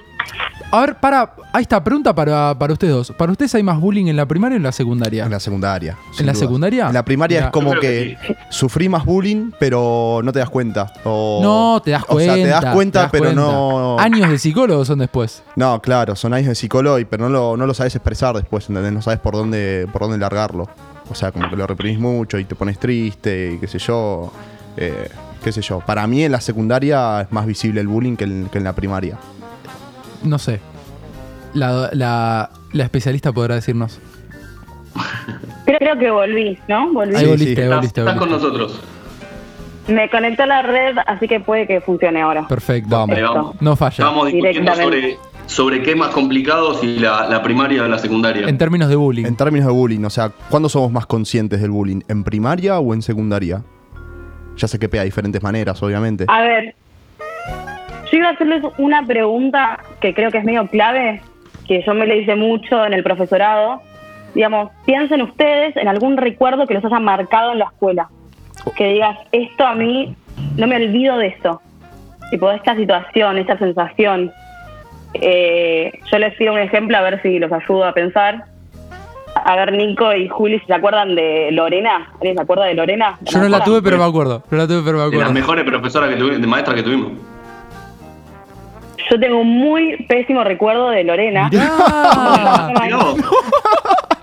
A 0.69 0.81
ver, 0.81 0.95
para. 0.95 1.33
Ahí 1.53 1.61
está, 1.61 1.81
pregunta 1.81 2.13
para, 2.13 2.53
para 2.59 2.73
ustedes 2.73 2.93
dos. 2.93 3.11
¿Para 3.17 3.31
ustedes 3.31 3.55
hay 3.55 3.63
más 3.63 3.79
bullying 3.79 4.07
en 4.07 4.17
la 4.17 4.25
primaria 4.25 4.55
o 4.55 4.57
en 4.57 4.63
la 4.63 4.73
secundaria? 4.73 5.23
En 5.23 5.31
la 5.31 5.39
secundaria. 5.39 5.97
¿En 6.19 6.25
la 6.25 6.33
duda. 6.33 6.39
secundaria? 6.41 6.87
En 6.87 6.93
la 6.93 7.05
primaria 7.05 7.37
Mira. 7.37 7.45
es 7.47 7.51
como 7.53 7.71
que, 7.79 8.17
sufrí 8.49 8.89
más 8.89 9.05
bullying, 9.05 9.51
pero 9.59 10.19
no 10.23 10.31
te 10.33 10.39
das 10.39 10.49
cuenta. 10.49 10.91
O- 11.05 11.39
No, 11.41 11.81
te 11.81 11.91
das 11.91 12.03
O 12.03 12.07
cuenta. 12.13 12.33
sea, 12.35 12.43
te 12.43 12.49
das 12.49 12.73
cuenta, 12.75 12.99
te 12.99 13.03
das 13.03 13.11
pero 13.11 13.23
cuenta. 13.23 13.41
no. 13.41 13.97
Años 13.97 14.29
de 14.29 14.37
psicólogo 14.37 14.83
son 14.83 14.99
después. 14.99 15.41
No, 15.55 15.81
claro, 15.81 16.15
son 16.17 16.33
años 16.33 16.49
de 16.49 16.55
psicólogo, 16.55 16.99
y- 16.99 17.05
pero 17.05 17.23
no 17.23 17.29
lo, 17.29 17.55
no 17.57 17.65
lo 17.65 17.73
sabes 17.73 17.95
expresar 17.95 18.35
después, 18.35 18.67
¿entendés? 18.69 18.91
No 18.91 19.01
sabes 19.01 19.19
por 19.19 19.35
dónde, 19.35 19.87
por 19.93 20.01
dónde 20.01 20.17
largarlo. 20.17 20.67
O 21.09 21.15
sea, 21.15 21.31
como 21.31 21.49
que 21.49 21.55
lo 21.55 21.65
reprimís 21.65 21.97
mucho 21.97 22.37
y 22.39 22.43
te 22.43 22.55
pones 22.55 22.77
triste 22.77 23.53
y 23.55 23.57
qué 23.59 23.67
sé 23.67 23.79
yo. 23.79 24.31
eh, 24.75 25.07
qué 25.43 25.51
sé 25.53 25.61
yo. 25.61 25.79
Para 25.79 26.05
mí 26.07 26.23
en 26.23 26.31
la 26.33 26.41
secundaria 26.41 27.21
es 27.21 27.31
más 27.31 27.45
visible 27.45 27.79
el 27.79 27.87
bullying 27.87 28.15
que 28.17 28.25
en, 28.25 28.49
que 28.51 28.57
en 28.57 28.63
la 28.65 28.73
primaria. 28.73 29.17
No 30.23 30.37
sé. 30.39 30.59
La, 31.53 31.89
la, 31.93 32.49
la 32.73 32.83
especialista 32.83 33.31
podrá 33.31 33.55
decirnos. 33.55 33.99
Creo, 35.65 35.77
creo 35.79 35.97
que 35.97 36.11
volví, 36.11 36.57
¿no? 36.67 36.91
Volví. 36.93 37.15
Ahí 37.15 37.25
volviste, 37.25 37.61
ahí 37.61 37.67
Estás, 37.67 37.75
volviste, 37.77 38.01
estás 38.01 38.17
con 38.17 38.29
nosotros. 38.29 38.81
Me 39.87 40.09
conecté 40.09 40.43
a 40.43 40.47
la 40.47 40.61
red, 40.63 40.97
así 41.05 41.27
que 41.27 41.39
puede 41.39 41.65
que 41.65 41.79
funcione 41.81 42.21
ahora. 42.21 42.47
Perfecto. 42.47 42.89
Vamos. 42.89 43.15
Ahí 43.15 43.23
vamos. 43.23 43.61
No 43.61 43.75
falla. 43.75 43.91
Estábamos 43.91 44.27
discutiendo 44.27 44.75
sobre, 44.75 45.17
sobre 45.45 45.81
qué 45.81 45.91
es 45.91 45.97
más 45.97 46.09
complicado, 46.09 46.73
si 46.73 46.99
la, 46.99 47.27
la 47.29 47.41
primaria 47.41 47.83
o 47.83 47.87
la 47.87 47.97
secundaria. 47.97 48.47
En 48.47 48.57
términos 48.57 48.89
de 48.89 48.95
bullying. 48.97 49.25
En 49.25 49.37
términos 49.37 49.67
de 49.67 49.73
bullying, 49.73 50.03
o 50.03 50.09
sea, 50.09 50.29
¿cuándo 50.49 50.67
somos 50.67 50.91
más 50.91 51.05
conscientes 51.05 51.61
del 51.61 51.71
bullying? 51.71 52.01
¿En 52.09 52.23
primaria 52.23 52.79
o 52.79 52.93
en 52.93 53.01
secundaria? 53.01 53.63
Ya 54.57 54.67
sé 54.67 54.77
que 54.79 54.89
pega 54.89 55.03
de 55.03 55.05
diferentes 55.05 55.41
maneras, 55.41 55.81
obviamente. 55.83 56.25
A 56.27 56.41
ver, 56.41 56.75
yo 58.11 58.17
iba 58.17 58.29
a 58.29 58.31
hacerles 58.31 58.63
una 58.77 59.05
pregunta 59.05 59.79
que 60.01 60.13
creo 60.13 60.31
que 60.31 60.37
es 60.39 60.43
medio 60.43 60.67
clave, 60.67 61.21
que 61.67 61.83
yo 61.85 61.93
me 61.93 62.05
le 62.05 62.17
hice 62.19 62.35
mucho 62.35 62.85
en 62.85 62.93
el 62.93 63.03
profesorado. 63.03 63.81
Digamos, 64.33 64.71
piensen 64.85 65.21
ustedes 65.21 65.75
en 65.77 65.87
algún 65.87 66.17
recuerdo 66.17 66.67
que 66.67 66.73
los 66.73 66.85
haya 66.85 66.99
marcado 66.99 67.53
en 67.53 67.59
la 67.59 67.65
escuela. 67.65 68.09
Que 68.75 68.93
digas, 68.93 69.17
esto 69.31 69.65
a 69.65 69.75
mí, 69.75 70.15
no 70.57 70.67
me 70.67 70.75
olvido 70.75 71.17
de 71.17 71.27
esto. 71.27 71.61
Tipo, 72.29 72.49
de 72.49 72.57
esta 72.57 72.75
situación, 72.75 73.37
esta 73.37 73.57
sensación. 73.57 74.31
Eh, 75.13 75.91
yo 76.11 76.19
les 76.19 76.35
pido 76.35 76.53
un 76.53 76.59
ejemplo 76.59 76.97
a 76.97 77.01
ver 77.01 77.21
si 77.21 77.39
los 77.39 77.51
ayudo 77.51 77.85
a 77.85 77.93
pensar. 77.93 78.43
A 79.35 79.55
ver, 79.55 79.71
Nico 79.73 80.13
y 80.13 80.27
Juli, 80.27 80.59
si 80.59 80.65
se 80.65 80.73
acuerdan 80.73 81.15
de 81.15 81.49
Lorena. 81.51 82.09
¿Alguien 82.15 82.35
se 82.35 82.41
acuerda 82.41 82.65
de 82.65 82.73
Lorena? 82.73 83.17
Yo 83.21 83.39
no 83.39 83.49
la 83.49 83.63
tuve, 83.63 83.81
pero 83.81 83.97
me 83.97 84.03
acuerdo. 84.03 84.43
No 84.49 84.57
la 84.57 84.67
tuve, 84.67 84.81
pero 84.83 84.97
me 84.97 85.03
de 85.03 85.09
las 85.09 85.13
acuerdo. 85.13 85.33
mejores 85.33 85.63
profesoras 85.63 86.09
que 86.09 86.15
tuvimos, 86.17 86.41
de 86.41 86.47
maestras 86.47 86.75
que 86.75 86.83
tuvimos. 86.83 87.11
Yo 89.09 89.19
tengo 89.19 89.39
un 89.39 89.47
muy 89.47 89.97
pésimo 90.07 90.43
recuerdo 90.43 90.89
de 90.89 91.03
Lorena. 91.03 91.49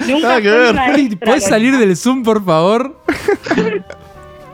Nunca 0.07 0.41
que 0.43 0.51
ver. 0.51 0.70
una 0.72 0.87
Juli, 0.87 1.07
extra, 1.07 1.18
¿Puedes 1.26 1.43
Lorena. 1.45 1.49
salir 1.49 1.78
del 1.78 1.97
Zoom, 1.97 2.22
por 2.22 2.45
favor? 2.45 2.97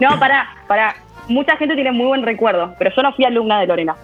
No, 0.00 0.18
pará, 0.18 0.48
pará. 0.68 0.94
Mucha 1.28 1.56
gente 1.56 1.74
tiene 1.74 1.92
muy 1.92 2.06
buen 2.06 2.22
recuerdo, 2.22 2.74
pero 2.78 2.90
yo 2.94 3.02
no 3.02 3.12
fui 3.14 3.24
alumna 3.24 3.60
de 3.60 3.66
Lorena. 3.66 3.96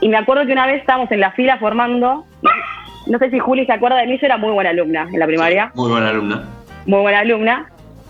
Y 0.00 0.08
me 0.08 0.16
acuerdo 0.16 0.46
que 0.46 0.52
una 0.52 0.66
vez 0.66 0.80
estábamos 0.80 1.10
en 1.10 1.20
la 1.20 1.32
fila 1.32 1.58
formando. 1.58 2.24
No 3.06 3.18
sé 3.18 3.30
si 3.30 3.38
Juli 3.38 3.66
se 3.66 3.72
acuerda 3.72 3.96
de 3.98 4.06
mí, 4.06 4.18
yo 4.20 4.26
era 4.26 4.36
muy 4.36 4.50
buena 4.50 4.70
alumna 4.70 5.08
en 5.12 5.18
la 5.18 5.26
primaria. 5.26 5.70
Muy 5.74 5.90
buena 5.90 6.08
alumna. 6.10 6.44
muy 6.86 7.00
buena 7.00 7.20
alumna. 7.20 7.66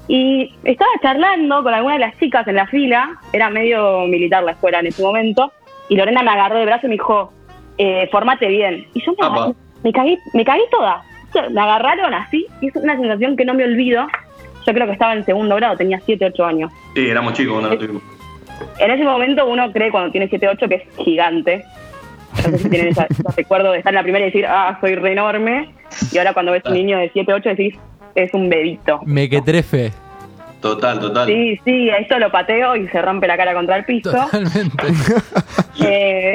Y 0.09 0.55
estaba 0.65 0.91
charlando 1.03 1.63
con 1.63 1.75
alguna 1.75 1.95
de 1.95 2.01
las 2.01 2.17
chicas 2.19 2.47
en 2.47 2.55
la 2.57 2.67
fila, 2.69 3.19
era 3.33 3.51
medio 3.51 4.03
militar 4.07 4.43
la 4.45 4.53
escuela 4.53 4.79
en 4.81 4.87
ese 4.87 5.03
momento, 5.03 5.53
y 5.89 5.97
Lorena 5.97 6.23
me 6.23 6.31
agarró 6.31 6.59
de 6.59 6.65
brazo 6.65 6.87
y 6.87 6.91
me 6.91 6.95
dijo, 6.95 7.33
eh, 7.79 8.09
formate 8.11 8.47
bien. 8.49 8.87
Y 8.95 9.05
yo 9.05 9.13
me, 9.19 9.27
Apa. 9.27 9.53
me 9.83 9.93
cagué, 9.93 10.19
me 10.35 10.45
cagué 10.45 10.63
toda. 10.71 11.03
Me 11.51 11.61
agarraron 11.61 12.15
así, 12.15 12.47
y 12.61 12.69
es 12.69 12.77
una 12.77 12.97
sensación 12.97 13.37
que 13.37 13.45
no 13.45 13.53
me 13.55 13.65
olvido. 13.65 14.07
Yo 14.67 14.73
creo 14.73 14.87
que 14.87 14.93
estaba 14.93 15.13
en 15.15 15.25
segundo 15.25 15.55
grado, 15.57 15.77
tenía 15.77 16.01
7, 16.05 16.27
8 16.33 16.45
años. 16.45 16.73
Sí, 16.95 17.09
éramos 17.09 17.35
chicos 17.35 17.53
cuando 17.55 17.71
lo 17.71 17.79
tuvimos. 17.79 18.03
En 18.79 18.91
ese 18.91 19.05
momento 19.05 19.47
uno 19.47 19.71
cree 19.73 19.91
cuando 19.91 20.11
tiene 20.11 20.29
7, 20.29 20.49
8 20.49 20.69
que 20.69 20.75
es 20.77 20.83
gigante. 20.97 21.63
No 22.37 22.43
sé 22.51 22.59
si 22.59 22.69
tienen 22.71 22.89
esa- 22.89 23.07
ese 23.11 23.23
recuerdo 23.37 23.73
de 23.73 23.79
estar 23.79 23.93
en 23.93 23.97
la 23.97 24.03
primera 24.03 24.25
y 24.25 24.29
decir, 24.29 24.47
ah, 24.47 24.79
soy 24.81 24.95
re 24.95 25.13
enorme. 25.13 25.75
Y 26.11 26.19
ahora 26.19 26.33
cuando 26.33 26.53
ves 26.53 26.63
un 26.65 26.73
niño 26.75 26.97
de 26.99 27.11
7, 27.13 27.33
8 27.35 27.49
decís, 27.51 27.75
es 28.15 28.33
un 28.33 28.49
bebito. 28.49 29.01
Me 29.05 29.29
que 29.29 29.43
trefe. 29.43 29.93
Total, 30.67 30.99
total. 30.99 31.27
Sí, 31.27 31.61
sí, 31.65 31.91
a 31.91 31.99
esto 31.99 32.19
lo 32.19 32.31
pateo 32.31 32.77
y 32.77 32.89
se 32.89 33.01
rompe 33.01 33.27
la 33.27 33.37
cara 33.37 33.55
contra 33.55 33.77
el 33.77 33.85
piso. 33.85 34.11
Totalmente. 34.11 34.87
Eh, 35.79 36.35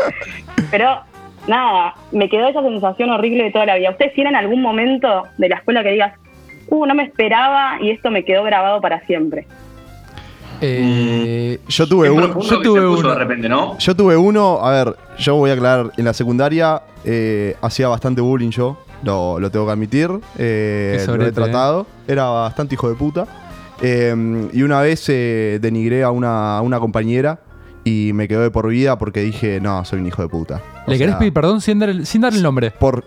pero 0.70 1.00
nada, 1.48 1.94
me 2.12 2.28
quedó 2.28 2.48
esa 2.48 2.60
sensación 2.60 3.08
horrible 3.10 3.44
de 3.44 3.50
toda 3.50 3.64
la 3.64 3.76
vida. 3.76 3.90
¿Ustedes 3.90 4.12
tienen 4.12 4.36
algún 4.36 4.60
momento 4.60 5.24
de 5.38 5.48
la 5.48 5.56
escuela 5.56 5.82
que 5.82 5.92
digas, 5.92 6.12
uh, 6.68 6.84
no 6.84 6.94
me 6.94 7.04
esperaba 7.04 7.78
y 7.80 7.90
esto 7.90 8.10
me 8.10 8.24
quedó 8.24 8.44
grabado 8.44 8.80
para 8.82 9.00
siempre? 9.06 9.46
Eh, 10.60 11.58
Yo 11.66 11.88
tuve 11.88 12.10
uno. 12.10 12.40
Yo 12.40 12.60
tuve 12.60 12.86
uno. 12.86 13.08
de 13.08 13.18
repente, 13.18 13.48
¿no? 13.48 13.76
Yo 13.78 13.96
tuve 13.96 14.16
uno, 14.16 14.60
a 14.62 14.70
ver, 14.70 14.96
yo 15.18 15.34
voy 15.34 15.50
a 15.50 15.54
aclarar, 15.54 15.90
en 15.96 16.04
la 16.04 16.12
secundaria 16.12 16.82
eh, 17.04 17.56
hacía 17.62 17.88
bastante 17.88 18.20
bullying 18.20 18.50
yo, 18.50 18.78
lo, 19.02 19.40
lo 19.40 19.50
tengo 19.50 19.66
que 19.66 19.72
admitir, 19.72 20.10
eh, 20.38 21.04
lo 21.06 21.26
he 21.26 21.32
tratado, 21.32 21.86
era 22.06 22.24
bastante 22.26 22.74
hijo 22.74 22.88
de 22.88 22.94
puta. 22.94 23.26
Eh, 23.80 24.48
y 24.52 24.62
una 24.62 24.80
vez 24.80 25.08
eh, 25.08 25.58
denigré 25.60 26.04
a 26.04 26.10
una, 26.10 26.58
a 26.58 26.60
una 26.62 26.78
compañera 26.78 27.40
y 27.84 28.12
me 28.14 28.28
quedó 28.28 28.42
de 28.42 28.50
por 28.50 28.68
vida 28.68 28.96
porque 28.96 29.20
dije, 29.22 29.60
no, 29.60 29.84
soy 29.84 30.00
un 30.00 30.06
hijo 30.06 30.22
de 30.22 30.28
puta. 30.28 30.62
O 30.86 30.90
¿Le 30.90 30.98
querés 30.98 31.14
sea, 31.14 31.18
pedir 31.18 31.32
perdón 31.32 31.60
sin 31.60 31.78
dar 31.78 31.88
el, 31.88 32.06
sin 32.06 32.20
dar 32.20 32.32
el 32.32 32.42
nombre? 32.42 32.70
Por, 32.70 33.04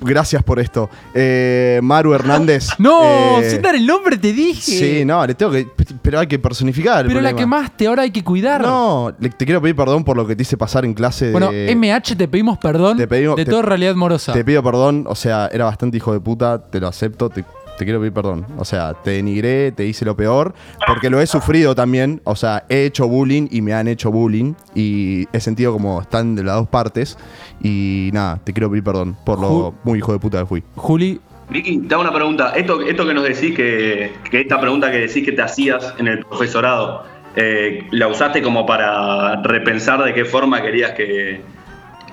gracias 0.00 0.42
por 0.42 0.58
esto. 0.60 0.88
Eh, 1.14 1.80
Maru 1.82 2.14
Hernández. 2.14 2.68
No, 2.78 3.40
eh, 3.40 3.50
sin 3.50 3.62
dar 3.62 3.74
el 3.74 3.86
nombre 3.86 4.16
te 4.16 4.32
dije. 4.32 4.60
Sí, 4.60 5.04
no, 5.04 5.26
le 5.26 5.34
tengo 5.34 5.52
que. 5.52 5.66
Pero 6.02 6.18
hay 6.20 6.26
que 6.26 6.38
personificar. 6.38 7.06
Pero 7.06 7.20
la 7.20 7.34
quemaste, 7.34 7.86
ahora 7.86 8.02
hay 8.02 8.10
que 8.10 8.24
cuidar. 8.24 8.62
No, 8.62 9.12
le- 9.18 9.28
te 9.30 9.44
quiero 9.44 9.60
pedir 9.60 9.76
perdón 9.76 10.02
por 10.04 10.16
lo 10.16 10.26
que 10.26 10.34
te 10.36 10.42
hice 10.42 10.56
pasar 10.56 10.84
en 10.84 10.94
clase 10.94 11.30
Bueno, 11.32 11.50
de. 11.52 11.74
MH, 11.74 12.16
te 12.16 12.26
pedimos 12.28 12.58
perdón 12.58 12.96
Te 12.96 13.06
pedimos- 13.06 13.36
de 13.36 13.44
te- 13.44 13.50
toda 13.50 13.62
realidad 13.62 13.94
morosa. 13.94 14.32
Te 14.32 14.44
pido 14.44 14.62
perdón, 14.62 15.04
o 15.08 15.14
sea, 15.14 15.48
era 15.52 15.64
bastante 15.66 15.96
hijo 15.98 16.12
de 16.12 16.20
puta, 16.20 16.58
te 16.70 16.80
lo 16.80 16.88
acepto, 16.88 17.28
te, 17.28 17.44
te 17.80 17.84
quiero 17.86 17.98
pedir 18.00 18.12
perdón. 18.12 18.46
O 18.58 18.64
sea, 18.64 18.94
te 18.94 19.10
denigré, 19.12 19.72
te 19.72 19.84
hice 19.86 20.04
lo 20.04 20.14
peor, 20.16 20.54
porque 20.86 21.10
lo 21.10 21.20
he 21.20 21.26
sufrido 21.26 21.74
también. 21.74 22.20
O 22.24 22.36
sea, 22.36 22.64
he 22.68 22.84
hecho 22.84 23.08
bullying 23.08 23.48
y 23.50 23.60
me 23.62 23.72
han 23.74 23.88
hecho 23.88 24.10
bullying 24.10 24.54
y 24.74 25.26
he 25.32 25.40
sentido 25.40 25.72
como 25.72 26.00
están 26.02 26.34
de 26.36 26.44
las 26.44 26.56
dos 26.56 26.68
partes. 26.68 27.18
Y 27.62 28.10
nada, 28.12 28.38
te 28.44 28.52
quiero 28.52 28.68
pedir 28.70 28.84
perdón 28.84 29.16
por 29.24 29.40
lo 29.40 29.48
Ju- 29.48 29.74
muy 29.84 29.98
hijo 29.98 30.12
de 30.12 30.18
puta 30.18 30.40
que 30.40 30.46
fui. 30.46 30.62
Juli, 30.76 31.20
Vicky, 31.48 31.78
te 31.78 31.94
hago 31.94 32.02
una 32.02 32.12
pregunta. 32.12 32.52
Esto, 32.54 32.80
esto 32.82 33.06
que 33.06 33.14
nos 33.14 33.24
decís, 33.24 33.54
que, 33.56 34.12
que 34.30 34.40
esta 34.42 34.60
pregunta 34.60 34.90
que 34.90 34.98
decís 34.98 35.24
que 35.24 35.32
te 35.32 35.42
hacías 35.42 35.94
en 35.98 36.06
el 36.06 36.20
profesorado, 36.26 37.04
eh, 37.36 37.86
¿la 37.90 38.08
usaste 38.08 38.40
como 38.42 38.66
para 38.66 39.42
repensar 39.42 40.04
de 40.04 40.12
qué 40.14 40.24
forma 40.24 40.62
querías 40.62 40.92
que, 40.92 41.40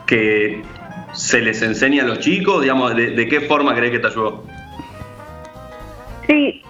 que 0.06 0.62
se 1.14 1.42
les 1.42 1.62
enseñe 1.62 2.00
a 2.00 2.04
los 2.06 2.20
chicos? 2.20 2.62
Digamos, 2.62 2.96
¿de, 2.96 3.12
de 3.12 3.28
qué 3.28 3.42
forma 3.42 3.76
crees 3.76 3.92
que 3.92 4.00
te 4.00 4.08
ayudó? 4.08 4.44
Sí, 6.28 6.62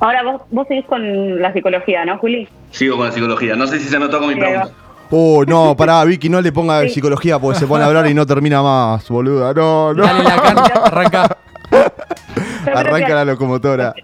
ahora 0.00 0.22
vos, 0.22 0.42
vos 0.50 0.66
seguís 0.68 0.84
con 0.86 1.40
la 1.40 1.52
psicología, 1.52 2.04
¿no, 2.04 2.18
Juli? 2.18 2.48
Sigo 2.70 2.96
con 2.96 3.06
la 3.06 3.12
psicología. 3.12 3.54
No 3.54 3.66
sé 3.66 3.78
si 3.78 3.88
se 3.88 3.98
notó 3.98 4.18
con 4.18 4.28
mi 4.28 4.34
pregunta. 4.34 4.70
Oh, 5.10 5.44
no, 5.46 5.76
pará, 5.76 6.04
Vicky, 6.04 6.28
no 6.28 6.40
le 6.40 6.50
ponga 6.50 6.88
psicología 6.88 7.38
porque 7.38 7.58
se 7.58 7.66
pone 7.66 7.84
a 7.84 7.86
hablar 7.86 8.06
y 8.08 8.14
no 8.14 8.26
termina 8.26 8.62
más, 8.62 9.08
boluda. 9.08 9.52
No, 9.54 9.94
no. 9.94 10.02
dale 10.02 10.24
la 10.24 10.36
can, 10.42 10.58
arranca. 10.84 11.36
Arranca 12.74 13.14
la 13.14 13.24
locomotora. 13.24 13.94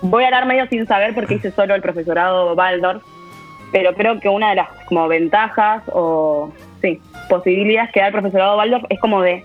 Voy 0.00 0.24
a 0.24 0.26
hablar 0.26 0.46
medio 0.46 0.66
sin 0.68 0.86
saber 0.86 1.14
porque 1.14 1.34
hice 1.34 1.50
solo 1.50 1.74
el 1.74 1.82
profesorado 1.82 2.54
Baldor, 2.54 3.00
pero 3.72 3.94
creo 3.94 4.20
que 4.20 4.28
una 4.28 4.50
de 4.50 4.56
las 4.56 4.68
como 4.86 5.08
ventajas 5.08 5.82
o 5.92 6.52
sí, 6.80 7.00
posibilidades 7.28 7.90
que 7.92 8.00
da 8.00 8.06
el 8.06 8.12
profesorado 8.12 8.56
Baldor 8.56 8.86
es 8.88 9.00
como 9.00 9.20
de 9.20 9.44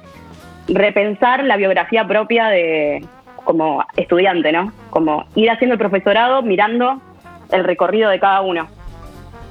repensar 0.67 1.43
la 1.43 1.57
biografía 1.57 2.07
propia 2.07 2.47
de 2.47 3.03
como 3.43 3.83
estudiante, 3.95 4.51
¿no? 4.51 4.71
Como 4.89 5.25
ir 5.35 5.49
haciendo 5.49 5.73
el 5.73 5.79
profesorado 5.79 6.41
mirando 6.41 7.01
el 7.51 7.63
recorrido 7.63 8.09
de 8.09 8.19
cada 8.19 8.41
uno. 8.41 8.67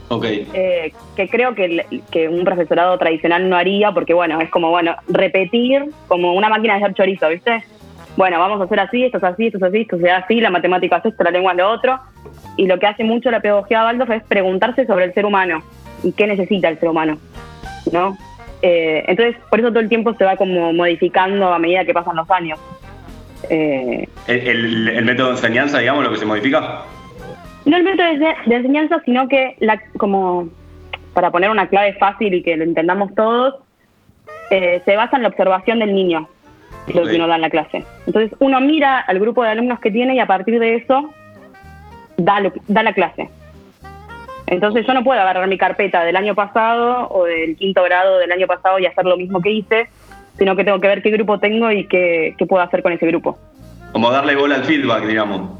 Ok. 0.08 0.24
Eh, 0.24 0.92
que 1.14 1.28
creo 1.28 1.54
que, 1.54 1.86
que 2.10 2.28
un 2.28 2.44
profesorado 2.44 2.98
tradicional 2.98 3.48
no 3.48 3.56
haría, 3.56 3.92
porque 3.92 4.12
bueno, 4.12 4.40
es 4.40 4.50
como, 4.50 4.70
bueno, 4.70 4.96
repetir 5.08 5.84
como 6.08 6.34
una 6.34 6.48
máquina 6.48 6.74
de 6.74 6.84
hacer 6.84 6.94
chorizo, 6.94 7.28
¿viste? 7.28 7.62
Bueno, 8.16 8.38
vamos 8.40 8.60
a 8.60 8.64
hacer 8.64 8.80
así, 8.80 9.04
esto 9.04 9.18
es 9.18 9.24
así, 9.24 9.46
esto 9.46 9.58
es 9.58 9.62
así, 9.62 9.82
esto 9.82 9.96
da 9.98 10.16
así, 10.16 10.40
la 10.40 10.50
matemática 10.50 10.96
es 10.96 11.06
esto, 11.06 11.22
la 11.22 11.30
lengua 11.30 11.52
es 11.52 11.58
lo 11.58 11.70
otro. 11.70 12.00
Y 12.56 12.66
lo 12.66 12.78
que 12.78 12.86
hace 12.86 13.04
mucho 13.04 13.30
la 13.30 13.40
pedagogía 13.40 13.80
de 13.80 13.84
Waldorf 13.86 14.10
es 14.10 14.22
preguntarse 14.24 14.84
sobre 14.84 15.04
el 15.04 15.14
ser 15.14 15.24
humano 15.24 15.62
y 16.02 16.12
qué 16.12 16.26
necesita 16.26 16.68
el 16.68 16.78
ser 16.78 16.88
humano, 16.88 17.18
¿no? 17.92 18.18
Eh, 18.62 19.04
entonces, 19.06 19.36
por 19.48 19.60
eso 19.60 19.68
todo 19.68 19.80
el 19.80 19.88
tiempo 19.88 20.12
se 20.14 20.24
va 20.24 20.36
como 20.36 20.72
modificando 20.72 21.52
a 21.52 21.58
medida 21.58 21.84
que 21.84 21.94
pasan 21.94 22.16
los 22.16 22.30
años. 22.30 22.58
Eh, 23.48 24.06
¿El, 24.26 24.38
el- 24.48 24.88
el 24.88 25.04
método 25.04 25.28
de 25.28 25.32
enseñanza, 25.34 25.78
digamos, 25.78 26.04
lo 26.04 26.10
que 26.10 26.18
se 26.18 26.26
modifica? 26.26 26.82
no 27.64 27.76
el 27.76 27.82
método 27.84 28.06
de, 28.06 28.34
de 28.46 28.54
enseñanza, 28.56 29.00
sino 29.04 29.28
que, 29.28 29.54
la, 29.60 29.80
como 29.96 30.48
para 31.14 31.30
poner 31.30 31.50
una 31.50 31.68
clave 31.68 31.92
fácil 31.94 32.32
y 32.34 32.42
que 32.42 32.56
lo 32.56 32.64
entendamos 32.64 33.14
todos, 33.14 33.54
eh, 34.50 34.80
se 34.84 34.96
basa 34.96 35.16
en 35.16 35.22
la 35.22 35.28
observación 35.28 35.78
del 35.78 35.94
niño, 35.94 36.28
lo 36.94 37.02
que 37.04 37.16
uno 37.16 37.26
da 37.28 37.36
en 37.36 37.42
la 37.42 37.50
clase. 37.50 37.84
Entonces 38.06 38.36
uno 38.40 38.60
mira 38.60 38.98
al 39.00 39.18
grupo 39.20 39.42
de 39.44 39.50
alumnos 39.50 39.78
que 39.80 39.90
tiene 39.90 40.14
y 40.14 40.18
a 40.20 40.26
partir 40.26 40.58
de 40.58 40.76
eso 40.76 41.10
da, 42.16 42.40
lo- 42.40 42.52
da 42.68 42.82
la 42.82 42.92
clase. 42.92 43.28
Entonces 44.46 44.84
yo 44.86 44.94
no 44.94 45.04
puedo 45.04 45.20
agarrar 45.20 45.46
mi 45.46 45.58
carpeta 45.58 46.02
del 46.04 46.16
año 46.16 46.34
pasado 46.34 47.08
o 47.10 47.24
del 47.24 47.56
quinto 47.56 47.82
grado 47.84 48.18
del 48.18 48.32
año 48.32 48.46
pasado 48.48 48.78
y 48.80 48.86
hacer 48.86 49.04
lo 49.04 49.16
mismo 49.16 49.40
que 49.40 49.50
hice, 49.50 49.88
sino 50.40 50.56
que 50.56 50.64
tengo 50.64 50.80
que 50.80 50.88
ver 50.88 51.02
qué 51.02 51.10
grupo 51.10 51.38
tengo 51.38 51.70
y 51.70 51.86
qué, 51.86 52.34
qué 52.36 52.46
puedo 52.46 52.62
hacer 52.64 52.82
con 52.82 52.92
ese 52.92 53.06
grupo. 53.06 53.38
Como 53.92 54.10
darle 54.10 54.34
bola 54.34 54.54
al 54.56 54.64
feedback, 54.64 55.04
digamos. 55.06 55.50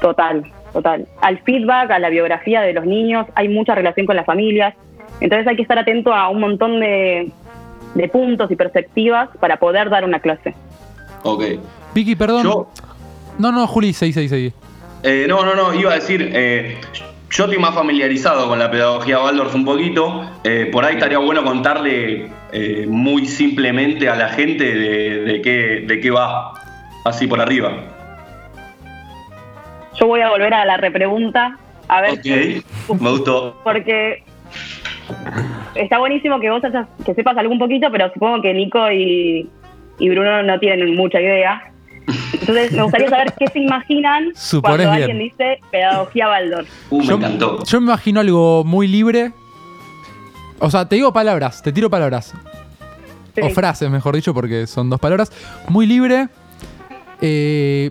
Total, 0.00 0.44
total. 0.72 1.06
Al 1.22 1.38
feedback, 1.38 1.90
a 1.90 1.98
la 1.98 2.10
biografía 2.10 2.60
de 2.60 2.74
los 2.74 2.84
niños, 2.84 3.26
hay 3.34 3.48
mucha 3.48 3.74
relación 3.74 4.04
con 4.06 4.14
las 4.14 4.26
familias. 4.26 4.74
Entonces 5.20 5.46
hay 5.46 5.56
que 5.56 5.62
estar 5.62 5.78
atento 5.78 6.12
a 6.12 6.28
un 6.28 6.40
montón 6.40 6.78
de, 6.78 7.30
de 7.94 8.08
puntos 8.08 8.50
y 8.50 8.56
perspectivas 8.56 9.30
para 9.40 9.56
poder 9.56 9.88
dar 9.88 10.04
una 10.04 10.20
clase. 10.20 10.54
Ok. 11.22 11.42
Vicky, 11.94 12.14
perdón. 12.16 12.42
Yo- 12.44 12.68
No, 13.38 13.50
no, 13.50 13.66
Juli, 13.66 13.92
seguí, 13.94 14.12
seguí, 14.12 14.28
seguí. 14.28 14.52
Eh, 15.02 15.24
no, 15.28 15.42
no, 15.44 15.54
no, 15.54 15.72
iba 15.72 15.92
a 15.92 15.94
decir, 15.94 16.30
eh, 16.34 16.76
yo 17.30 17.44
estoy 17.44 17.58
más 17.58 17.74
familiarizado 17.74 18.48
con 18.48 18.58
la 18.58 18.70
pedagogía 18.70 19.20
Waldorf 19.22 19.54
un 19.54 19.64
poquito. 19.64 20.30
eh, 20.44 20.68
por 20.72 20.84
ahí 20.84 20.94
estaría 20.94 21.18
bueno 21.18 21.44
contarle 21.44 22.28
eh, 22.52 22.86
muy 22.88 23.26
simplemente 23.26 24.08
a 24.08 24.16
la 24.16 24.28
gente 24.28 24.64
de, 24.64 25.20
de 25.24 25.42
qué, 25.42 25.84
de 25.86 26.00
qué 26.00 26.10
va, 26.10 26.52
así 27.04 27.26
por 27.26 27.40
arriba. 27.40 27.72
Yo 29.98 30.06
voy 30.06 30.20
a 30.20 30.28
volver 30.30 30.52
a 30.54 30.64
la 30.64 30.76
repregunta, 30.76 31.58
a 31.88 32.00
ver, 32.02 32.12
Ok, 32.18 32.26
me 33.00 33.10
gustó. 33.10 33.58
porque 33.64 34.22
está 35.74 35.98
buenísimo 35.98 36.38
que 36.38 36.50
vos 36.50 36.62
hayas- 36.64 36.86
que 37.04 37.14
sepas 37.14 37.36
algún 37.38 37.58
poquito, 37.58 37.88
pero 37.90 38.12
supongo 38.12 38.42
que 38.42 38.52
Nico 38.52 38.90
y, 38.92 39.48
y 39.98 40.08
Bruno 40.10 40.42
no 40.42 40.58
tienen 40.58 40.94
mucha 40.96 41.20
idea. 41.20 41.72
Entonces 42.32 42.72
me 42.72 42.82
gustaría 42.82 43.08
saber 43.10 43.34
qué 43.38 43.46
se 43.48 43.58
imaginan 43.60 44.30
Suponés 44.34 44.86
cuando 44.86 44.96
bien. 44.96 45.10
alguien 45.10 45.18
dice 45.30 45.60
pedagogía 45.70 46.28
Waldorf. 46.28 46.68
Uh, 46.90 46.98
me 47.00 47.06
yo, 47.06 47.14
encantó. 47.16 47.64
yo 47.64 47.80
me 47.80 47.86
imagino 47.86 48.20
algo 48.20 48.64
muy 48.64 48.86
libre. 48.86 49.32
O 50.58 50.70
sea, 50.70 50.88
te 50.88 50.96
digo 50.96 51.12
palabras, 51.12 51.62
te 51.62 51.72
tiro 51.72 51.90
palabras. 51.90 52.32
Sí. 53.34 53.40
O 53.42 53.50
frases, 53.50 53.90
mejor 53.90 54.14
dicho, 54.14 54.32
porque 54.32 54.66
son 54.66 54.88
dos 54.88 54.98
palabras. 55.00 55.30
Muy 55.68 55.86
libre. 55.86 56.28
eh, 57.20 57.90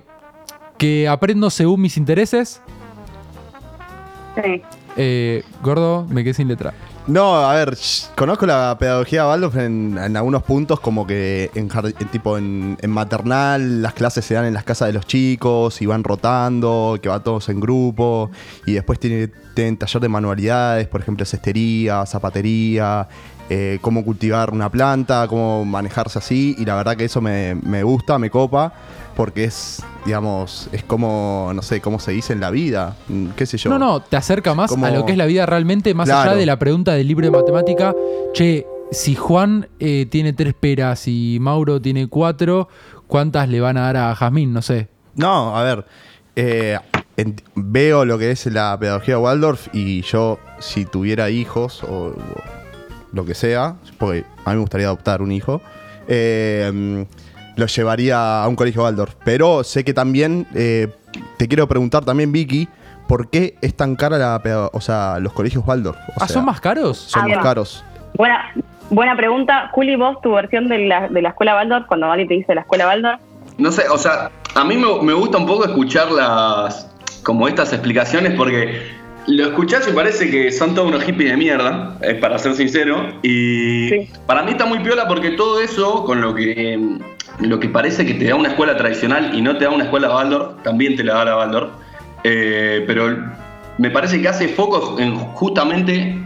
que 0.78 1.08
aprendo 1.08 1.50
según 1.50 1.82
mis 1.82 1.96
intereses. 1.98 2.62
Sí. 4.44 4.62
Eh, 4.98 5.44
gordo, 5.62 6.06
me 6.10 6.24
quedé 6.24 6.34
sin 6.34 6.48
letra. 6.48 6.74
No, 7.08 7.36
a 7.36 7.54
ver, 7.54 7.78
conozco 8.16 8.48
la 8.48 8.76
pedagogía 8.80 9.22
de 9.24 9.28
Waldorf 9.30 9.56
en, 9.58 9.96
algunos 10.18 10.42
puntos, 10.42 10.80
como 10.80 11.06
que 11.06 11.52
en, 11.54 11.70
tipo 12.12 12.36
en, 12.36 12.78
en 12.82 12.90
maternal 12.90 13.84
las 13.84 13.94
clases 13.94 14.26
se 14.26 14.34
dan 14.34 14.46
en 14.46 14.56
las 14.56 14.64
casas 14.64 14.88
de 14.88 14.94
los 14.94 15.06
chicos 15.06 15.84
y 15.84 15.86
van 15.86 16.04
rotando, 16.04 16.98
que 17.00 17.08
va 17.08 17.20
todos 17.20 17.50
en 17.50 17.60
grupo, 17.60 18.32
y 18.66 18.74
después 18.74 19.00
tiene- 19.00 19.28
tienen 19.54 19.78
taller 19.78 20.02
de 20.02 20.10
manualidades, 20.10 20.88
por 20.88 21.00
ejemplo, 21.00 21.26
cestería, 21.26 22.04
zapatería, 22.08 23.08
eh, 23.52 23.78
cómo 23.82 24.04
cultivar 24.04 24.50
una 24.50 24.72
planta, 24.72 25.28
cómo 25.28 25.64
manejarse 25.64 26.18
así, 26.18 26.56
y 26.58 26.66
la 26.66 26.74
verdad 26.74 26.98
que 26.98 27.06
eso 27.06 27.22
me, 27.22 27.54
me 27.54 27.84
gusta, 27.84 28.18
me 28.18 28.32
copa, 28.32 28.74
porque 29.16 29.46
es, 29.46 29.82
digamos, 30.06 30.68
es 30.72 30.84
como, 30.84 31.52
no 31.56 31.62
sé, 31.62 31.82
cómo 31.82 32.00
se 32.00 32.12
dice 32.12 32.34
en 32.34 32.40
la 32.42 32.50
vida, 32.52 32.96
qué 33.36 33.46
sé 33.46 33.58
yo. 33.58 33.70
No, 33.70 33.80
no, 33.80 34.02
te 34.02 34.18
acerca 34.18 34.54
más 34.54 34.70
Como- 34.70 34.86
a 34.86 34.92
lo 34.92 35.06
que 35.06 35.14
es 35.14 35.18
la 35.18 35.26
vida 35.26 35.46
realmente, 35.46 35.94
más 35.94 36.10
allá 36.10 36.36
de 36.36 36.46
la 36.46 36.60
pregunta 36.60 36.94
del 36.94 37.08
libro 37.08 37.26
de 37.26 37.32
matemática. 37.32 37.96
Che, 38.34 38.66
si 38.92 39.16
Juan 39.16 39.68
eh, 39.80 40.06
tiene 40.10 40.34
tres 40.34 40.54
peras 40.54 41.08
y 41.08 41.38
Mauro 41.40 41.82
tiene 41.82 42.08
cuatro, 42.08 42.68
¿cuántas 43.08 43.50
le 43.50 43.60
van 43.62 43.78
a 43.78 43.82
dar 43.92 43.98
a 43.98 44.16
Jazmín? 44.16 44.54
No 44.54 44.62
sé. 44.62 44.90
No, 45.16 45.58
a 45.58 45.64
ver, 45.64 45.86
eh, 46.36 46.78
veo 47.56 48.04
lo 48.06 48.18
que 48.20 48.32
es 48.32 48.46
la 48.48 48.78
pedagogía 48.78 49.18
Waldorf 49.18 49.70
y 49.74 50.02
yo, 50.02 50.38
si 50.60 50.86
tuviera 50.86 51.30
hijos 51.30 51.84
o, 51.84 52.08
o 52.08 52.16
lo 53.14 53.26
que 53.26 53.34
sea, 53.34 53.78
porque 53.98 54.26
a 54.44 54.50
mí 54.50 54.56
me 54.56 54.62
gustaría 54.62 54.88
adoptar 54.88 55.22
un 55.22 55.32
hijo, 55.32 55.62
eh, 56.08 57.06
lo 57.56 57.66
llevaría 57.68 58.44
a 58.44 58.48
un 58.48 58.56
colegio 58.56 58.84
Waldorf. 58.84 59.16
Pero 59.24 59.64
sé 59.64 59.84
que 59.84 59.94
también, 59.94 60.48
eh, 60.56 60.88
te 61.38 61.48
quiero 61.48 61.68
preguntar 61.68 62.04
también, 62.06 62.32
Vicky, 62.32 62.68
¿por 63.08 63.30
qué 63.30 63.56
es 63.62 63.76
tan 63.76 63.96
cara 63.96 64.18
la, 64.18 64.70
o 64.74 64.82
sea, 64.82 65.20
los 65.20 65.34
colegios 65.34 65.64
Waldorf? 65.66 65.98
O 66.10 66.14
Ah, 66.18 66.28
sea, 66.28 66.36
¿son 66.36 66.46
más 66.46 66.60
caros? 66.62 66.98
Son 66.98 67.24
Ah, 67.24 67.28
más 67.36 67.44
caros. 67.44 67.84
Buena, 68.16 68.52
buena 68.90 69.16
pregunta. 69.16 69.70
Juli, 69.74 69.96
vos, 69.96 70.22
tu 70.22 70.34
versión 70.34 70.68
de 70.70 70.88
la, 70.88 71.08
de 71.10 71.22
la 71.22 71.30
escuela 71.30 71.56
Waldorf, 71.56 71.86
cuando 71.88 72.08
alguien 72.12 72.28
te 72.28 72.34
dice 72.36 72.56
la 72.56 72.62
escuela 72.62 72.88
Waldorf. 72.88 73.20
No 73.58 73.72
sé, 73.72 73.88
o 73.90 73.98
sea, 73.98 74.32
a 74.56 74.64
mí 74.66 74.76
me, 74.78 75.02
me 75.02 75.14
gusta 75.14 75.38
un 75.38 75.46
poco 75.46 75.66
escuchar 75.66 76.12
las. 76.12 76.90
como 77.24 77.48
estas 77.48 77.72
explicaciones 77.74 78.34
porque 78.36 78.82
lo 79.28 79.46
escuchás 79.46 79.88
y 79.88 79.92
parece 79.94 80.30
que 80.30 80.52
son 80.52 80.76
todos 80.76 80.90
unos 80.90 81.04
hippies 81.04 81.32
de 81.32 81.38
mierda, 81.38 81.98
es 82.02 82.16
para 82.16 82.38
ser 82.38 82.54
sincero. 82.56 83.14
Y 83.24 84.06
para 84.28 84.44
mí 84.44 84.52
está 84.52 84.66
muy 84.66 84.80
piola 84.80 85.08
porque 85.08 85.32
todo 85.32 85.60
eso, 85.62 86.04
con 86.04 86.22
lo 86.22 86.36
que. 86.36 87.00
Lo 87.40 87.60
que 87.60 87.70
parece 87.70 88.06
que 88.06 88.14
te 88.14 88.26
da 88.26 88.36
una 88.36 88.50
escuela 88.50 88.78
tradicional 88.78 89.32
y 89.34 89.42
no 89.42 89.58
te 89.58 89.66
da 89.66 89.72
una 89.72 89.86
escuela 89.86 90.14
Waldorf, 90.14 90.64
también 90.64 90.96
te 90.96 91.04
la 91.04 91.16
da 91.16 91.26
la 91.26 91.38
Waldorf. 91.38 91.70
Eh, 92.24 92.84
pero 92.88 93.18
me 93.78 93.90
parece 93.90 94.22
que 94.22 94.28
hace 94.28 94.48
foco 94.48 95.00
en 95.00 95.16
justamente 95.16 96.18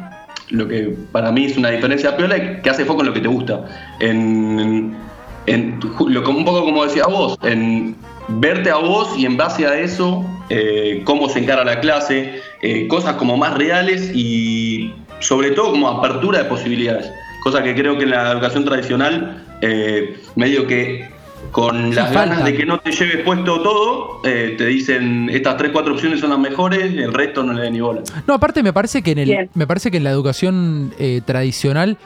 lo 0.49 0.68
que 0.68 0.95
para 1.12 1.32
mí 1.32 1.45
es 1.45 1.57
una 1.57 1.70
diferencia 1.70 2.16
piola, 2.16 2.62
que 2.62 2.70
hace 2.70 2.86
foco 2.86 3.01
en 3.01 3.07
lo 3.07 3.14
que 3.14 3.22
te 3.22 3.28
gusta. 3.28 3.66
En, 3.99 4.95
lo, 5.47 6.30
un 6.30 6.45
poco 6.45 6.64
como 6.64 6.86
decía 6.86 7.05
vos, 7.05 7.38
en 7.43 7.95
verte 8.28 8.70
a 8.70 8.76
vos 8.78 9.18
y 9.18 9.26
en 9.26 9.38
base 9.38 9.66
a 9.66 9.80
eso, 9.80 10.24
eh, 10.49 11.01
cómo 11.05 11.30
se 11.30 11.39
encara 11.39 11.64
la 11.64 11.80
clase, 11.80 12.41
eh, 12.62 12.88
cosas 12.88 13.16
como 13.16 13.38
más 13.38 13.55
reales 13.57 14.12
y 14.14 14.93
sobre 15.20 15.51
todo 15.51 15.72
como 15.72 15.88
apertura 15.88 16.39
de 16.39 16.45
posibilidades. 16.45 17.12
Cosa 17.44 17.64
que 17.64 17.74
creo 17.74 17.98
que 17.98 18.04
en 18.04 18.12
la 18.12 18.32
educación 18.32 18.66
tradicional, 18.66 19.46
eh, 19.62 20.20
medio 20.36 20.68
que 20.68 21.10
con 21.52 21.90
Sí, 21.90 21.96
las 21.96 22.12
ganas 22.12 22.44
de 22.44 22.54
que 22.56 22.66
no 22.66 22.80
te 22.80 22.92
lleves 22.92 23.24
puesto 23.24 23.62
todo, 23.62 24.22
eh, 24.24 24.56
te 24.58 24.66
dicen 24.66 25.30
estas 25.32 25.58
tres, 25.58 25.72
cuatro 25.72 25.94
opciones 25.94 26.20
son 26.20 26.30
las 26.32 26.40
mejores, 26.40 26.84
el 26.84 27.14
resto 27.14 27.44
no 27.44 27.54
le 27.54 27.64
da 27.64 27.70
ni 27.70 27.80
bola. 27.80 28.02
No, 28.28 28.34
aparte 28.36 28.62
me 28.62 28.74
parece 28.74 29.02
que 29.02 29.12
en 29.12 29.20
el, 29.20 29.26
Bien. 29.30 29.50
me 29.54 29.66
parece 29.66 29.90
que 29.90 29.98
en 29.98 30.04
la 30.04 30.12
educación 30.12 30.94
eh, 31.00 31.22
tradicional 31.26 31.98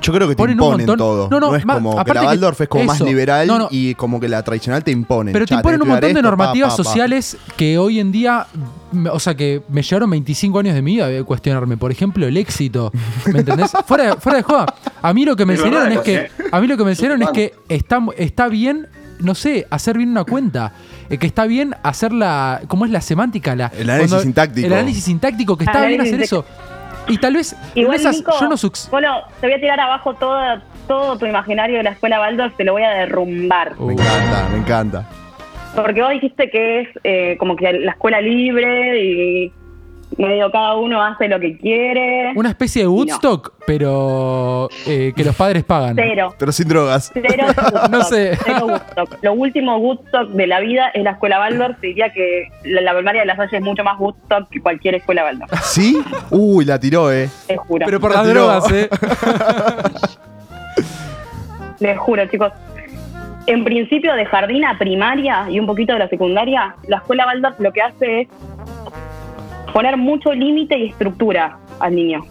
Yo 0.00 0.12
creo 0.12 0.28
que 0.28 0.34
te 0.36 0.42
imponen 0.52 0.86
todo. 0.86 1.28
No, 1.28 1.40
No, 1.40 1.48
no, 1.50 1.56
es 1.56 1.64
como 1.64 1.90
que 1.94 2.00
aparte 2.00 2.14
la 2.14 2.20
que- 2.20 2.26
Waldorf 2.28 2.60
es 2.60 2.68
como 2.68 2.84
más 2.84 3.00
liberal 3.00 3.46
No, 3.46 3.58
no. 3.58 3.68
y 3.70 3.94
como 3.94 4.20
que 4.20 4.28
la 4.28 4.42
tradicional 4.42 4.84
te 4.84 4.90
imponen. 4.92 5.32
Pero 5.32 5.44
te 5.46 5.54
imponen 5.54 5.82
un 5.82 5.88
montón 5.88 6.02
de 6.12 6.18
esto, 6.18 6.22
normativas 6.22 6.70
pa, 6.72 6.76
pa. 6.76 6.84
sociales 6.84 7.36
que 7.56 7.78
hoy 7.78 7.98
en 8.00 8.12
día, 8.12 8.46
o 9.12 9.18
sea, 9.18 9.34
que 9.34 9.62
me 9.68 9.82
llevaron 9.82 10.10
25 10.10 10.58
años 10.60 10.74
de 10.74 10.82
mi 10.82 10.92
vida 10.94 11.06
a 11.08 11.24
cuestionarme. 11.24 11.76
Por 11.76 11.90
ejemplo, 11.90 12.26
el 12.26 12.36
éxito. 12.36 12.92
¿Me 13.32 13.40
entendés? 13.40 13.72
fuera, 13.86 14.04
de- 14.14 14.16
fuera 14.20 14.36
de 14.38 14.42
joda. 14.44 14.66
A 15.02 15.12
mí 15.12 15.24
lo 15.24 15.34
que 15.36 15.44
me 15.44 15.54
enseñaron 15.54 15.92
es 15.92 16.00
que, 16.00 16.30
a 16.52 16.60
mí 16.60 16.66
lo 16.68 16.76
que 16.76 16.84
me 16.84 16.90
enseñaron 16.90 17.22
es 17.22 17.30
que 17.30 17.54
está, 17.68 18.00
está 18.16 18.48
bien, 18.48 18.86
no 19.18 19.34
sé, 19.34 19.66
hacer 19.70 19.96
bien 19.98 20.10
una 20.10 20.24
cuenta. 20.24 20.72
Eh, 21.10 21.18
que 21.18 21.26
está 21.26 21.46
bien 21.46 21.74
hacer 21.82 22.12
la. 22.12 22.60
¿Cómo 22.68 22.84
es 22.84 22.90
la 22.92 23.00
semántica? 23.00 23.56
La, 23.56 23.66
El 23.76 23.88
análisis 23.90 24.10
cuando- 24.12 24.22
sintáctico. 24.22 24.66
El 24.66 24.72
análisis 24.74 25.04
sintáctico, 25.04 25.56
que 25.56 25.64
está 25.64 25.86
bien 25.86 26.00
hacer 26.02 26.20
eso. 26.22 26.44
Y 27.08 27.18
tal 27.18 27.34
vez. 27.34 27.56
Igual, 27.74 27.96
esas- 27.96 28.16
Nico, 28.16 28.32
yo 28.40 28.48
no 28.48 28.56
suc- 28.56 28.88
Polo, 28.90 29.22
te 29.40 29.46
voy 29.46 29.54
a 29.56 29.60
tirar 29.60 29.80
abajo 29.80 30.14
todo, 30.14 30.38
todo 30.86 31.18
tu 31.18 31.26
imaginario 31.26 31.78
de 31.78 31.82
la 31.84 31.90
escuela 31.90 32.20
Waldorf, 32.20 32.56
te 32.56 32.64
lo 32.64 32.72
voy 32.72 32.82
a 32.82 32.90
derrumbar. 32.90 33.78
Me 33.80 33.92
encanta, 33.94 34.48
me 34.52 34.58
encanta. 34.58 35.08
Porque 35.76 36.02
vos 36.02 36.10
dijiste 36.10 36.50
que 36.50 36.80
es 36.80 36.88
eh, 37.04 37.36
como 37.38 37.54
que 37.56 37.72
la 37.72 37.92
escuela 37.92 38.20
libre 38.20 39.02
y 39.04 39.52
medio 40.16 40.50
cada 40.50 40.74
uno 40.76 41.02
hace 41.02 41.28
lo 41.28 41.38
que 41.38 41.56
quiere. 41.58 42.32
Una 42.34 42.48
especie 42.50 42.82
de 42.82 42.88
Woodstock, 42.88 43.52
pero 43.66 44.68
eh, 44.86 45.12
que 45.14 45.22
los 45.24 45.36
padres 45.36 45.64
pagan. 45.64 45.94
Cero. 45.96 46.34
Pero 46.38 46.50
sin 46.52 46.66
drogas. 46.68 47.10
Cero 47.12 47.44
Woodstock, 47.46 47.88
No 47.90 48.02
sé. 48.04 48.36
cero 48.44 48.66
Woodstock. 48.66 49.18
Lo 49.22 49.32
último 49.34 49.76
Woodstock 49.76 50.30
de 50.30 50.46
la 50.46 50.60
vida 50.60 50.88
es 50.94 51.04
la 51.04 51.10
escuela 51.12 51.38
Waldorf. 51.38 51.78
Diría 51.80 52.12
que 52.12 52.48
la, 52.64 52.80
la 52.80 52.94
primaria 52.94 53.20
de 53.22 53.26
la 53.26 53.36
Salle 53.36 53.58
es 53.58 53.62
mucho 53.62 53.84
más 53.84 53.98
Woodstock 54.00 54.48
que 54.50 54.60
cualquier 54.60 54.94
escuela 54.96 55.24
Waldorf. 55.24 55.52
¿Sí? 55.62 55.96
Uy, 56.30 56.64
la 56.64 56.80
tiró, 56.80 57.12
eh. 57.12 57.28
Te 57.46 57.56
juro. 57.56 57.84
Pero 57.86 58.00
por 58.00 58.10
La 58.12 58.16
las 58.22 58.26
tiró. 58.26 58.40
drogas, 58.46 58.72
¿eh? 58.72 58.88
Les 61.80 61.98
juro, 61.98 62.26
chicos. 62.26 62.52
En 63.46 63.64
principio, 63.64 64.14
de 64.14 64.26
jardín 64.26 64.64
a 64.64 64.76
primaria 64.78 65.46
y 65.48 65.58
un 65.60 65.66
poquito 65.66 65.92
de 65.94 66.00
la 66.00 66.08
secundaria, 66.08 66.74
la 66.86 66.96
escuela 66.98 67.24
Waldorf 67.26 67.58
lo 67.60 67.72
que 67.72 67.80
hace 67.82 68.20
es 68.22 68.28
poner 69.72 69.96
mucho 69.96 70.32
límite 70.32 70.76
y 70.78 70.88
estructura 70.88 71.58
al 71.80 71.94
niño. 71.94 72.24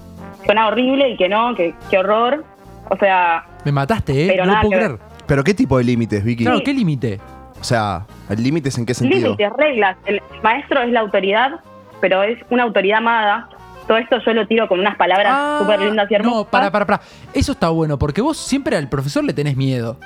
Suena 0.45 0.67
horrible 0.67 1.09
y 1.11 1.17
que 1.17 1.27
no, 1.29 1.53
que, 1.55 1.73
que 1.89 1.97
horror. 1.97 2.43
O 2.89 2.97
sea, 2.97 3.45
Me 3.65 3.71
mataste, 3.71 4.25
¿eh? 4.25 4.27
Pero 4.29 4.45
no 4.45 4.51
nada 4.53 4.61
puedo 4.61 4.71
que 4.79 4.85
creer. 4.85 4.99
¿Pero 5.27 5.43
qué 5.43 5.53
tipo 5.53 5.77
de 5.77 5.83
límites, 5.83 6.23
Vicky? 6.23 6.43
Claro, 6.45 6.61
¿qué 6.63 6.73
límite? 6.73 7.19
O 7.59 7.63
sea, 7.63 8.05
¿el 8.29 8.41
límite 8.41 8.69
es 8.69 8.77
en 8.77 8.85
qué 8.85 8.93
sentido? 8.93 9.23
límites, 9.25 9.49
reglas. 9.57 9.97
El 10.05 10.21
maestro 10.43 10.81
es 10.83 10.91
la 10.91 11.01
autoridad, 11.01 11.59
pero 11.99 12.23
es 12.23 12.37
una 12.49 12.63
autoridad 12.63 12.99
amada. 12.99 13.49
Todo 13.87 13.97
esto 13.97 14.17
yo 14.25 14.33
lo 14.33 14.47
tiro 14.47 14.67
con 14.67 14.79
unas 14.79 14.95
palabras 14.95 15.59
súper 15.61 15.79
lindas 15.81 16.09
y 16.11 16.15
hermosas. 16.15 16.33
Ah, 16.33 16.43
No, 16.45 16.45
para, 16.49 16.71
para, 16.71 16.85
para. 16.85 17.01
Eso 17.33 17.51
está 17.53 17.69
bueno, 17.69 17.97
porque 17.97 18.21
vos 18.21 18.37
siempre 18.37 18.77
al 18.77 18.87
profesor 18.89 19.23
le 19.23 19.33
tenés 19.33 19.57
miedo. 19.57 19.97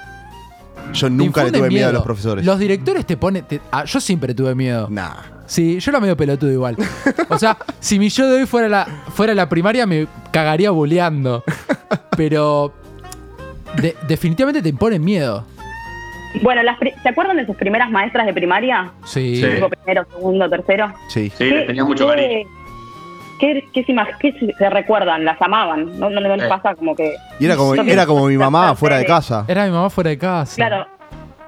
Yo 0.94 1.10
nunca 1.10 1.44
le 1.44 1.52
tuve 1.52 1.70
miedo 1.70 1.90
a 1.90 1.94
los 1.94 2.04
profesores. 2.04 2.46
Los 2.46 2.58
directores 2.58 3.06
te 3.06 3.16
ponen. 3.18 3.44
te- 3.46 3.62
ah, 3.72 3.86
yo 3.86 4.00
siempre 4.00 4.34
tuve 4.34 4.56
miedo. 4.56 4.88
Nah. 4.90 5.16
Sí, 5.52 5.80
yo 5.82 5.92
era 5.92 6.00
medio 6.00 6.16
pelotudo 6.16 6.50
igual. 6.50 6.78
O 7.28 7.38
sea, 7.38 7.58
si 7.82 8.00
mi 8.00 8.08
yo 8.08 8.26
de 8.30 8.38
hoy 8.42 8.46
fuera 8.48 8.70
la, 8.70 8.86
fuera 9.14 9.34
la 9.36 9.50
primaria, 9.50 9.86
me 9.86 10.08
cagaría 10.32 10.72
boleando. 10.72 11.44
Pero. 12.16 12.72
de- 13.82 13.96
definitivamente 14.08 14.62
te 14.62 14.70
imponen 14.70 15.04
miedo. 15.04 15.44
Bueno, 16.42 16.64
las 16.64 16.78
pri- 16.78 16.94
¿se 17.04 17.10
acuerdan 17.10 17.36
de 17.36 17.46
sus 17.46 17.58
primeras 17.58 17.92
maestras 17.92 18.26
de 18.26 18.34
primaria? 18.34 18.92
Sí. 19.04 19.36
Sí. 19.42 19.46
Tipo 19.56 19.68
primero, 19.68 20.06
segundo, 20.14 20.50
tercero. 20.50 20.94
Sí. 21.10 21.30
Sí, 21.38 21.44
les 21.50 21.68
tenía 21.68 21.84
mucho 21.84 22.08
cariño. 22.08 22.48
¿Qué, 23.42 23.68
qué, 23.74 23.84
se 23.84 23.92
imag- 23.92 24.18
qué 24.20 24.32
se- 24.40 24.54
se 24.58 24.70
recuerdan? 24.70 25.26
Las 25.26 25.42
amaban. 25.42 26.00
¿No, 26.00 26.10
no, 26.10 26.22
no 26.22 26.36
les 26.38 26.44
Sí. 26.44 26.50
pasa 26.50 26.76
como 26.76 26.96
que.? 26.96 27.14
Y 27.42 27.46
era 27.46 27.58
como, 27.58 27.76
Yo 27.76 27.84
era 27.84 28.06
como 28.06 28.28
mi 28.28 28.38
mamá 28.38 28.74
fuera 28.76 28.98
de 29.00 29.06
casa. 29.06 29.44
Era 29.50 29.66
mi 29.66 29.72
mamá 29.72 29.90
fuera 29.90 30.12
de 30.12 30.18
casa. 30.18 30.56
Claro. 30.56 30.88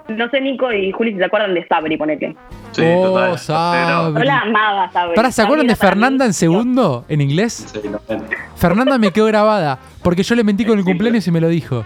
No 0.10 0.30
sé, 0.30 0.42
Nico 0.42 0.72
y 0.72 0.92
Juli, 0.92 1.14
si 1.14 1.18
se 1.18 1.26
acuerdan 1.26 1.54
de 1.54 1.66
Sabri, 1.68 1.98
ponete. 1.98 2.36
Sí, 2.72 2.84
oh, 2.86 3.04
total. 3.04 3.40
Sabri. 3.40 4.22
Yo 4.22 4.26
la 4.26 4.40
amaba, 4.40 4.92
Sabri. 4.92 5.16
Pará, 5.16 5.30
¿se 5.30 5.36
Sabri 5.36 5.46
acuerdan 5.48 5.68
de 5.68 5.76
Fernanda 5.76 6.26
en 6.26 6.34
segundo, 6.34 7.06
en 7.08 7.22
inglés? 7.22 7.66
Sí, 7.72 7.88
total. 7.88 8.24
Fernanda 8.56 8.98
me 8.98 9.12
quedó 9.12 9.26
grabada, 9.28 9.80
porque 10.04 10.24
yo 10.24 10.36
le 10.36 10.44
mentí 10.44 10.66
con 10.66 10.78
el 10.78 10.84
cumpleaños 10.84 11.26
y 11.28 11.32
me 11.32 11.40
lo 11.40 11.48
dijo. 11.48 11.86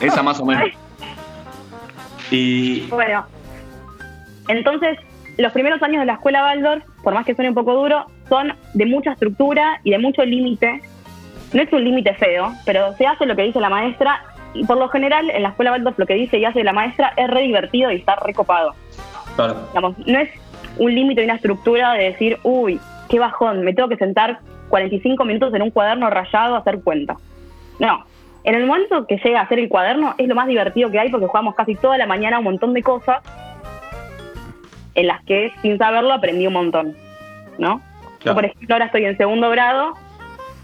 Esa 0.00 0.22
más 0.22 0.40
o 0.40 0.44
menos. 0.44 0.68
Y 2.30 2.86
Bueno, 2.88 3.24
entonces, 4.48 4.98
los 5.38 5.52
primeros 5.52 5.82
años 5.82 6.00
de 6.00 6.06
la 6.06 6.14
escuela 6.14 6.42
Waldorf, 6.44 6.84
por 7.02 7.14
más 7.14 7.24
que 7.24 7.34
suene 7.34 7.50
un 7.50 7.54
poco 7.54 7.74
duro, 7.74 8.06
son 8.28 8.52
de 8.74 8.86
mucha 8.86 9.12
estructura 9.12 9.80
y 9.84 9.90
de 9.92 9.98
mucho 9.98 10.24
límite. 10.24 10.82
No 11.54 11.62
es 11.62 11.72
un 11.72 11.82
límite 11.82 12.14
feo, 12.14 12.52
pero 12.66 12.94
se 12.96 13.06
hace 13.06 13.24
lo 13.24 13.34
que 13.34 13.42
dice 13.42 13.60
la 13.60 13.70
maestra 13.70 14.22
y 14.54 14.64
por 14.64 14.76
lo 14.76 14.88
general 14.88 15.30
en 15.30 15.42
la 15.42 15.50
escuela 15.50 15.72
Waldorf 15.72 15.98
lo 15.98 16.06
que 16.06 16.14
dice 16.14 16.38
y 16.38 16.44
hace 16.44 16.64
la 16.64 16.72
maestra 16.72 17.12
es 17.16 17.28
re 17.28 17.42
divertido 17.42 17.90
y 17.90 17.96
está 17.96 18.16
recopado. 18.16 18.74
claro. 19.36 19.56
Digamos, 19.68 19.98
no 20.06 20.18
es 20.18 20.30
un 20.78 20.94
límite 20.94 21.22
y 21.22 21.24
una 21.24 21.34
estructura 21.34 21.92
de 21.94 22.04
decir, 22.04 22.38
uy, 22.42 22.80
qué 23.08 23.18
bajón, 23.18 23.62
me 23.62 23.74
tengo 23.74 23.88
que 23.88 23.96
sentar 23.96 24.40
45 24.68 25.24
minutos 25.24 25.52
en 25.54 25.62
un 25.62 25.70
cuaderno 25.70 26.10
rayado 26.10 26.54
a 26.54 26.58
hacer 26.58 26.80
cuenta. 26.82 27.16
No. 27.78 28.04
En 28.44 28.54
el 28.54 28.66
momento 28.66 29.06
que 29.06 29.18
llega 29.18 29.40
a 29.40 29.42
hacer 29.42 29.58
el 29.58 29.68
cuaderno 29.68 30.14
es 30.16 30.28
lo 30.28 30.34
más 30.34 30.46
divertido 30.46 30.90
que 30.90 30.98
hay 30.98 31.10
porque 31.10 31.26
jugamos 31.26 31.54
casi 31.54 31.74
toda 31.74 31.98
la 31.98 32.06
mañana 32.06 32.38
un 32.38 32.44
montón 32.44 32.72
de 32.72 32.82
cosas 32.82 33.22
en 34.94 35.06
las 35.06 35.22
que 35.24 35.52
sin 35.62 35.78
saberlo 35.78 36.12
aprendí 36.12 36.46
un 36.46 36.54
montón, 36.54 36.96
¿no? 37.58 37.80
Yo, 38.24 38.34
por 38.34 38.44
ejemplo, 38.44 38.74
ahora 38.74 38.86
estoy 38.86 39.04
en 39.04 39.16
segundo 39.16 39.48
grado 39.50 39.94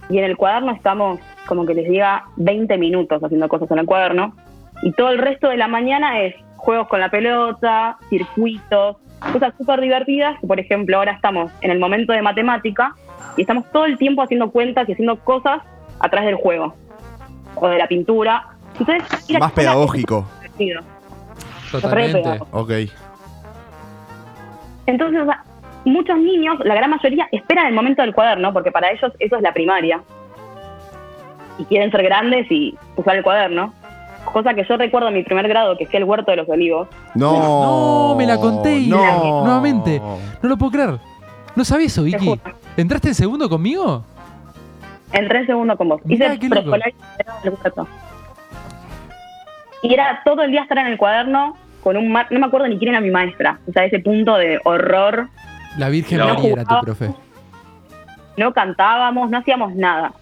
y 0.09 0.19
en 0.19 0.25
el 0.25 0.37
cuaderno 0.37 0.73
estamos, 0.73 1.21
como 1.47 1.67
que 1.67 1.75
les 1.75 1.89
diga, 1.89 2.25
20 2.37 2.77
minutos 2.79 3.23
haciendo 3.23 3.49
cosas 3.49 3.71
en 3.71 3.79
el 3.79 3.87
cuaderno. 3.87 4.35
Y 4.83 4.93
todo 4.93 5.11
el 5.11 5.19
resto 5.19 5.49
de 5.49 5.57
la 5.57 5.69
mañana 5.69 6.21
es 6.23 6.35
juegos 6.57 6.89
con 6.89 7.01
la 7.01 7.11
pelota, 7.11 7.97
circuitos, 8.09 8.97
cosas 9.33 9.55
súper 9.57 9.81
divertidas. 9.81 10.37
Por 10.47 10.59
ejemplo, 10.59 10.99
ahora 10.99 11.13
estamos 11.13 11.51
en 11.61 11.71
el 11.71 11.79
momento 11.79 12.13
de 12.13 12.23
matemática 12.23 12.95
y 13.37 13.43
estamos 13.43 13.71
todo 13.73 13.87
el 13.87 13.99
tiempo 13.99 14.23
haciendo 14.23 14.51
cuentas 14.51 14.89
y 14.89 14.93
haciendo 14.93 15.19
cosas 15.21 15.63
a 16.01 16.09
través 16.09 16.27
del 16.27 16.37
juego 16.37 16.75
o 17.57 17.69
de 17.69 17.79
la 17.79 17.87
pintura. 17.87 18.49
Entonces, 18.79 19.31
ir 19.31 19.39
Más 19.39 19.53
pedagógico. 19.53 20.27
es 20.37 20.59
divertido. 20.59 20.83
Totalmente. 21.71 22.23
pedagógico. 22.23 22.59
Ok. 22.59 22.71
Entonces, 24.87 25.23
o 25.23 25.25
sea, 25.25 25.45
muchos 25.85 26.19
niños, 26.19 26.59
la 26.65 26.75
gran 26.75 26.91
mayoría, 26.91 27.29
esperan 27.33 27.67
el 27.67 27.75
momento 27.75 28.03
del 28.03 28.15
cuaderno 28.15 28.53
porque 28.53 28.71
para 28.71 28.91
ellos 28.91 29.13
eso 29.19 29.37
es 29.37 29.43
la 29.43 29.53
primaria. 29.53 30.03
Y 31.59 31.65
quieren 31.67 31.91
ser 31.91 32.03
grandes 32.03 32.51
y 32.51 32.77
usar 32.97 33.17
el 33.17 33.23
cuaderno. 33.23 33.73
Cosa 34.33 34.55
que 34.55 34.65
yo 34.65 34.77
recuerdo 34.77 35.09
en 35.09 35.15
mi 35.15 35.23
primer 35.23 35.47
grado, 35.49 35.77
que 35.77 35.87
fui 35.87 35.97
al 35.97 36.05
Huerto 36.05 36.31
de 36.31 36.39
los 36.39 36.49
Olivos. 36.49 36.89
No. 37.15 37.33
No, 38.11 38.15
me 38.17 38.27
la 38.27 38.39
conté 38.39 38.79
y 38.79 38.89
no. 38.89 39.45
nuevamente. 39.45 40.01
No 40.43 40.49
lo 40.49 40.57
puedo 40.57 40.73
creer. 40.73 40.99
No 41.55 41.65
sabía 41.65 41.87
eso, 41.87 42.03
Vicky. 42.03 42.41
¿Entraste 42.77 43.09
en 43.09 43.15
segundo 43.15 43.49
conmigo? 43.49 44.05
Entré 45.13 45.41
en 45.41 45.47
segundo 45.47 45.77
con 45.77 45.89
vos. 45.91 46.01
Mirá, 46.05 46.29
Hice 46.35 46.39
qué 46.41 46.49
loco. 46.49 46.71
preescolar 46.71 46.89
y 46.89 47.21
era 47.21 47.41
del 47.45 47.53
Huerto. 47.63 47.89
Y 49.83 49.95
era 49.95 50.23
todo 50.25 50.43
el 50.43 50.51
día 50.51 50.63
estar 50.63 50.79
en 50.79 50.87
el 50.87 50.97
cuaderno 50.99 51.57
con 51.83 51.97
un... 51.97 52.11
No 52.13 52.41
me 52.41 52.47
acuerdo 52.47 52.67
ni 52.67 52.79
quién 52.79 52.91
era 52.91 53.01
mi 53.01 53.11
maestra. 53.11 53.61
O 53.69 53.73
sea, 53.73 53.85
ese 53.85 54.01
punto 54.01 54.37
de 54.37 54.59
horror. 54.65 55.29
La 55.77 55.91
Virgen 55.91 56.19
No 56.19 56.29
María 56.35 56.53
era 56.55 56.65
tu 56.65 56.81
profe. 56.81 57.11
No 58.37 58.53
cantábamos, 58.53 59.31
no 59.31 59.39
hacíamos 59.39 59.75
nada. 59.75 60.13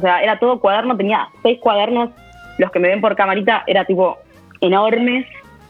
O 0.00 0.02
sea, 0.02 0.22
era 0.22 0.38
todo 0.38 0.58
cuaderno. 0.60 0.96
Tenía 0.96 1.28
seis 1.42 1.58
cuadernos. 1.60 2.10
Los 2.58 2.70
que 2.70 2.78
me 2.78 2.88
ven 2.88 3.00
por 3.02 3.14
camarita 3.16 3.62
era 3.66 3.84
tipo 3.84 4.16
enormes, 4.60 5.26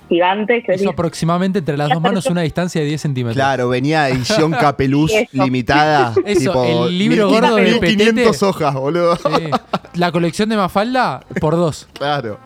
gigantes. 0.09 0.65
decís, 0.67 0.87
aproximadamente 0.87 1.59
entre 1.61 1.77
las 1.77 1.89
dos 1.89 2.01
manos 2.01 2.27
una 2.27 2.43
distancia 2.43 2.81
de 2.81 2.87
10 2.89 3.01
centímetros. 3.01 3.37
Claro, 3.37 3.69
venía 3.69 4.09
edición 4.09 4.51
Capeluz 4.61 5.13
Eso. 5.13 5.45
limitada. 5.45 6.13
Eso, 6.25 6.51
tipo, 6.53 6.65
el 6.87 6.99
libro 6.99 7.27
mil- 7.31 7.41
gordo 7.41 7.57
de 7.57 7.63
1500 7.63 8.15
Petete. 8.25 8.45
hojas, 8.47 8.75
boludo. 8.75 9.17
Sí. 9.17 9.51
La 9.95 10.11
colección 10.13 10.49
de 10.49 10.57
Mafalda 10.57 11.21
por 11.41 11.55
dos. 11.57 11.89
Claro. 11.99 12.39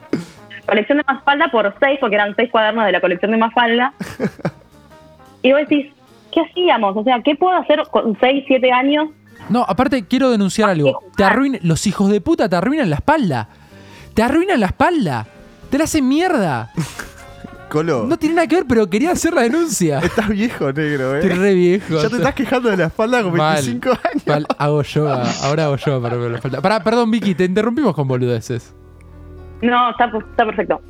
colección 0.67 0.99
de 0.99 1.05
Mafalda 1.07 1.49
por 1.51 1.75
seis, 1.81 1.99
porque 2.01 2.17
eran 2.17 2.35
seis 2.37 2.51
cuadernos 2.51 2.85
de 2.87 2.93
la 2.93 3.01
colección 3.01 3.31
de 3.31 3.37
Mafalda. 3.39 3.93
y 5.43 5.53
vos 5.53 5.61
decís, 5.61 5.93
¿qué 6.33 6.41
hacíamos? 6.41 6.97
O 6.97 7.03
sea, 7.05 7.21
¿qué 7.23 7.35
puedo 7.35 7.57
hacer 7.57 7.83
con 7.91 8.17
seis, 8.21 8.45
siete 8.47 8.71
años? 8.73 9.09
No, 9.49 9.65
aparte 9.67 10.07
quiero 10.07 10.31
denunciar 10.31 10.71
algo. 10.71 11.01
Te 11.17 11.25
arruin, 11.25 11.59
los 11.63 11.87
hijos 11.87 12.11
de 12.11 12.21
puta 12.21 12.49
te 12.49 12.57
arruinan 12.57 12.91
la 12.91 12.97
espalda. 12.97 13.49
Te 14.15 14.23
arruinan 14.23 14.61
la 14.61 14.67
espalda. 14.67 15.27
Te 15.71 15.79
la 15.79 15.85
hacen 15.85 16.09
mierda. 16.09 16.71
Colo. 17.69 18.05
No 18.05 18.17
tiene 18.17 18.37
nada 18.37 18.47
que 18.47 18.57
ver, 18.57 18.65
pero 18.69 18.89
quería 18.89 19.11
hacer 19.11 19.35
la 19.35 19.43
denuncia. 19.43 19.99
Estás 19.99 20.29
viejo, 20.29 20.73
negro, 20.73 21.17
eh. 21.17 21.21
Estoy 21.21 21.37
re 21.37 21.55
viejo. 21.55 22.01
Ya 22.01 22.09
te 22.09 22.17
estás 22.17 22.35
quejando 22.35 22.69
de 22.71 22.77
la 22.77 22.85
espalda 22.87 23.23
con 23.23 23.37
Mal. 23.37 23.55
25 23.57 23.89
años. 23.91 24.27
Mal, 24.27 24.47
hago 24.59 24.83
yoga. 24.83 25.25
Ahora 25.43 25.65
hago 25.65 25.77
yoga 25.77 26.01
para 26.01 26.17
ver 26.17 26.31
la 26.31 26.37
espalda. 26.37 26.61
Pará, 26.61 26.85
perdón, 26.85 27.11
Vicky, 27.11 27.35
te 27.35 27.45
interrumpimos 27.45 27.95
con 27.95 28.07
boludeces. 28.07 28.75
No, 29.61 29.91
está, 29.91 30.05
está 30.07 30.45
perfecto. 30.45 30.81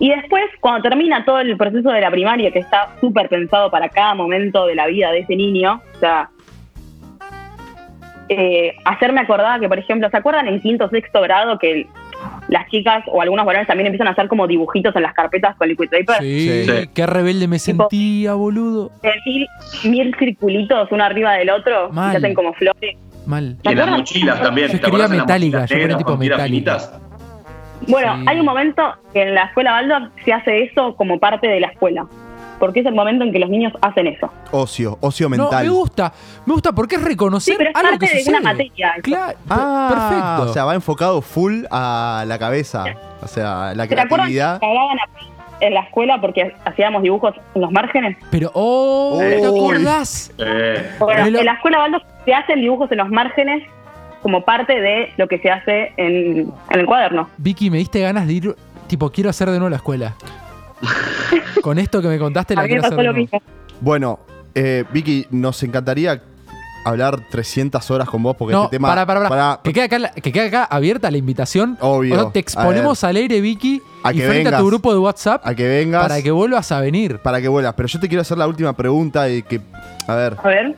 Y 0.00 0.10
después, 0.10 0.42
cuando 0.58 0.88
termina 0.88 1.24
todo 1.24 1.38
el 1.38 1.56
proceso 1.56 1.90
de 1.90 2.00
la 2.00 2.10
primaria, 2.10 2.50
que 2.50 2.58
está 2.58 2.96
súper 3.00 3.28
pensado 3.28 3.70
para 3.70 3.88
cada 3.88 4.14
momento 4.14 4.66
de 4.66 4.74
la 4.74 4.88
vida 4.88 5.12
de 5.12 5.20
ese 5.20 5.36
niño, 5.36 5.80
o 5.94 5.98
sea, 6.00 6.28
eh, 8.28 8.74
hacerme 8.84 9.20
acordar 9.20 9.60
que, 9.60 9.68
por 9.68 9.78
ejemplo, 9.78 10.08
¿se 10.10 10.16
acuerdan 10.16 10.48
en 10.48 10.60
quinto 10.60 10.88
sexto 10.88 11.20
grado 11.20 11.58
que 11.58 11.86
las 12.48 12.68
chicas 12.68 13.02
o 13.08 13.20
algunos 13.20 13.44
varones 13.44 13.66
también 13.66 13.86
empiezan 13.86 14.06
a 14.08 14.10
hacer 14.12 14.28
como 14.28 14.46
dibujitos 14.46 14.94
en 14.96 15.02
las 15.02 15.12
carpetas 15.14 15.56
con 15.56 15.68
liquid 15.68 15.88
paper? 15.90 16.16
Sí, 16.20 16.64
Sí. 16.64 16.88
qué 16.94 17.06
rebelde 17.06 17.48
me 17.48 17.58
sentía, 17.58 18.34
boludo. 18.34 18.90
Mil, 19.26 19.46
mil 19.84 20.14
circulitos 20.18 20.88
uno 20.92 21.04
arriba 21.04 21.32
del 21.34 21.50
otro 21.50 21.88
y 21.90 21.94
Mal. 21.94 22.10
se 22.12 22.16
hacen 22.18 22.34
como 22.34 22.52
flores. 22.54 22.96
Mal. 23.26 23.56
Y 23.62 23.68
en 23.68 23.78
las 23.78 23.88
mochilas 23.90 24.40
también. 24.42 24.68
Yo 24.68 24.72
¿te 24.72 24.78
quería 24.80 24.88
acordás 24.88 25.10
de 25.10 25.16
las 25.16 25.26
metálica, 25.26 25.64
yo 25.66 25.96
tipo 25.98 26.10
con 26.12 26.20
tiras 26.20 26.38
metálica. 26.38 26.44
finitas? 26.78 26.98
Bueno, 27.88 28.16
Sí. 28.18 28.24
hay 28.28 28.38
un 28.40 28.46
momento 28.46 28.94
que 29.12 29.22
en 29.22 29.34
la 29.34 29.44
escuela 29.44 29.72
Waldorf 29.74 30.12
se 30.24 30.32
hace 30.32 30.62
eso 30.64 30.94
como 30.96 31.18
parte 31.18 31.48
de 31.48 31.60
la 31.60 31.68
escuela. 31.68 32.06
Porque 32.62 32.78
es 32.78 32.86
el 32.86 32.94
momento 32.94 33.24
en 33.24 33.32
que 33.32 33.40
los 33.40 33.50
niños 33.50 33.72
hacen 33.82 34.06
eso. 34.06 34.30
Ocio, 34.52 34.96
ocio 35.00 35.28
No, 35.28 35.36
mental. 35.36 35.64
me 35.64 35.70
gusta. 35.72 36.12
Me 36.46 36.52
gusta 36.52 36.70
porque 36.70 36.94
es 36.94 37.02
reconocer 37.02 37.54
Sí, 37.54 37.58
pero 37.58 37.70
es 37.70 37.74
algo 37.76 37.90
parte 37.90 38.06
que 38.06 38.12
de 38.12 38.18
sucede. 38.20 38.36
una 38.38 38.52
materia. 38.52 38.92
Claro, 39.02 39.38
Ah, 39.50 39.88
perfecto. 39.90 40.50
O 40.50 40.52
sea, 40.54 40.64
va 40.64 40.74
enfocado 40.76 41.20
full 41.22 41.64
a 41.72 42.22
la 42.28 42.38
cabeza. 42.38 42.84
O 43.20 43.26
sea, 43.26 43.74
la 43.74 43.88
¿Te 43.88 43.94
acuerdas 43.94 44.06
que 44.06 44.14
creatividad. 44.14 44.60
cagaban 44.60 44.96
a- 45.00 45.64
en 45.66 45.74
la 45.74 45.80
escuela 45.80 46.20
porque 46.20 46.54
hacíamos 46.64 47.02
dibujos 47.02 47.34
en 47.56 47.62
los 47.62 47.72
márgenes? 47.72 48.16
Pero, 48.30 48.52
oh, 48.54 49.16
¿te 49.18 49.38
Uy. 49.40 49.44
acordás? 49.58 50.32
Eh, 50.38 50.88
Bueno, 51.00 51.24
Me 51.24 51.30
lo- 51.32 51.38
en 51.40 51.46
la 51.46 51.52
escuela 51.54 51.78
Waldorf 51.80 52.04
se 52.24 52.32
hacen 52.32 52.60
dibujos 52.60 52.92
en 52.92 52.98
los 52.98 53.08
márgenes 53.08 53.64
como 54.22 54.44
parte 54.44 54.80
de 54.80 55.12
lo 55.16 55.26
que 55.26 55.40
se 55.40 55.50
hace 55.50 55.94
en, 55.96 56.52
en 56.70 56.78
el 56.80 56.86
cuaderno. 56.86 57.28
Vicky, 57.38 57.70
me 57.70 57.78
diste 57.78 57.98
ganas 58.02 58.28
de 58.28 58.32
ir. 58.32 58.56
Tipo, 58.86 59.10
quiero 59.10 59.30
hacer 59.30 59.48
de 59.50 59.58
nuevo 59.58 59.70
la 59.70 59.76
escuela. 59.78 60.14
Con 61.62 61.78
esto 61.78 62.02
que 62.02 62.08
me 62.08 62.18
contaste, 62.18 62.54
la 62.54 62.66
quiero 62.66 62.82
hacer 62.84 62.96
de. 63.14 63.42
Bueno, 63.80 64.20
eh, 64.54 64.84
Vicky, 64.92 65.26
nos 65.30 65.62
encantaría 65.62 66.22
hablar 66.84 67.20
300 67.30 67.88
horas 67.92 68.08
con 68.08 68.22
vos 68.24 68.34
porque 68.36 68.52
No, 68.52 68.64
este 68.64 68.76
tema. 68.76 68.88
para, 68.88 69.06
para, 69.06 69.20
para. 69.20 69.28
para- 69.30 69.60
Que, 69.62 69.72
quede 69.72 69.84
acá, 69.84 69.98
la- 70.00 70.10
que 70.12 70.32
quede 70.32 70.48
acá 70.48 70.64
abierta 70.64 71.10
la 71.10 71.16
invitación. 71.18 71.78
Obvio. 71.80 72.14
O 72.14 72.20
sea, 72.22 72.32
te 72.32 72.40
exponemos 72.40 73.04
al 73.04 73.16
aire, 73.16 73.40
Vicky, 73.40 73.80
A 74.02 74.12
y 74.12 74.16
que 74.16 74.26
frente 74.28 74.48
a 74.54 74.58
tu 74.58 74.66
grupo 74.66 74.92
de 74.92 74.98
WhatsApp 74.98 75.46
a 75.46 75.54
que 75.54 75.66
vengas. 75.68 76.02
para 76.02 76.20
que 76.22 76.30
vuelvas 76.32 76.72
a 76.72 76.80
venir. 76.80 77.18
para 77.20 77.40
que 77.40 77.48
vuelas. 77.48 77.74
Pero 77.74 77.86
yo 77.88 78.00
te 78.00 78.08
quiero 78.08 78.22
hacer 78.22 78.36
la 78.38 78.46
última 78.48 78.72
pregunta 78.72 79.28
y 79.30 79.42
que. 79.42 79.60
A 80.08 80.14
ver, 80.16 80.36
A 80.42 80.48
ver, 80.48 80.76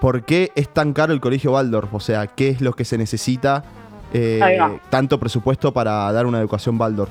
¿por 0.00 0.24
qué 0.24 0.52
es 0.54 0.68
tan 0.68 0.92
caro 0.92 1.14
el 1.14 1.20
colegio 1.20 1.52
Waldorf? 1.52 1.92
O 1.94 2.00
sea, 2.00 2.26
¿qué 2.26 2.50
es 2.50 2.60
lo 2.60 2.72
que 2.74 2.84
se 2.84 2.98
necesita? 2.98 3.64
eh, 4.12 4.40
tanto 4.88 5.18
presupuesto 5.18 5.72
para 5.72 6.10
dar 6.12 6.26
una 6.26 6.38
educación 6.38 6.80
Waldorf. 6.80 7.10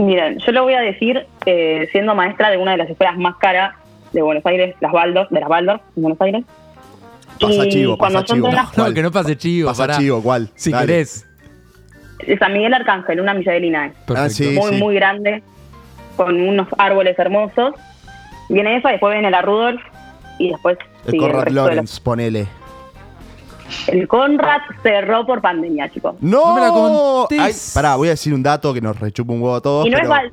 Miren, 0.00 0.38
yo 0.38 0.52
lo 0.52 0.64
voy 0.64 0.74
a 0.74 0.80
decir 0.80 1.26
eh, 1.46 1.88
siendo 1.92 2.14
maestra 2.14 2.50
de 2.50 2.56
una 2.56 2.72
de 2.72 2.78
las 2.78 2.90
escuelas 2.90 3.16
más 3.16 3.36
caras 3.36 3.74
de 4.12 4.22
Buenos 4.22 4.44
Aires, 4.46 4.74
las 4.80 4.92
Waldorf, 4.92 5.30
de 5.30 5.40
las 5.40 5.48
Waldorf 5.48 5.82
en 5.96 6.02
Buenos 6.02 6.20
Aires. 6.20 6.44
Pasa 7.40 7.66
Y 7.66 7.68
chivo, 7.70 7.96
cuando 7.96 8.20
pasa 8.20 8.34
chivo. 8.34 8.50
No, 8.50 8.70
¿Cuál? 8.74 8.94
que 8.94 9.02
no 9.02 9.10
pase 9.10 9.36
chivo. 9.36 9.68
Pasa 9.68 9.82
pará. 9.84 9.98
chivo, 9.98 10.22
¿cuál? 10.22 10.50
Si 10.54 10.70
Dale. 10.70 10.86
querés. 10.86 11.26
San 12.38 12.52
Miguel 12.52 12.74
Arcángel, 12.74 13.20
una. 13.20 13.32
Perfecto. 13.34 14.14
Ah, 14.14 14.28
sí. 14.28 14.50
muy, 14.50 14.72
muy 14.72 14.94
grande, 14.94 15.42
con 16.16 16.38
unos 16.40 16.68
árboles 16.76 17.18
hermosos. 17.18 17.74
Viene 18.50 18.76
esa, 18.76 18.90
después 18.90 19.12
viene 19.14 19.30
la 19.30 19.42
Rudolf 19.42 19.80
y 20.38 20.50
después 20.50 20.76
El 21.06 21.16
Conrad 21.18 21.44
de 21.44 21.50
Lorenz, 21.52 22.00
ponele. 22.00 22.46
El 23.86 24.06
Conrad 24.08 24.60
cerró 24.82 25.24
por 25.26 25.40
pandemia, 25.40 25.88
chicos. 25.90 26.14
¡No! 26.20 26.48
No 26.48 26.54
me 26.54 26.60
la 26.60 26.68
contés. 26.70 27.40
Ay, 27.40 27.52
pará, 27.74 27.96
voy 27.96 28.08
a 28.08 28.12
decir 28.12 28.32
un 28.34 28.42
dato 28.42 28.72
que 28.74 28.80
nos 28.80 28.98
rechupa 28.98 29.32
un 29.32 29.40
huevo 29.42 29.54
a 29.56 29.60
todos. 29.60 29.86
y 29.86 29.90
no 29.90 29.96
es 29.96 30.00
pero 30.02 30.10
Val. 30.10 30.32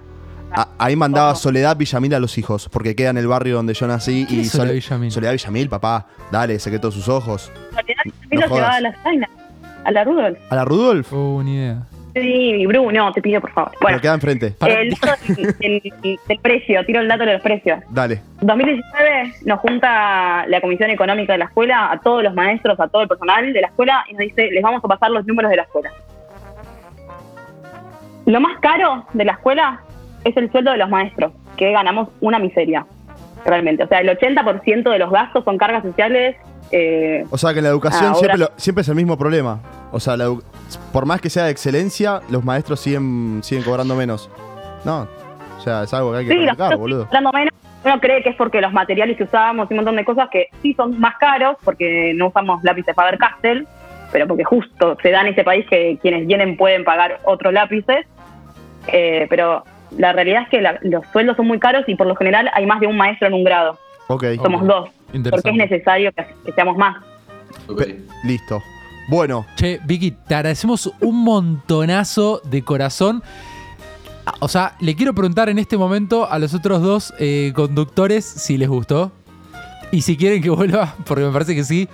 a- 0.52 0.68
ahí 0.78 0.96
mandaba 0.96 1.36
Soledad 1.36 1.76
Villamil 1.78 2.14
a 2.16 2.20
los 2.20 2.38
hijos, 2.38 2.70
porque 2.70 2.96
queda 2.96 3.10
en 3.12 3.18
el 3.18 3.28
barrio 3.28 3.56
donde 3.58 3.74
yo 3.74 3.88
nací. 3.88 4.26
¿Quién 4.28 4.40
y 4.42 4.44
es 4.44 4.52
Soledad 4.52 4.68
Sole- 4.70 4.74
Villamil? 4.80 5.12
Soledad 5.12 5.32
Villamil, 5.34 5.70
papá. 5.70 6.08
Dale, 6.32 6.60
secreto 6.60 6.92
sus 6.92 7.08
ojos. 7.10 7.52
Soledad 7.72 7.96
No 8.06 8.12
también 8.22 8.42
lo 8.42 8.48
jodas. 8.50 8.60
llevaba 8.62 8.76
a 8.76 8.82
la 8.82 8.96
Zaina, 9.04 9.30
a 9.84 9.92
la 9.92 10.04
Rudolf. 10.04 10.40
¿A 10.50 10.56
la 10.56 10.66
Rudolf? 10.66 11.14
Oh, 11.14 11.42
ni 11.44 11.56
idea. 11.56 11.84
Sí, 12.22 12.66
Bru, 12.66 12.92
no, 12.92 13.12
te 13.12 13.22
pido 13.22 13.42
por 13.42 13.52
favor. 13.52 13.72
Bueno, 13.82 13.98
Pero 13.98 14.02
queda 14.02 14.14
enfrente. 14.14 14.52
Para- 14.52 14.74
el 14.82 14.90
dato 14.92 15.12
del, 15.28 15.56
del- 15.60 16.20
del 16.28 16.40
precio, 16.40 16.86
tiro 16.86 17.02
el 17.02 17.08
dato 17.08 17.26
de 17.26 17.34
los 17.34 17.42
precios. 17.42 17.80
Dale. 17.90 18.22
2019 18.42 19.34
nos 19.46 19.60
junta 19.60 20.46
la 20.48 20.62
Comisión 20.62 20.90
Económica 20.90 21.34
de 21.34 21.40
la 21.40 21.46
Escuela, 21.46 21.92
a 21.92 22.00
todos 22.00 22.24
los 22.24 22.34
maestros, 22.34 22.80
a 22.80 22.88
todo 22.88 23.02
el 23.04 23.08
personal 23.08 23.52
de 23.54 23.62
la 23.62 23.68
escuela, 23.68 24.04
y 24.10 24.14
nos 24.14 24.20
dice, 24.22 24.50
les 24.52 24.62
vamos 24.64 24.84
a 24.84 24.88
pasar 24.88 25.12
los 25.12 25.26
números 25.26 25.50
de 25.52 25.58
la 25.58 25.64
escuela. 25.64 25.92
Lo 28.26 28.42
más 28.42 28.60
caro 28.60 29.06
de 29.14 29.26
la 29.26 29.34
escuela 29.34 29.80
es 30.26 30.36
el 30.36 30.52
sueldo 30.52 30.72
de 30.72 30.78
los 30.78 30.90
maestros, 30.90 31.32
que 31.56 31.72
ganamos 31.72 32.10
una 32.20 32.40
miseria, 32.40 32.86
realmente. 33.48 33.84
O 33.84 33.88
sea, 33.88 34.00
el 34.00 34.10
80% 34.10 34.92
de 34.92 35.00
los 35.00 35.10
gastos 35.12 35.44
son 35.44 35.58
cargas 35.58 35.82
sociales. 35.84 36.36
eh, 36.72 37.24
O 37.32 37.38
sea 37.38 37.54
que 37.54 37.60
en 37.60 37.64
la 37.64 37.70
educación 37.70 38.06
Ahora- 38.08 38.18
siempre, 38.20 38.38
lo- 38.40 38.52
siempre 38.58 38.82
es 38.82 38.90
el 38.90 38.96
mismo 38.96 39.18
problema. 39.18 39.60
O 39.92 40.00
sea, 40.02 40.18
la 40.18 40.36
por 40.92 41.06
más 41.06 41.22
que 41.22 41.30
sea 41.30 41.46
de 41.46 41.52
excelencia, 41.52 42.20
los 42.30 42.44
maestros 42.44 42.82
siguen, 42.82 43.40
siguen 43.42 43.64
cobrando 43.64 43.96
menos. 43.96 44.30
No. 44.84 45.08
O 45.58 45.62
sea, 45.62 45.84
es 45.84 45.94
algo 45.94 46.12
que 46.12 46.18
hay 46.20 46.26
que 46.28 46.34
sí, 46.34 46.40
los 46.46 46.78
boludo. 46.78 47.06
cobrando 47.06 47.32
menos. 47.32 47.54
Uno 47.86 48.00
cree 48.02 48.22
que 48.22 48.30
es 48.30 48.36
porque 48.36 48.60
los 48.60 48.74
materiales 48.74 49.16
que 49.16 49.24
usábamos 49.24 49.72
y 49.72 49.74
un 49.74 49.78
montón 49.78 49.96
de 49.96 50.04
cosas 50.04 50.28
que 50.30 50.48
sí 50.62 50.74
son 50.74 51.00
más 51.00 51.16
caros, 51.18 51.56
porque 51.64 52.12
no 52.16 52.28
usamos 52.28 52.62
lápices 52.64 52.94
Faber-Castell, 52.94 53.66
pero 54.12 54.28
porque 54.28 54.44
justo 54.44 54.98
se 55.02 55.10
da 55.12 55.22
en 55.22 55.28
ese 55.28 55.46
país 55.46 55.66
que 55.70 55.98
quienes 56.02 56.28
vienen 56.28 56.58
pueden 56.58 56.84
pagar 56.84 57.20
otros 57.24 57.54
lápices. 57.54 58.06
Eh, 58.88 59.26
pero 59.30 59.64
la 59.98 60.14
realidad 60.14 60.44
es 60.44 60.50
que 60.50 60.62
la- 60.62 60.80
los 60.82 61.06
sueldos 61.12 61.38
son 61.38 61.48
muy 61.48 61.60
caros 61.60 61.84
y 61.88 61.96
por 61.96 62.08
lo 62.08 62.16
general 62.16 62.50
hay 62.54 62.66
más 62.66 62.80
de 62.80 62.88
un 62.88 62.98
maestro 62.98 63.28
en 63.28 63.34
un 63.34 63.44
grado. 63.44 63.78
Ok. 64.08 64.24
Somos 64.42 64.62
Ok. 64.62 64.68
dos, 64.68 64.90
porque 65.30 65.50
es 65.50 65.56
necesario 65.56 66.12
que, 66.14 66.26
que 66.46 66.52
seamos 66.54 66.78
más. 66.78 66.98
ok. 67.68 67.78
Pe- 67.84 68.02
listo. 68.24 68.62
Bueno, 69.10 69.46
Che, 69.56 69.80
Vicky, 69.86 70.12
te 70.12 70.36
agradecemos 70.36 70.92
un 71.02 71.24
montonazo 71.24 72.42
de 72.44 72.62
corazón. 72.62 73.24
Ah, 74.26 74.34
O 74.40 74.48
sea, 74.50 74.74
le 74.82 74.96
quiero 74.96 75.14
preguntar 75.14 75.48
en 75.50 75.60
este 75.60 75.78
momento 75.78 76.30
a 76.30 76.38
los 76.40 76.54
otros 76.54 76.82
dos 76.82 77.14
eh, 77.20 77.54
conductores 77.56 78.26
si 78.26 78.58
les 78.58 78.68
gustó. 78.68 79.12
Y 79.92 80.02
si 80.02 80.18
quieren 80.18 80.42
que 80.42 80.50
vuelva, 80.50 80.94
porque 81.08 81.24
me 81.24 81.32
parece 81.32 81.56
que 81.56 81.64
sí. 81.64 81.88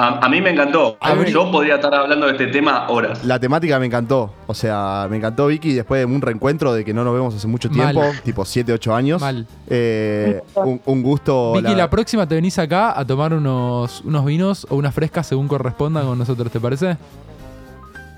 A, 0.00 0.24
a 0.24 0.28
mí 0.28 0.40
me 0.40 0.50
encantó. 0.50 0.96
A. 1.00 1.14
Yo 1.24 1.50
podría 1.50 1.74
estar 1.74 1.92
hablando 1.94 2.26
de 2.26 2.32
este 2.32 2.46
tema 2.46 2.86
horas. 2.88 3.24
la 3.24 3.38
temática 3.40 3.78
me 3.80 3.86
encantó. 3.86 4.32
O 4.46 4.54
sea, 4.54 5.06
me 5.10 5.16
encantó 5.16 5.48
Vicky 5.48 5.72
después 5.74 6.00
de 6.00 6.04
un 6.04 6.20
reencuentro 6.22 6.72
de 6.72 6.84
que 6.84 6.94
no 6.94 7.02
nos 7.02 7.14
vemos 7.14 7.34
hace 7.34 7.48
mucho 7.48 7.68
Mal. 7.70 7.92
tiempo, 7.94 8.10
tipo 8.24 8.44
7, 8.44 8.72
8 8.72 8.94
años. 8.94 9.20
Mal. 9.20 9.46
Eh, 9.68 10.40
un, 10.54 10.80
un 10.84 11.02
gusto. 11.02 11.52
Vicky, 11.54 11.64
la- 11.72 11.76
la 11.76 11.90
próxima 11.90 12.28
te 12.28 12.36
venís 12.36 12.58
acá 12.60 12.98
a 12.98 13.04
tomar 13.04 13.32
unos, 13.34 14.02
unos 14.02 14.24
vinos 14.24 14.66
o 14.70 14.76
unas 14.76 14.94
frescas 14.94 15.26
según 15.26 15.48
corresponda 15.48 16.02
con 16.02 16.16
nosotros, 16.16 16.50
¿te 16.52 16.60
parece? 16.60 16.96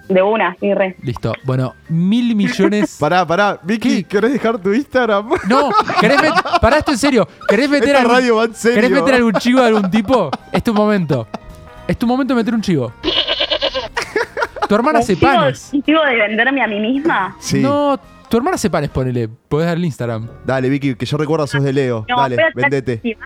De 0.08 0.20
una, 0.22 0.56
sí, 0.58 0.74
re. 0.74 0.96
Listo. 1.02 1.32
Bueno, 1.44 1.74
mil 1.88 2.34
millones. 2.34 2.96
Pará, 3.00 3.24
pará. 3.24 3.60
Vicky, 3.62 4.02
¿querés 4.02 4.32
dejar 4.32 4.58
tu 4.58 4.72
Instagram? 4.74 5.30
No, 5.48 5.70
¿querés 6.00 6.18
met- 6.18 6.60
pará 6.60 6.78
esto 6.78 6.90
en 6.90 6.98
serio. 6.98 7.28
¿Querés 7.48 7.70
meter, 7.70 7.88
Esta 7.90 8.00
algún, 8.00 8.14
radio 8.16 8.36
va 8.36 8.44
en 8.46 8.54
serio. 8.54 8.74
¿querés 8.74 8.90
meter 8.90 9.14
algún 9.14 9.32
chivo 9.34 9.60
de 9.60 9.66
algún 9.68 9.88
tipo? 9.90 10.30
Es 10.50 10.64
tu 10.64 10.74
momento. 10.74 11.28
Es 11.91 11.99
tu 11.99 12.07
momento 12.07 12.34
de 12.34 12.38
meter 12.41 12.55
un 12.55 12.61
chivo. 12.62 12.93
Tu 14.68 14.74
hermana 14.76 15.01
hace 15.01 15.14
¿Un 15.14 15.18
chivo- 15.18 15.34
panes. 15.34 15.70
¿Un 15.72 15.82
chivo 15.82 16.01
de 16.05 16.14
venderme 16.14 16.62
a 16.62 16.66
mí 16.68 16.78
misma? 16.78 17.36
Sí. 17.41 17.59
No, 17.61 17.99
tu 18.28 18.36
hermana 18.36 18.55
hace 18.55 18.70
panes, 18.70 18.91
ponele. 18.91 19.28
Podés 19.49 19.66
dar 19.66 19.76
el 19.76 19.84
Instagram. 19.84 20.28
Dale, 20.45 20.68
Vicky, 20.68 20.95
que 20.95 21.05
yo 21.05 21.16
recuerdo 21.16 21.49
sos 21.49 21.64
de 21.64 21.72
Leo. 21.72 22.07
No, 22.09 22.16
Dale, 22.20 22.36
voy 22.36 22.45
a 22.45 22.49
hacer 22.49 22.62
vendete. 22.70 22.97
de 23.03 23.16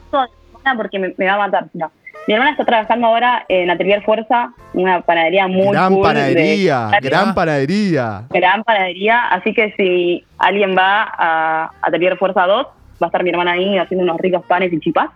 porque 0.78 0.98
me, 0.98 1.12
me 1.18 1.26
va 1.26 1.34
a 1.34 1.38
matar. 1.38 1.66
No. 1.74 1.92
Mi 2.26 2.32
hermana 2.32 2.52
está 2.52 2.64
trabajando 2.64 3.06
ahora 3.06 3.44
en 3.50 3.68
Atelier 3.70 4.02
Fuerza, 4.02 4.54
una 4.72 5.02
panadería 5.02 5.46
muy 5.46 5.68
Gran 5.72 5.92
cool 5.92 6.02
de- 6.02 6.08
panadería, 6.08 6.90
gran 7.02 7.34
panadería. 7.34 8.22
gran 8.30 8.64
panadería, 8.64 9.26
así 9.28 9.52
que 9.52 9.74
si 9.76 10.24
alguien 10.38 10.74
va 10.74 11.02
a 11.18 11.70
Atelier 11.82 12.16
Fuerza 12.16 12.46
2, 12.46 12.66
va 12.66 12.72
a 13.02 13.06
estar 13.06 13.22
mi 13.22 13.28
hermana 13.28 13.52
ahí 13.52 13.76
haciendo 13.76 14.04
unos 14.04 14.16
ricos 14.22 14.42
panes 14.46 14.72
y 14.72 14.80
chipas. 14.80 15.10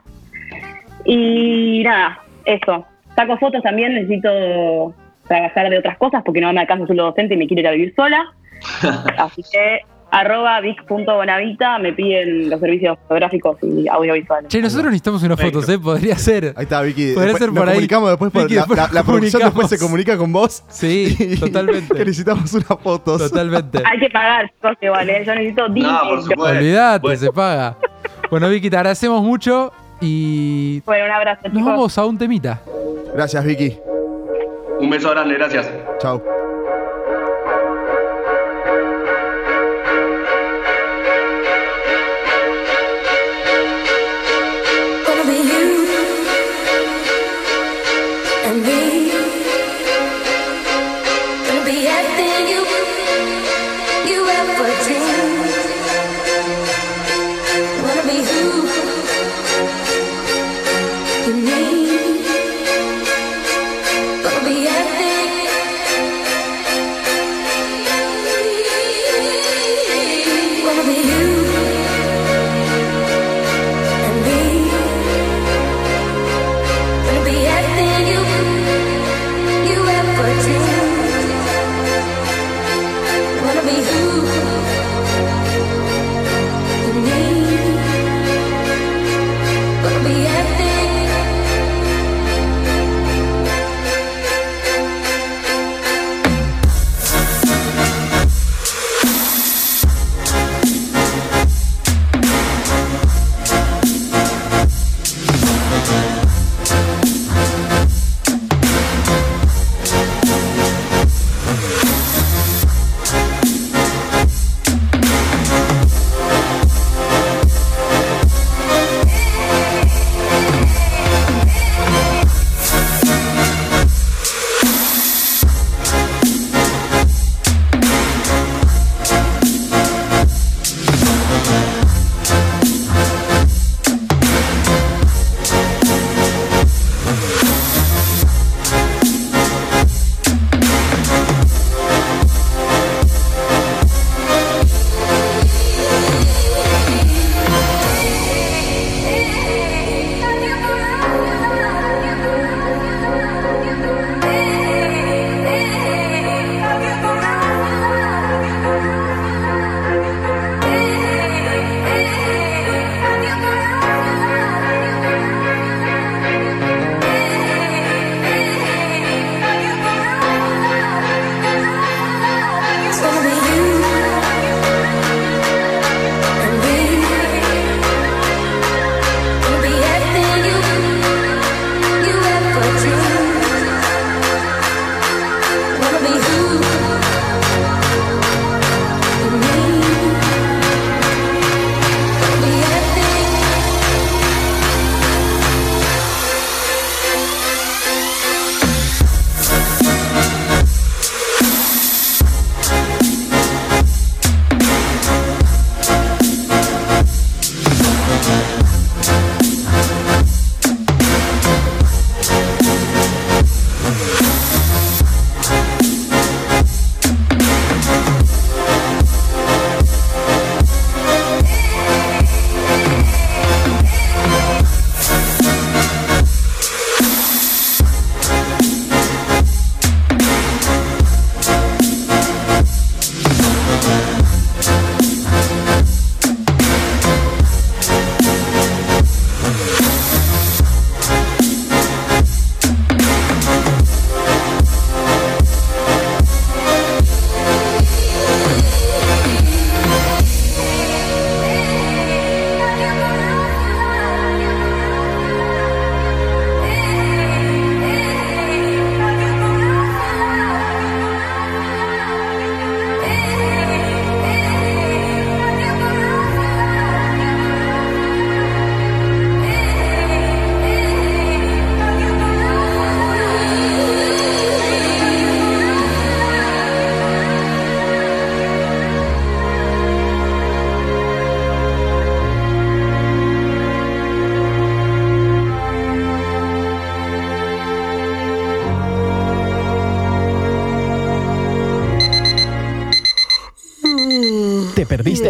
Y 1.06 1.82
nada, 1.82 2.18
eso. 2.44 2.84
Saco 3.18 3.36
fotos 3.38 3.62
también, 3.64 3.94
necesito 3.94 4.94
trabajar 5.26 5.68
de 5.70 5.78
otras 5.78 5.98
cosas 5.98 6.22
porque 6.24 6.40
no 6.40 6.52
me 6.52 6.60
alcanza 6.60 6.86
solo 6.86 7.02
docente 7.06 7.34
y 7.34 7.36
me 7.36 7.48
quiero 7.48 7.62
ir 7.62 7.66
a 7.66 7.72
vivir 7.72 7.92
sola. 7.96 8.32
Así 9.18 9.42
que 9.50 9.80
arroba 10.12 10.60
vic.bonavita 10.60 11.80
me 11.80 11.92
piden 11.92 12.48
los 12.48 12.60
servicios 12.60 12.96
fotográficos 13.02 13.56
y 13.62 13.88
audiovisuales. 13.88 14.48
Che, 14.48 14.62
nosotros 14.62 14.86
necesitamos 14.86 15.22
unas 15.24 15.40
fotos, 15.40 15.68
¿eh? 15.68 15.80
Podría 15.80 16.16
ser. 16.16 16.54
Ahí 16.56 16.62
está, 16.62 16.80
Vicky. 16.82 17.12
Podría 17.12 17.32
Después 17.32 17.38
ser 17.40 17.48
nos 17.48 17.58
por 17.58 17.68
ahí. 17.68 17.74
comunicamos 17.74 18.08
después 18.10 18.30
por 18.32 18.42
Vicky, 18.42 18.54
la, 18.54 18.60
después 18.60 18.76
la- 18.78 18.84
nos 18.86 18.94
la 18.94 19.02
producción 19.02 19.42
después 19.42 19.68
se 19.68 19.78
comunica 19.80 20.16
con 20.16 20.32
vos. 20.32 20.62
Sí, 20.68 21.36
totalmente. 21.40 21.92
que 21.92 22.04
necesitamos 22.04 22.52
unas 22.54 22.78
fotos. 22.80 23.18
Totalmente. 23.30 23.82
Hay 23.84 23.98
que 23.98 24.10
pagar, 24.10 24.50
igual, 24.80 25.10
¿eh? 25.10 25.24
yo 25.26 25.34
necesito 25.34 25.68
dinero. 25.68 26.20
Olvídate, 26.38 27.16
se 27.16 27.32
paga. 27.32 27.76
Bueno, 28.30 28.48
Vicky, 28.48 28.70
te 28.70 28.76
agradecemos 28.76 29.22
mucho 29.24 29.72
y 30.00 30.80
Bueno, 30.80 31.04
un 31.06 31.10
abrazo, 31.10 31.40
nos 31.44 31.52
chicos. 31.52 31.64
vamos 31.66 31.98
a 31.98 32.04
un 32.06 32.18
temita. 32.18 32.60
Gracias, 33.14 33.44
Vicky. 33.44 33.78
Un 34.80 34.90
beso 34.90 35.10
grande, 35.10 35.34
gracias. 35.34 35.70
Chao. 35.98 36.22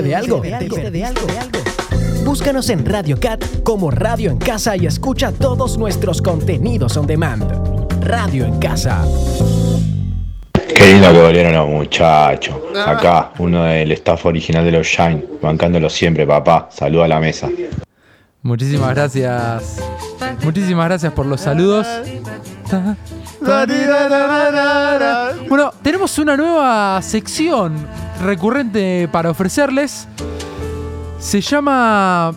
Perdiste 0.03 0.91
de 0.91 1.05
algo? 1.05 1.27
Búscanos 2.25 2.69
en 2.71 2.85
Radio 2.85 3.19
Cat 3.19 3.45
como 3.63 3.91
Radio 3.91 4.31
en 4.31 4.39
Casa 4.39 4.77
y 4.77 4.87
escucha 4.87 5.33
todos 5.33 5.79
nuestros 5.79 6.23
contenidos 6.23 6.97
on 6.97 7.07
demand. 7.07 7.45
Radio 8.03 8.45
en 8.45 8.59
Casa. 8.59 9.05
Qué 10.53 10.93
lindo 10.93 11.13
que 11.13 11.21
volvieron 11.21 11.55
los 11.55 11.69
muchachos. 11.69 12.55
Acá, 12.87 13.33
uno 13.39 13.65
del 13.65 13.91
staff 13.93 14.27
original 14.27 14.65
de 14.65 14.73
los 14.73 14.87
Shine, 14.87 15.25
bancándolo 15.43 15.91
siempre, 15.91 16.27
papá. 16.27 16.69
Saluda 16.71 17.07
a 17.07 17.09
la 17.09 17.21
mesa. 17.21 17.49
Muchísimas 18.43 18.95
gracias. 18.95 19.79
Muchísimas 20.45 20.87
gracias 20.87 21.13
por 21.13 21.27
los 21.27 21.41
saludos. 21.41 21.87
Bueno, 25.49 25.73
tenemos 25.83 26.19
una 26.19 26.37
nueva 26.37 27.01
sección 27.03 27.87
recurrente 28.23 29.09
para 29.11 29.31
ofrecerles. 29.31 30.07
Se 31.19 31.41
llama 31.41 32.33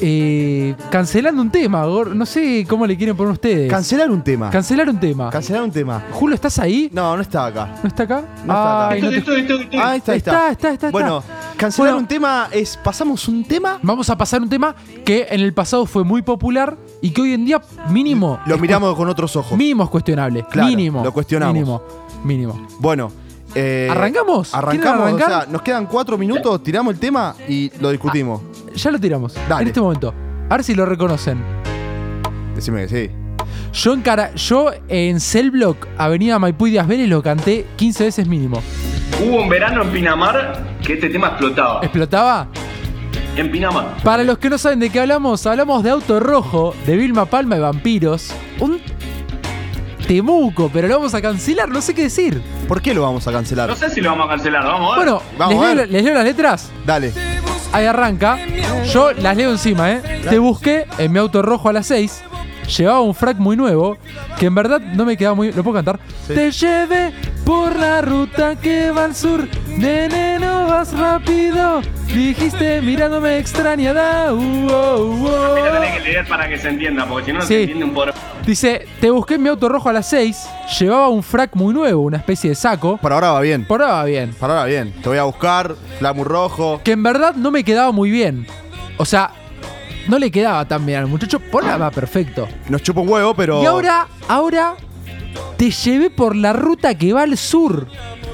eh, 0.00 0.74
Cancelando 0.90 1.40
un 1.40 1.50
tema. 1.50 1.86
No 1.86 2.26
sé 2.26 2.66
cómo 2.68 2.86
le 2.86 2.96
quieren 2.96 3.16
poner 3.16 3.32
ustedes. 3.32 3.70
Cancelar 3.70 4.10
un 4.10 4.22
tema. 4.22 4.50
Cancelar 4.50 4.88
un 4.88 5.00
tema. 5.00 5.30
Cancelar 5.30 5.62
un 5.62 5.70
tema. 5.70 6.02
Julio, 6.12 6.34
¿estás 6.34 6.58
ahí? 6.58 6.90
No, 6.92 7.16
no 7.16 7.22
está 7.22 7.46
acá. 7.46 7.76
¿No 7.82 7.88
está 7.88 8.02
acá? 8.02 8.22
No 8.44 8.52
está 8.52 8.86
acá. 8.86 8.88
Ay, 8.90 9.02
no 9.02 9.08
te- 9.10 9.78
Ahí 9.80 9.98
está, 9.98 10.12
ahí 10.12 10.18
está. 10.18 10.50
Está, 10.50 10.50
está, 10.50 10.70
está, 10.72 10.90
Bueno, 10.90 11.22
cancelar 11.56 11.92
Bueno. 11.92 11.98
un 12.02 12.06
tema 12.06 12.48
es. 12.50 12.76
Pasamos 12.76 13.26
un 13.28 13.44
tema. 13.44 13.78
Vamos 13.82 14.10
a 14.10 14.16
pasar 14.18 14.42
un 14.42 14.48
tema 14.50 14.74
que 15.04 15.26
en 15.30 15.40
el 15.40 15.54
pasado 15.54 15.86
fue 15.86 16.04
muy 16.04 16.20
popular 16.22 16.76
y 17.00 17.10
que 17.10 17.22
hoy 17.22 17.32
en 17.32 17.46
día 17.46 17.60
mínimo. 17.88 18.38
Lo 18.46 18.58
miramos 18.58 18.94
con 18.94 19.08
otros 19.08 19.34
ojos. 19.36 19.56
Mínimo 19.56 19.84
es 19.84 19.90
cuestionable. 19.90 20.44
Claro, 20.50 20.68
mínimo. 20.68 21.02
lo 21.02 21.12
cuestionamos. 21.12 21.54
Mínimo. 21.54 21.82
Mínimo. 22.24 22.66
Bueno. 22.80 23.23
Eh, 23.54 23.88
¿Arrancamos? 23.90 24.50
¿Quieren 24.50 24.82
Arrancamos, 24.82 25.12
o 25.12 25.18
sea, 25.18 25.46
nos 25.50 25.62
quedan 25.62 25.86
cuatro 25.86 26.18
minutos, 26.18 26.62
tiramos 26.62 26.94
el 26.94 27.00
tema 27.00 27.34
y 27.48 27.70
lo 27.80 27.90
discutimos. 27.90 28.42
Ya 28.74 28.90
lo 28.90 28.98
tiramos. 28.98 29.34
Dale. 29.48 29.62
En 29.62 29.68
este 29.68 29.80
momento. 29.80 30.14
A 30.48 30.56
ver 30.56 30.64
si 30.64 30.74
lo 30.74 30.84
reconocen. 30.86 31.42
Decime 32.54 32.86
que 32.86 32.88
sí. 32.88 33.10
Yo 33.72 33.92
en, 33.92 34.02
cara, 34.02 34.34
yo 34.34 34.70
en 34.88 35.20
Cellblock, 35.20 35.88
Avenida 35.98 36.38
Maipú 36.38 36.68
y 36.68 36.72
Díaz 36.72 36.86
Vélez, 36.86 37.08
lo 37.08 37.22
canté 37.22 37.66
15 37.76 38.04
veces 38.04 38.28
mínimo. 38.28 38.62
Hubo 39.20 39.42
un 39.42 39.48
verano 39.48 39.82
en 39.82 39.90
Pinamar 39.90 40.76
que 40.84 40.94
este 40.94 41.08
tema 41.08 41.28
explotaba. 41.28 41.80
¿Explotaba? 41.82 42.48
En 43.36 43.50
Pinamar. 43.50 43.96
Para 44.04 44.22
los 44.22 44.38
que 44.38 44.48
no 44.48 44.58
saben 44.58 44.78
de 44.78 44.90
qué 44.90 45.00
hablamos, 45.00 45.44
hablamos 45.46 45.82
de 45.82 45.90
Auto 45.90 46.20
Rojo, 46.20 46.74
de 46.86 46.96
Vilma 46.96 47.24
Palma 47.24 47.56
y 47.56 47.60
Vampiros. 47.60 48.32
Un 48.60 48.80
temuco, 50.06 50.70
pero 50.72 50.88
lo 50.88 50.96
vamos 50.98 51.14
a 51.14 51.22
cancelar, 51.22 51.68
no 51.68 51.80
sé 51.80 51.94
qué 51.94 52.02
decir. 52.02 52.40
¿Por 52.68 52.80
qué 52.82 52.94
lo 52.94 53.02
vamos 53.02 53.26
a 53.26 53.32
cancelar? 53.32 53.68
No 53.70 53.76
sé 53.76 53.90
si 53.90 54.00
lo 54.00 54.10
vamos 54.10 54.26
a 54.26 54.30
cancelar, 54.30 54.64
vamos 54.64 54.94
a 54.94 54.98
ver. 54.98 55.04
Bueno, 55.10 55.22
Vamos 55.38 55.54
¿les, 55.54 55.62
a 55.62 55.66
leo, 55.74 55.76
ver. 55.76 55.90
les 55.90 56.04
leo 56.04 56.14
las 56.14 56.24
letras? 56.24 56.70
Dale. 56.86 57.12
Ahí 57.72 57.86
arranca. 57.86 58.38
Yo 58.92 59.12
las 59.12 59.36
leo 59.36 59.50
encima, 59.50 59.90
¿eh? 59.92 60.20
Te 60.28 60.38
busqué 60.38 60.86
en 60.98 61.12
mi 61.12 61.18
auto 61.18 61.42
rojo 61.42 61.68
a 61.68 61.72
las 61.72 61.86
6. 61.88 62.22
Llevaba 62.78 63.00
un 63.02 63.14
frac 63.14 63.36
muy 63.38 63.56
nuevo, 63.56 63.98
que 64.38 64.46
en 64.46 64.54
verdad 64.54 64.80
no 64.80 65.04
me 65.04 65.16
quedaba 65.18 65.34
muy... 65.34 65.52
¿Lo 65.52 65.62
puedo 65.62 65.74
cantar? 65.74 65.98
Te 66.26 66.50
llevé 66.50 67.12
por 67.44 67.76
la 67.78 68.00
ruta 68.00 68.56
que 68.56 68.90
va 68.90 69.04
al 69.04 69.14
sur. 69.14 69.46
Nene, 69.68 70.38
no 70.38 70.66
vas 70.66 70.96
rápido. 70.96 71.82
Dijiste 72.06 72.80
mirándome 72.80 73.36
extrañada. 73.38 74.32
Uh, 74.32 74.68
oh, 74.70 74.96
uh, 75.04 75.26
oh. 75.28 75.54
Mira, 75.56 75.72
tenés 75.80 75.94
que 75.98 76.00
leer 76.08 76.26
para 76.26 76.48
que 76.48 76.56
se 76.56 76.68
entienda, 76.68 77.04
porque 77.06 77.26
si 77.26 77.32
no, 77.32 77.38
no 77.40 77.44
Sí. 77.44 77.48
se 77.54 77.60
entiende 77.62 77.84
un 77.84 77.92
por. 77.92 78.14
Dice, 78.46 78.86
te 79.00 79.10
busqué 79.10 79.34
en 79.34 79.42
mi 79.42 79.48
auto 79.48 79.70
rojo 79.70 79.88
a 79.88 79.92
las 79.94 80.06
6. 80.10 80.48
Llevaba 80.78 81.08
un 81.08 81.22
frac 81.22 81.54
muy 81.56 81.72
nuevo, 81.72 82.02
una 82.02 82.18
especie 82.18 82.50
de 82.50 82.56
saco. 82.56 82.98
Por 82.98 83.10
ahora 83.10 83.32
va 83.32 83.40
bien. 83.40 83.64
Por 83.64 83.80
ahora 83.80 83.94
va 83.94 84.04
bien. 84.04 84.34
Por 84.38 84.50
ahora 84.50 84.62
va 84.62 84.66
bien. 84.66 84.92
Te 85.02 85.08
voy 85.08 85.16
a 85.16 85.24
buscar, 85.24 85.74
flamu 85.98 86.24
rojo. 86.24 86.80
Que 86.84 86.92
en 86.92 87.02
verdad 87.02 87.34
no 87.34 87.50
me 87.50 87.64
quedaba 87.64 87.90
muy 87.90 88.10
bien. 88.10 88.46
O 88.98 89.06
sea, 89.06 89.30
no 90.08 90.18
le 90.18 90.30
quedaba 90.30 90.66
tan 90.66 90.84
bien 90.84 90.98
al 90.98 91.06
muchacho. 91.06 91.40
Por 91.40 91.62
ahora 91.64 91.78
va 91.78 91.90
perfecto. 91.90 92.46
Nos 92.68 92.82
chupa 92.82 93.00
un 93.00 93.08
huevo, 93.08 93.34
pero. 93.34 93.62
Y 93.62 93.66
ahora, 93.66 94.08
ahora 94.28 94.76
te 95.56 95.70
llevé 95.70 96.10
por 96.10 96.36
la 96.36 96.52
ruta 96.52 96.94
que 96.96 97.14
va 97.14 97.22
al 97.22 97.38
sur. 97.38 97.86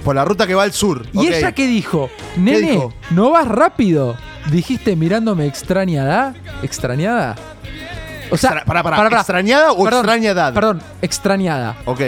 Por 0.05 0.17
la 0.17 0.25
ruta 0.25 0.45
que 0.45 0.55
va 0.57 0.65
al 0.65 0.73
sur. 0.73 1.07
¿Y 1.13 1.19
ok. 1.19 1.35
ella 1.35 1.53
qué 1.53 1.69
dijo? 1.69 2.11
Nene, 2.37 2.73
dijo? 2.73 2.93
no 3.11 3.31
vas 3.31 3.47
rápido. 3.47 4.17
Dijiste 4.51 4.97
mirándome 4.97 5.47
extrañada. 5.47 6.35
¿Extrañada? 6.63 7.37
O 8.31 8.37
sea, 8.37 8.51
Extra- 8.51 8.65
pará, 8.65 8.83
pará, 8.83 9.19
¿extrañada 9.19 9.73
o 9.73 9.87
extrañadad? 9.89 10.55
Perdón, 10.55 10.81
extrañada. 11.03 11.77
Ok. 11.85 12.01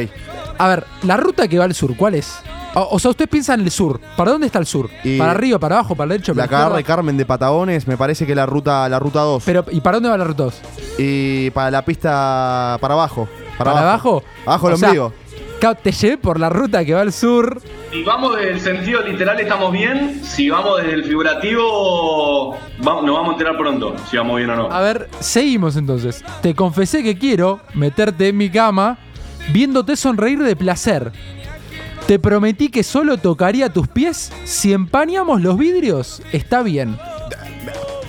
A 0.58 0.68
ver, 0.68 0.84
la 1.02 1.16
ruta 1.16 1.48
que 1.48 1.58
va 1.58 1.64
al 1.64 1.74
sur, 1.74 1.96
¿cuál 1.96 2.14
es? 2.14 2.34
O, 2.74 2.88
o 2.92 2.98
sea, 2.98 3.10
usted 3.10 3.28
piensa 3.28 3.54
en 3.54 3.60
el 3.60 3.70
sur. 3.70 4.00
¿Para 4.16 4.30
dónde 4.30 4.46
está 4.46 4.58
el 4.58 4.66
sur? 4.66 4.88
Y- 5.04 5.18
¿Para 5.18 5.32
arriba, 5.32 5.58
para 5.58 5.76
abajo, 5.78 5.94
para 5.94 6.08
la 6.08 6.12
derecha, 6.14 6.32
La 6.32 6.44
para 6.46 6.46
la 6.46 6.50
carre 6.64 6.80
izquierda? 6.80 6.96
Carmen 6.96 7.16
de 7.16 7.26
Patagones, 7.26 7.86
me 7.86 7.96
parece 7.96 8.26
que 8.26 8.34
la 8.34 8.46
ruta, 8.46 8.88
la 8.88 8.98
ruta 8.98 9.20
2. 9.20 9.42
Pero, 9.44 9.64
¿y 9.70 9.80
para 9.80 9.96
dónde 9.96 10.08
va 10.08 10.16
la 10.16 10.24
ruta 10.24 10.44
2? 10.44 10.54
Y 10.98 11.50
para 11.50 11.70
la 11.70 11.84
pista 11.84 12.78
para 12.80 12.94
abajo. 12.94 13.28
¿Para, 13.58 13.72
abajo? 13.78 14.22
Abajo 14.46 14.68
el 14.68 14.74
O 14.74 14.76
sea, 14.78 14.88
ombligo. 14.88 15.12
Claro, 15.62 15.78
te 15.80 15.92
llevé 15.92 16.18
por 16.18 16.40
la 16.40 16.48
ruta 16.48 16.84
que 16.84 16.92
va 16.92 17.02
al 17.02 17.12
sur. 17.12 17.62
Si 17.92 18.02
vamos 18.02 18.34
desde 18.34 18.50
el 18.50 18.60
sentido 18.60 19.00
literal, 19.02 19.38
estamos 19.38 19.70
bien. 19.70 20.20
Si 20.24 20.50
vamos 20.50 20.78
desde 20.78 20.94
el 20.94 21.04
figurativo, 21.04 22.58
vamos, 22.78 23.04
nos 23.04 23.14
vamos 23.14 23.28
a 23.28 23.32
enterar 23.34 23.56
pronto 23.56 23.94
si 24.10 24.16
vamos 24.16 24.38
bien 24.38 24.50
o 24.50 24.56
no. 24.56 24.72
A 24.72 24.80
ver, 24.80 25.08
seguimos 25.20 25.76
entonces. 25.76 26.24
Te 26.40 26.56
confesé 26.56 27.04
que 27.04 27.16
quiero 27.16 27.60
meterte 27.74 28.28
en 28.28 28.38
mi 28.38 28.50
cama 28.50 28.98
viéndote 29.52 29.94
sonreír 29.94 30.42
de 30.42 30.56
placer. 30.56 31.12
Te 32.08 32.18
prometí 32.18 32.68
que 32.68 32.82
solo 32.82 33.18
tocaría 33.18 33.72
tus 33.72 33.86
pies 33.86 34.32
si 34.42 34.72
empañamos 34.72 35.42
los 35.42 35.56
vidrios. 35.56 36.22
Está 36.32 36.62
bien. 36.64 36.98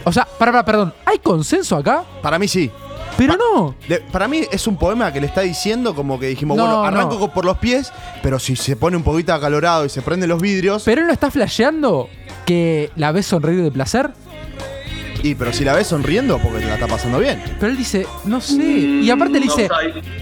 O 0.06 0.12
sea, 0.12 0.28
para, 0.39 0.51
para, 0.51 0.66
perdón. 0.66 0.93
¿Hay 1.06 1.20
consenso 1.20 1.78
acá? 1.78 2.04
Para 2.24 2.39
mí 2.39 2.47
sí. 2.47 2.72
Pero 3.18 3.36
no. 3.38 3.76
De- 3.88 3.99
para 4.11 4.28
mí 4.28 4.41
es 4.51 4.66
un 4.68 4.76
poema 4.78 5.11
que 5.14 5.22
le 5.22 5.28
está 5.28 5.41
diciendo 5.41 5.93
como 5.95 6.20
que 6.20 6.28
dijimos, 6.28 6.57
No, 6.57 6.64
bueno, 6.66 6.84
arranco 6.84 7.18
no. 7.20 7.34
por 7.34 7.45
los 7.45 7.57
pies, 7.59 7.91
pero 8.22 8.39
si 8.39 8.55
se 8.55 8.76
pone 8.76 8.97
un 8.97 9.03
poquito 9.03 9.34
acalorado 9.34 9.86
y 9.86 9.89
se 9.89 10.01
prenden 10.01 10.30
los 10.30 10.41
vidrios. 10.41 10.84
Pero 10.86 11.01
él 11.01 11.07
no 11.07 11.14
está 11.14 11.30
flasheando 11.32 12.09
que 12.45 12.91
la 12.95 13.11
ves 13.11 13.26
sonreír 13.28 13.61
de 13.64 13.72
placer. 13.72 14.11
Y 15.24 15.36
pero 15.36 15.53
si 15.53 15.63
la 15.63 15.74
ves 15.74 15.88
sonriendo, 15.88 16.38
porque 16.38 16.59
te 16.59 16.65
la 16.65 16.74
está 16.74 16.86
pasando 16.86 17.17
bien. 17.17 17.41
Pero 17.57 17.71
él 17.71 17.78
dice, 17.78 18.05
no 18.26 18.41
sé. 18.41 18.61
Y 18.61 19.09
aparte 19.09 19.39
le 19.39 19.45
dice, 19.45 19.69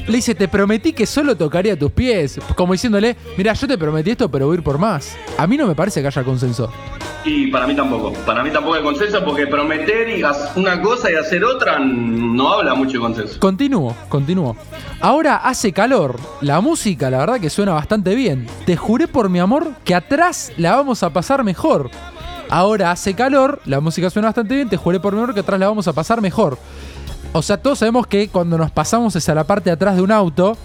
le 0.08 0.16
dice, 0.16 0.36
te 0.36 0.48
prometí 0.48 0.94
que 0.94 1.08
solo 1.08 1.36
tocaría 1.36 1.78
tus 1.78 1.92
pies. 1.92 2.40
Como 2.56 2.74
diciéndole, 2.74 3.18
mira, 3.36 3.54
yo 3.54 3.68
te 3.68 3.80
prometí 3.80 4.12
esto, 4.12 4.30
pero 4.30 4.46
voy 4.46 4.56
a 4.56 4.60
ir 4.60 4.64
por 4.64 4.78
más. 4.78 5.18
A 5.40 5.48
mí 5.48 5.58
no 5.58 5.66
me 5.66 5.74
parece 5.74 6.02
que 6.02 6.08
haya 6.08 6.24
consenso. 6.24 6.72
Y 7.26 7.48
para 7.48 7.66
mí 7.66 7.76
tampoco. 7.76 8.14
Para 8.26 8.44
mí 8.44 8.52
tampoco 8.52 8.76
hay 8.76 8.84
consenso 8.84 9.24
porque 9.26 9.48
prometer 9.48 10.10
y 10.10 10.24
hacer 10.24 10.50
una 10.56 10.80
cosa 10.82 11.12
y 11.12 11.16
hacer 11.16 11.44
otra 11.44 11.80
no 11.80 12.54
habla 12.54 12.76
mucho 12.76 12.94
de 12.94 13.00
consenso. 13.00 13.40
Continúo, 13.40 13.96
continúo. 14.08 14.56
Ahora 15.00 15.38
hace 15.38 15.72
calor. 15.72 16.16
La 16.42 16.62
música, 16.62 17.10
la 17.10 17.20
verdad 17.20 17.40
que 17.40 17.50
suena 17.50 17.74
bastante 17.74 18.14
bien. 18.14 18.48
Te 18.66 18.76
juré 18.76 19.08
por 19.08 19.30
mi 19.30 19.40
amor 19.40 19.72
que 19.84 19.96
atrás 19.96 20.52
la 20.58 20.76
vamos 20.76 21.02
a 21.02 21.12
pasar 21.12 21.44
mejor. 21.44 21.90
Ahora 22.52 22.92
hace 22.92 23.14
calor, 23.16 23.62
la 23.66 23.80
música 23.80 24.10
suena 24.10 24.28
bastante 24.28 24.54
bien. 24.56 24.70
Te 24.70 24.78
juré 24.78 25.00
por 25.00 25.14
mi 25.14 25.20
amor 25.20 25.34
que 25.34 25.40
atrás 25.40 25.60
la 25.60 25.68
vamos 25.70 25.88
a 25.88 25.94
pasar 25.94 26.22
mejor. 26.22 26.58
O 27.34 27.42
sea, 27.42 27.56
todos 27.58 27.80
sabemos 27.80 28.06
que 28.08 28.28
cuando 28.28 28.58
nos 28.58 28.72
pasamos 28.72 29.16
es 29.16 29.28
a 29.30 29.34
la 29.34 29.46
parte 29.46 29.70
de 29.70 29.74
atrás 29.74 29.96
de 29.96 30.02
un 30.02 30.12
auto, 30.12 30.58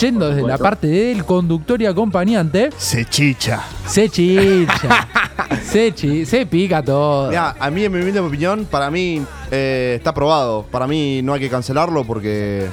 yendo 0.00 0.28
desde 0.28 0.42
la 0.46 0.58
parte 0.58 0.88
del 0.88 1.24
conductor 1.24 1.80
y 1.80 1.86
acompañante, 1.86 2.70
Se 2.76 3.04
chicha. 3.04 3.62
se 3.86 4.08
chicha. 4.08 5.06
se, 5.62 5.94
chi- 5.94 6.26
se 6.26 6.44
pica 6.44 6.82
todo. 6.82 7.28
Mirá, 7.28 7.54
a 7.60 7.70
mí, 7.70 7.84
en 7.84 7.92
mi 7.92 8.00
humilde 8.00 8.18
opinión, 8.18 8.66
para 8.68 8.90
mí 8.90 9.22
eh, 9.52 9.94
está 9.96 10.10
aprobado. 10.10 10.66
Para 10.68 10.88
mí 10.88 11.22
no 11.22 11.34
hay 11.34 11.40
que 11.40 11.48
cancelarlo 11.48 12.02
porque. 12.04 12.66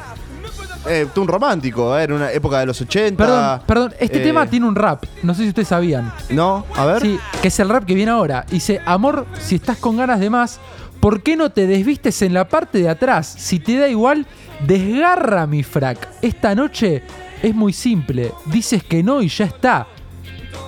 Eh, 0.88 1.08
un 1.16 1.28
romántico, 1.28 1.98
eh, 1.98 2.04
era 2.04 2.16
una 2.16 2.32
época 2.32 2.60
de 2.60 2.68
los 2.68 2.80
80. 2.80 3.18
Perdón, 3.18 3.62
perdón, 3.66 3.94
este 4.00 4.20
eh, 4.20 4.24
tema 4.24 4.48
tiene 4.48 4.68
un 4.68 4.76
rap. 4.76 5.06
No 5.24 5.34
sé 5.34 5.44
si 5.44 5.50
ustedes 5.50 5.68
sabían. 5.68 6.14
¿No? 6.30 6.66
A 6.76 6.86
ver. 6.86 7.02
Sí, 7.02 7.20
que 7.42 7.48
es 7.48 7.60
el 7.60 7.70
rap 7.70 7.86
que 7.86 7.96
viene 7.96 8.12
ahora. 8.12 8.46
Dice, 8.50 8.82
amor, 8.86 9.26
si 9.40 9.56
estás 9.56 9.78
con 9.78 9.98
ganas 9.98 10.20
de 10.20 10.30
más, 10.30 10.60
¿por 11.00 11.24
qué 11.24 11.36
no 11.36 11.52
te 11.52 11.68
desvistes 11.68 12.22
en 12.22 12.34
la 12.34 12.48
parte 12.48 12.80
de 12.80 12.90
atrás? 12.90 13.34
Si 13.38 13.60
te 13.60 13.78
da 13.78 13.88
igual, 13.88 14.28
desgarra 14.66 15.48
mi 15.48 15.64
frac. 15.64 16.08
Esta 16.22 16.54
noche 16.54 17.04
es 17.42 17.56
muy 17.56 17.74
simple. 17.74 18.32
Dices 18.46 18.84
que 18.84 19.02
no 19.02 19.22
y 19.22 19.28
ya 19.28 19.46
está. 19.46 19.88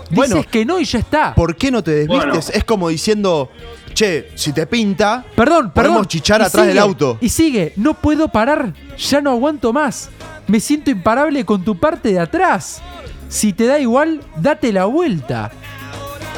Dices 0.10 0.46
que 0.48 0.66
no 0.66 0.80
y 0.80 0.86
ya 0.86 1.00
está. 1.00 1.36
¿Por 1.36 1.56
qué 1.56 1.70
no 1.72 1.84
te 1.84 1.92
desvistes? 1.92 2.26
Bueno. 2.28 2.40
Es 2.54 2.64
como 2.64 2.90
diciendo, 2.90 3.50
che, 3.94 4.30
si 4.36 4.54
te 4.54 4.66
pinta, 4.66 5.26
Perdón, 5.36 5.72
perdón. 5.72 5.92
podemos 5.94 6.08
chichar 6.08 6.42
Y 6.42 6.46
atrás 6.46 6.64
sigue, 6.64 6.68
del 6.74 6.80
auto. 6.80 7.18
Y 7.20 7.30
sigue, 7.30 7.74
no 7.76 7.94
puedo 7.94 8.30
parar, 8.30 8.74
ya 8.98 9.22
no 9.22 9.32
aguanto 9.32 9.74
más. 9.74 10.10
Me 10.48 10.60
siento 10.62 10.92
imparable 10.92 11.44
con 11.46 11.64
tu 11.64 11.78
parte 11.78 12.14
de 12.14 12.20
atrás. 12.20 12.82
Si 13.28 13.52
te 13.52 13.66
da 13.66 13.80
igual, 13.80 14.22
date 14.38 14.72
la 14.72 14.86
vuelta. 14.86 15.52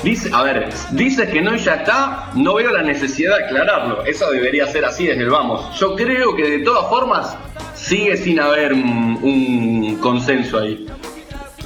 Dice, 0.03 0.29
a 0.33 0.41
ver, 0.43 0.69
dices 0.91 1.29
que 1.29 1.41
no 1.41 1.53
y 1.53 1.59
ya 1.59 1.73
está, 1.75 2.31
no 2.33 2.55
veo 2.55 2.71
la 2.71 2.81
necesidad 2.81 3.37
de 3.37 3.43
aclararlo. 3.45 4.03
Eso 4.05 4.31
debería 4.31 4.65
ser 4.65 4.85
así 4.85 5.05
desde 5.05 5.21
el 5.23 5.29
vamos. 5.29 5.77
Yo 5.77 5.95
creo 5.95 6.35
que 6.35 6.43
de 6.49 6.59
todas 6.59 6.89
formas 6.89 7.35
sigue 7.75 8.15
sin 8.17 8.39
haber 8.39 8.73
un, 8.73 9.19
un 9.21 9.97
consenso 10.01 10.57
ahí. 10.59 10.87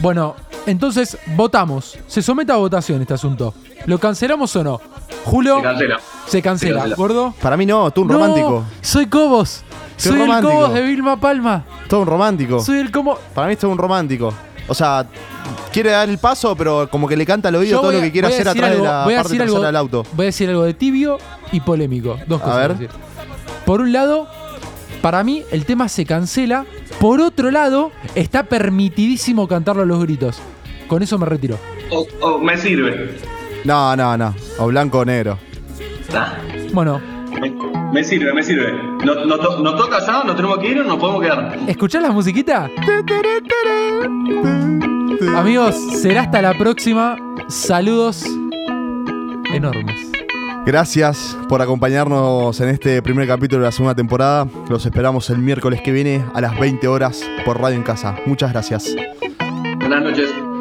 Bueno, 0.04 0.36
entonces 0.66 1.18
votamos. 1.28 1.98
Se 2.08 2.22
somete 2.22 2.52
a 2.52 2.58
votación 2.58 3.00
este 3.02 3.14
asunto. 3.14 3.54
¿Lo 3.86 3.98
cancelamos 4.00 4.54
o 4.58 4.62
no? 4.62 4.82
Julio. 5.24 5.56
Se 5.56 5.62
cancela. 5.64 5.98
Se 6.28 6.42
cancela, 6.42 6.74
Se 6.74 6.80
cancela. 6.80 6.96
¿gordo? 6.98 7.34
Para 7.42 7.56
mí 7.56 7.66
no, 7.66 7.90
tú 7.92 8.02
un 8.02 8.10
No, 8.10 8.16
romántico. 8.16 8.66
Soy 8.82 9.06
Cobos. 9.08 9.64
Soy 9.96 10.12
Soy, 10.12 10.20
romántico. 10.20 10.52
el 10.52 10.58
Cobos 10.58 10.74
de 10.74 10.82
Vilma 10.82 11.16
Palma. 11.22 11.64
Todo 11.88 12.02
un 12.02 12.08
romántico. 12.08 12.60
Soy 12.62 12.80
el 12.80 12.92
como. 12.92 13.18
Para 13.34 13.48
mí 13.48 13.54
esto 13.54 13.68
es 13.68 13.72
un 13.72 13.78
romántico. 13.78 14.34
O 14.68 14.74
sea, 14.74 15.06
quiere 15.72 15.92
dar 15.92 16.10
el 16.10 16.18
paso, 16.18 16.54
pero 16.54 16.90
como 16.92 17.08
que 17.08 17.16
le 17.16 17.26
canta 17.26 17.48
al 17.48 17.56
oído 17.56 17.78
Yo 17.78 17.80
todo 17.80 17.94
lo 17.94 18.02
que 18.02 18.12
quiere 18.12 18.28
hacer 18.28 18.46
atrás 18.50 18.72
algo- 18.72 18.84
de 18.84 18.90
la 18.90 19.04
voy 19.06 19.14
a 19.14 19.24
parte 19.24 19.42
algo- 19.42 19.62
del 19.62 19.76
auto. 19.78 20.04
Voy 20.12 20.26
a 20.26 20.28
decir 20.28 20.50
algo 20.50 20.64
de 20.64 20.74
tibio 20.74 21.18
y 21.54 21.62
polémico. 21.62 22.20
Dos 22.28 22.42
cosas. 22.42 22.58
ver. 22.58 22.72
a 22.72 22.74
decir. 22.74 22.90
Por 23.66 23.80
un 23.80 23.94
lado, 23.94 24.28
para 25.02 25.24
mí 25.24 25.44
el 25.52 25.64
tema 25.66 25.88
se 25.88 26.06
cancela. 26.06 26.66
Por 27.04 27.20
otro 27.20 27.52
lado, 27.52 27.92
está 28.16 28.44
permitidísimo 28.44 29.46
cantarlo 29.46 29.82
a 29.84 29.86
los 29.86 30.02
gritos. 30.02 30.40
Con 30.88 31.04
eso 31.04 31.18
me 31.18 31.26
retiro. 31.26 31.58
O- 31.90 32.08
o 32.22 32.40
me 32.40 32.56
sirve. 32.56 33.18
No, 33.66 33.94
no, 33.98 34.16
no. 34.18 34.34
O 34.58 34.68
blanco 34.68 35.00
o 35.00 35.04
negro. 35.06 35.38
Ah, 36.16 36.38
Bueno, 36.72 37.02
me, 37.42 37.54
me 37.92 38.04
sirve, 38.06 38.32
me 38.34 38.42
sirve. 38.42 38.72
¿Nos 39.04 39.26
no, 39.28 39.38
to- 39.38 39.76
toca 39.76 40.00
ya? 40.00 40.24
¿Nos 40.24 40.38
tenemos 40.38 40.60
que 40.60 40.68
ir 40.70 40.80
o 40.80 40.86
nos 40.86 40.96
podemos 40.98 41.22
quedar? 41.22 41.60
¿escuchás 41.68 42.02
la 42.02 42.12
musiquita? 42.12 42.70
Amigos, 45.36 45.76
será 46.02 46.22
hasta 46.22 46.42
la 46.42 46.54
próxima. 46.58 47.18
Saludos 47.50 48.24
enormes. 49.54 50.10
Gracias 50.66 51.38
por 51.50 51.62
acompañarnos 51.62 52.60
en 52.62 52.70
este 52.70 53.02
primer 53.02 53.28
capítulo 53.28 53.62
de 53.62 53.68
la 53.68 53.72
segunda 53.74 53.96
temporada. 53.96 54.48
Los 54.70 54.86
esperamos 54.86 55.30
el 55.30 55.40
miércoles 55.40 55.82
que 55.82 55.92
viene 55.92 56.24
a 56.34 56.40
las 56.40 56.58
20 56.58 56.88
horas 56.88 57.22
por 57.44 57.60
Radio 57.60 57.76
en 57.76 57.84
Casa. 57.84 58.16
Muchas 58.26 58.54
gracias. 58.54 58.96
Buenas 59.80 60.04
noches. 60.04 60.53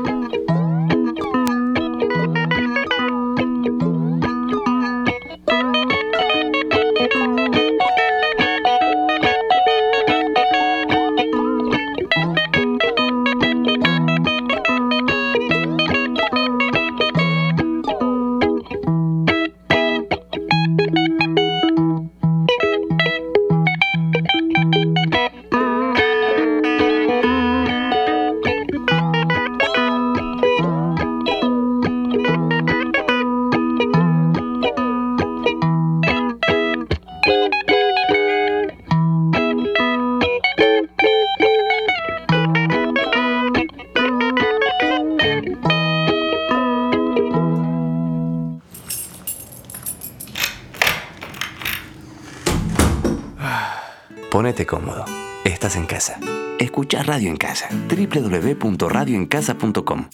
Cómodo. 54.66 55.04
Estás 55.44 55.76
en 55.76 55.86
casa. 55.86 56.18
Escucha 56.58 57.02
Radio 57.02 57.30
en 57.30 57.36
Casa. 57.36 57.68
www.radioencasa.com 57.88 60.08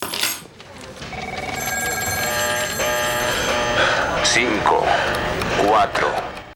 5, 4.23 4.83
4, 5.67 6.07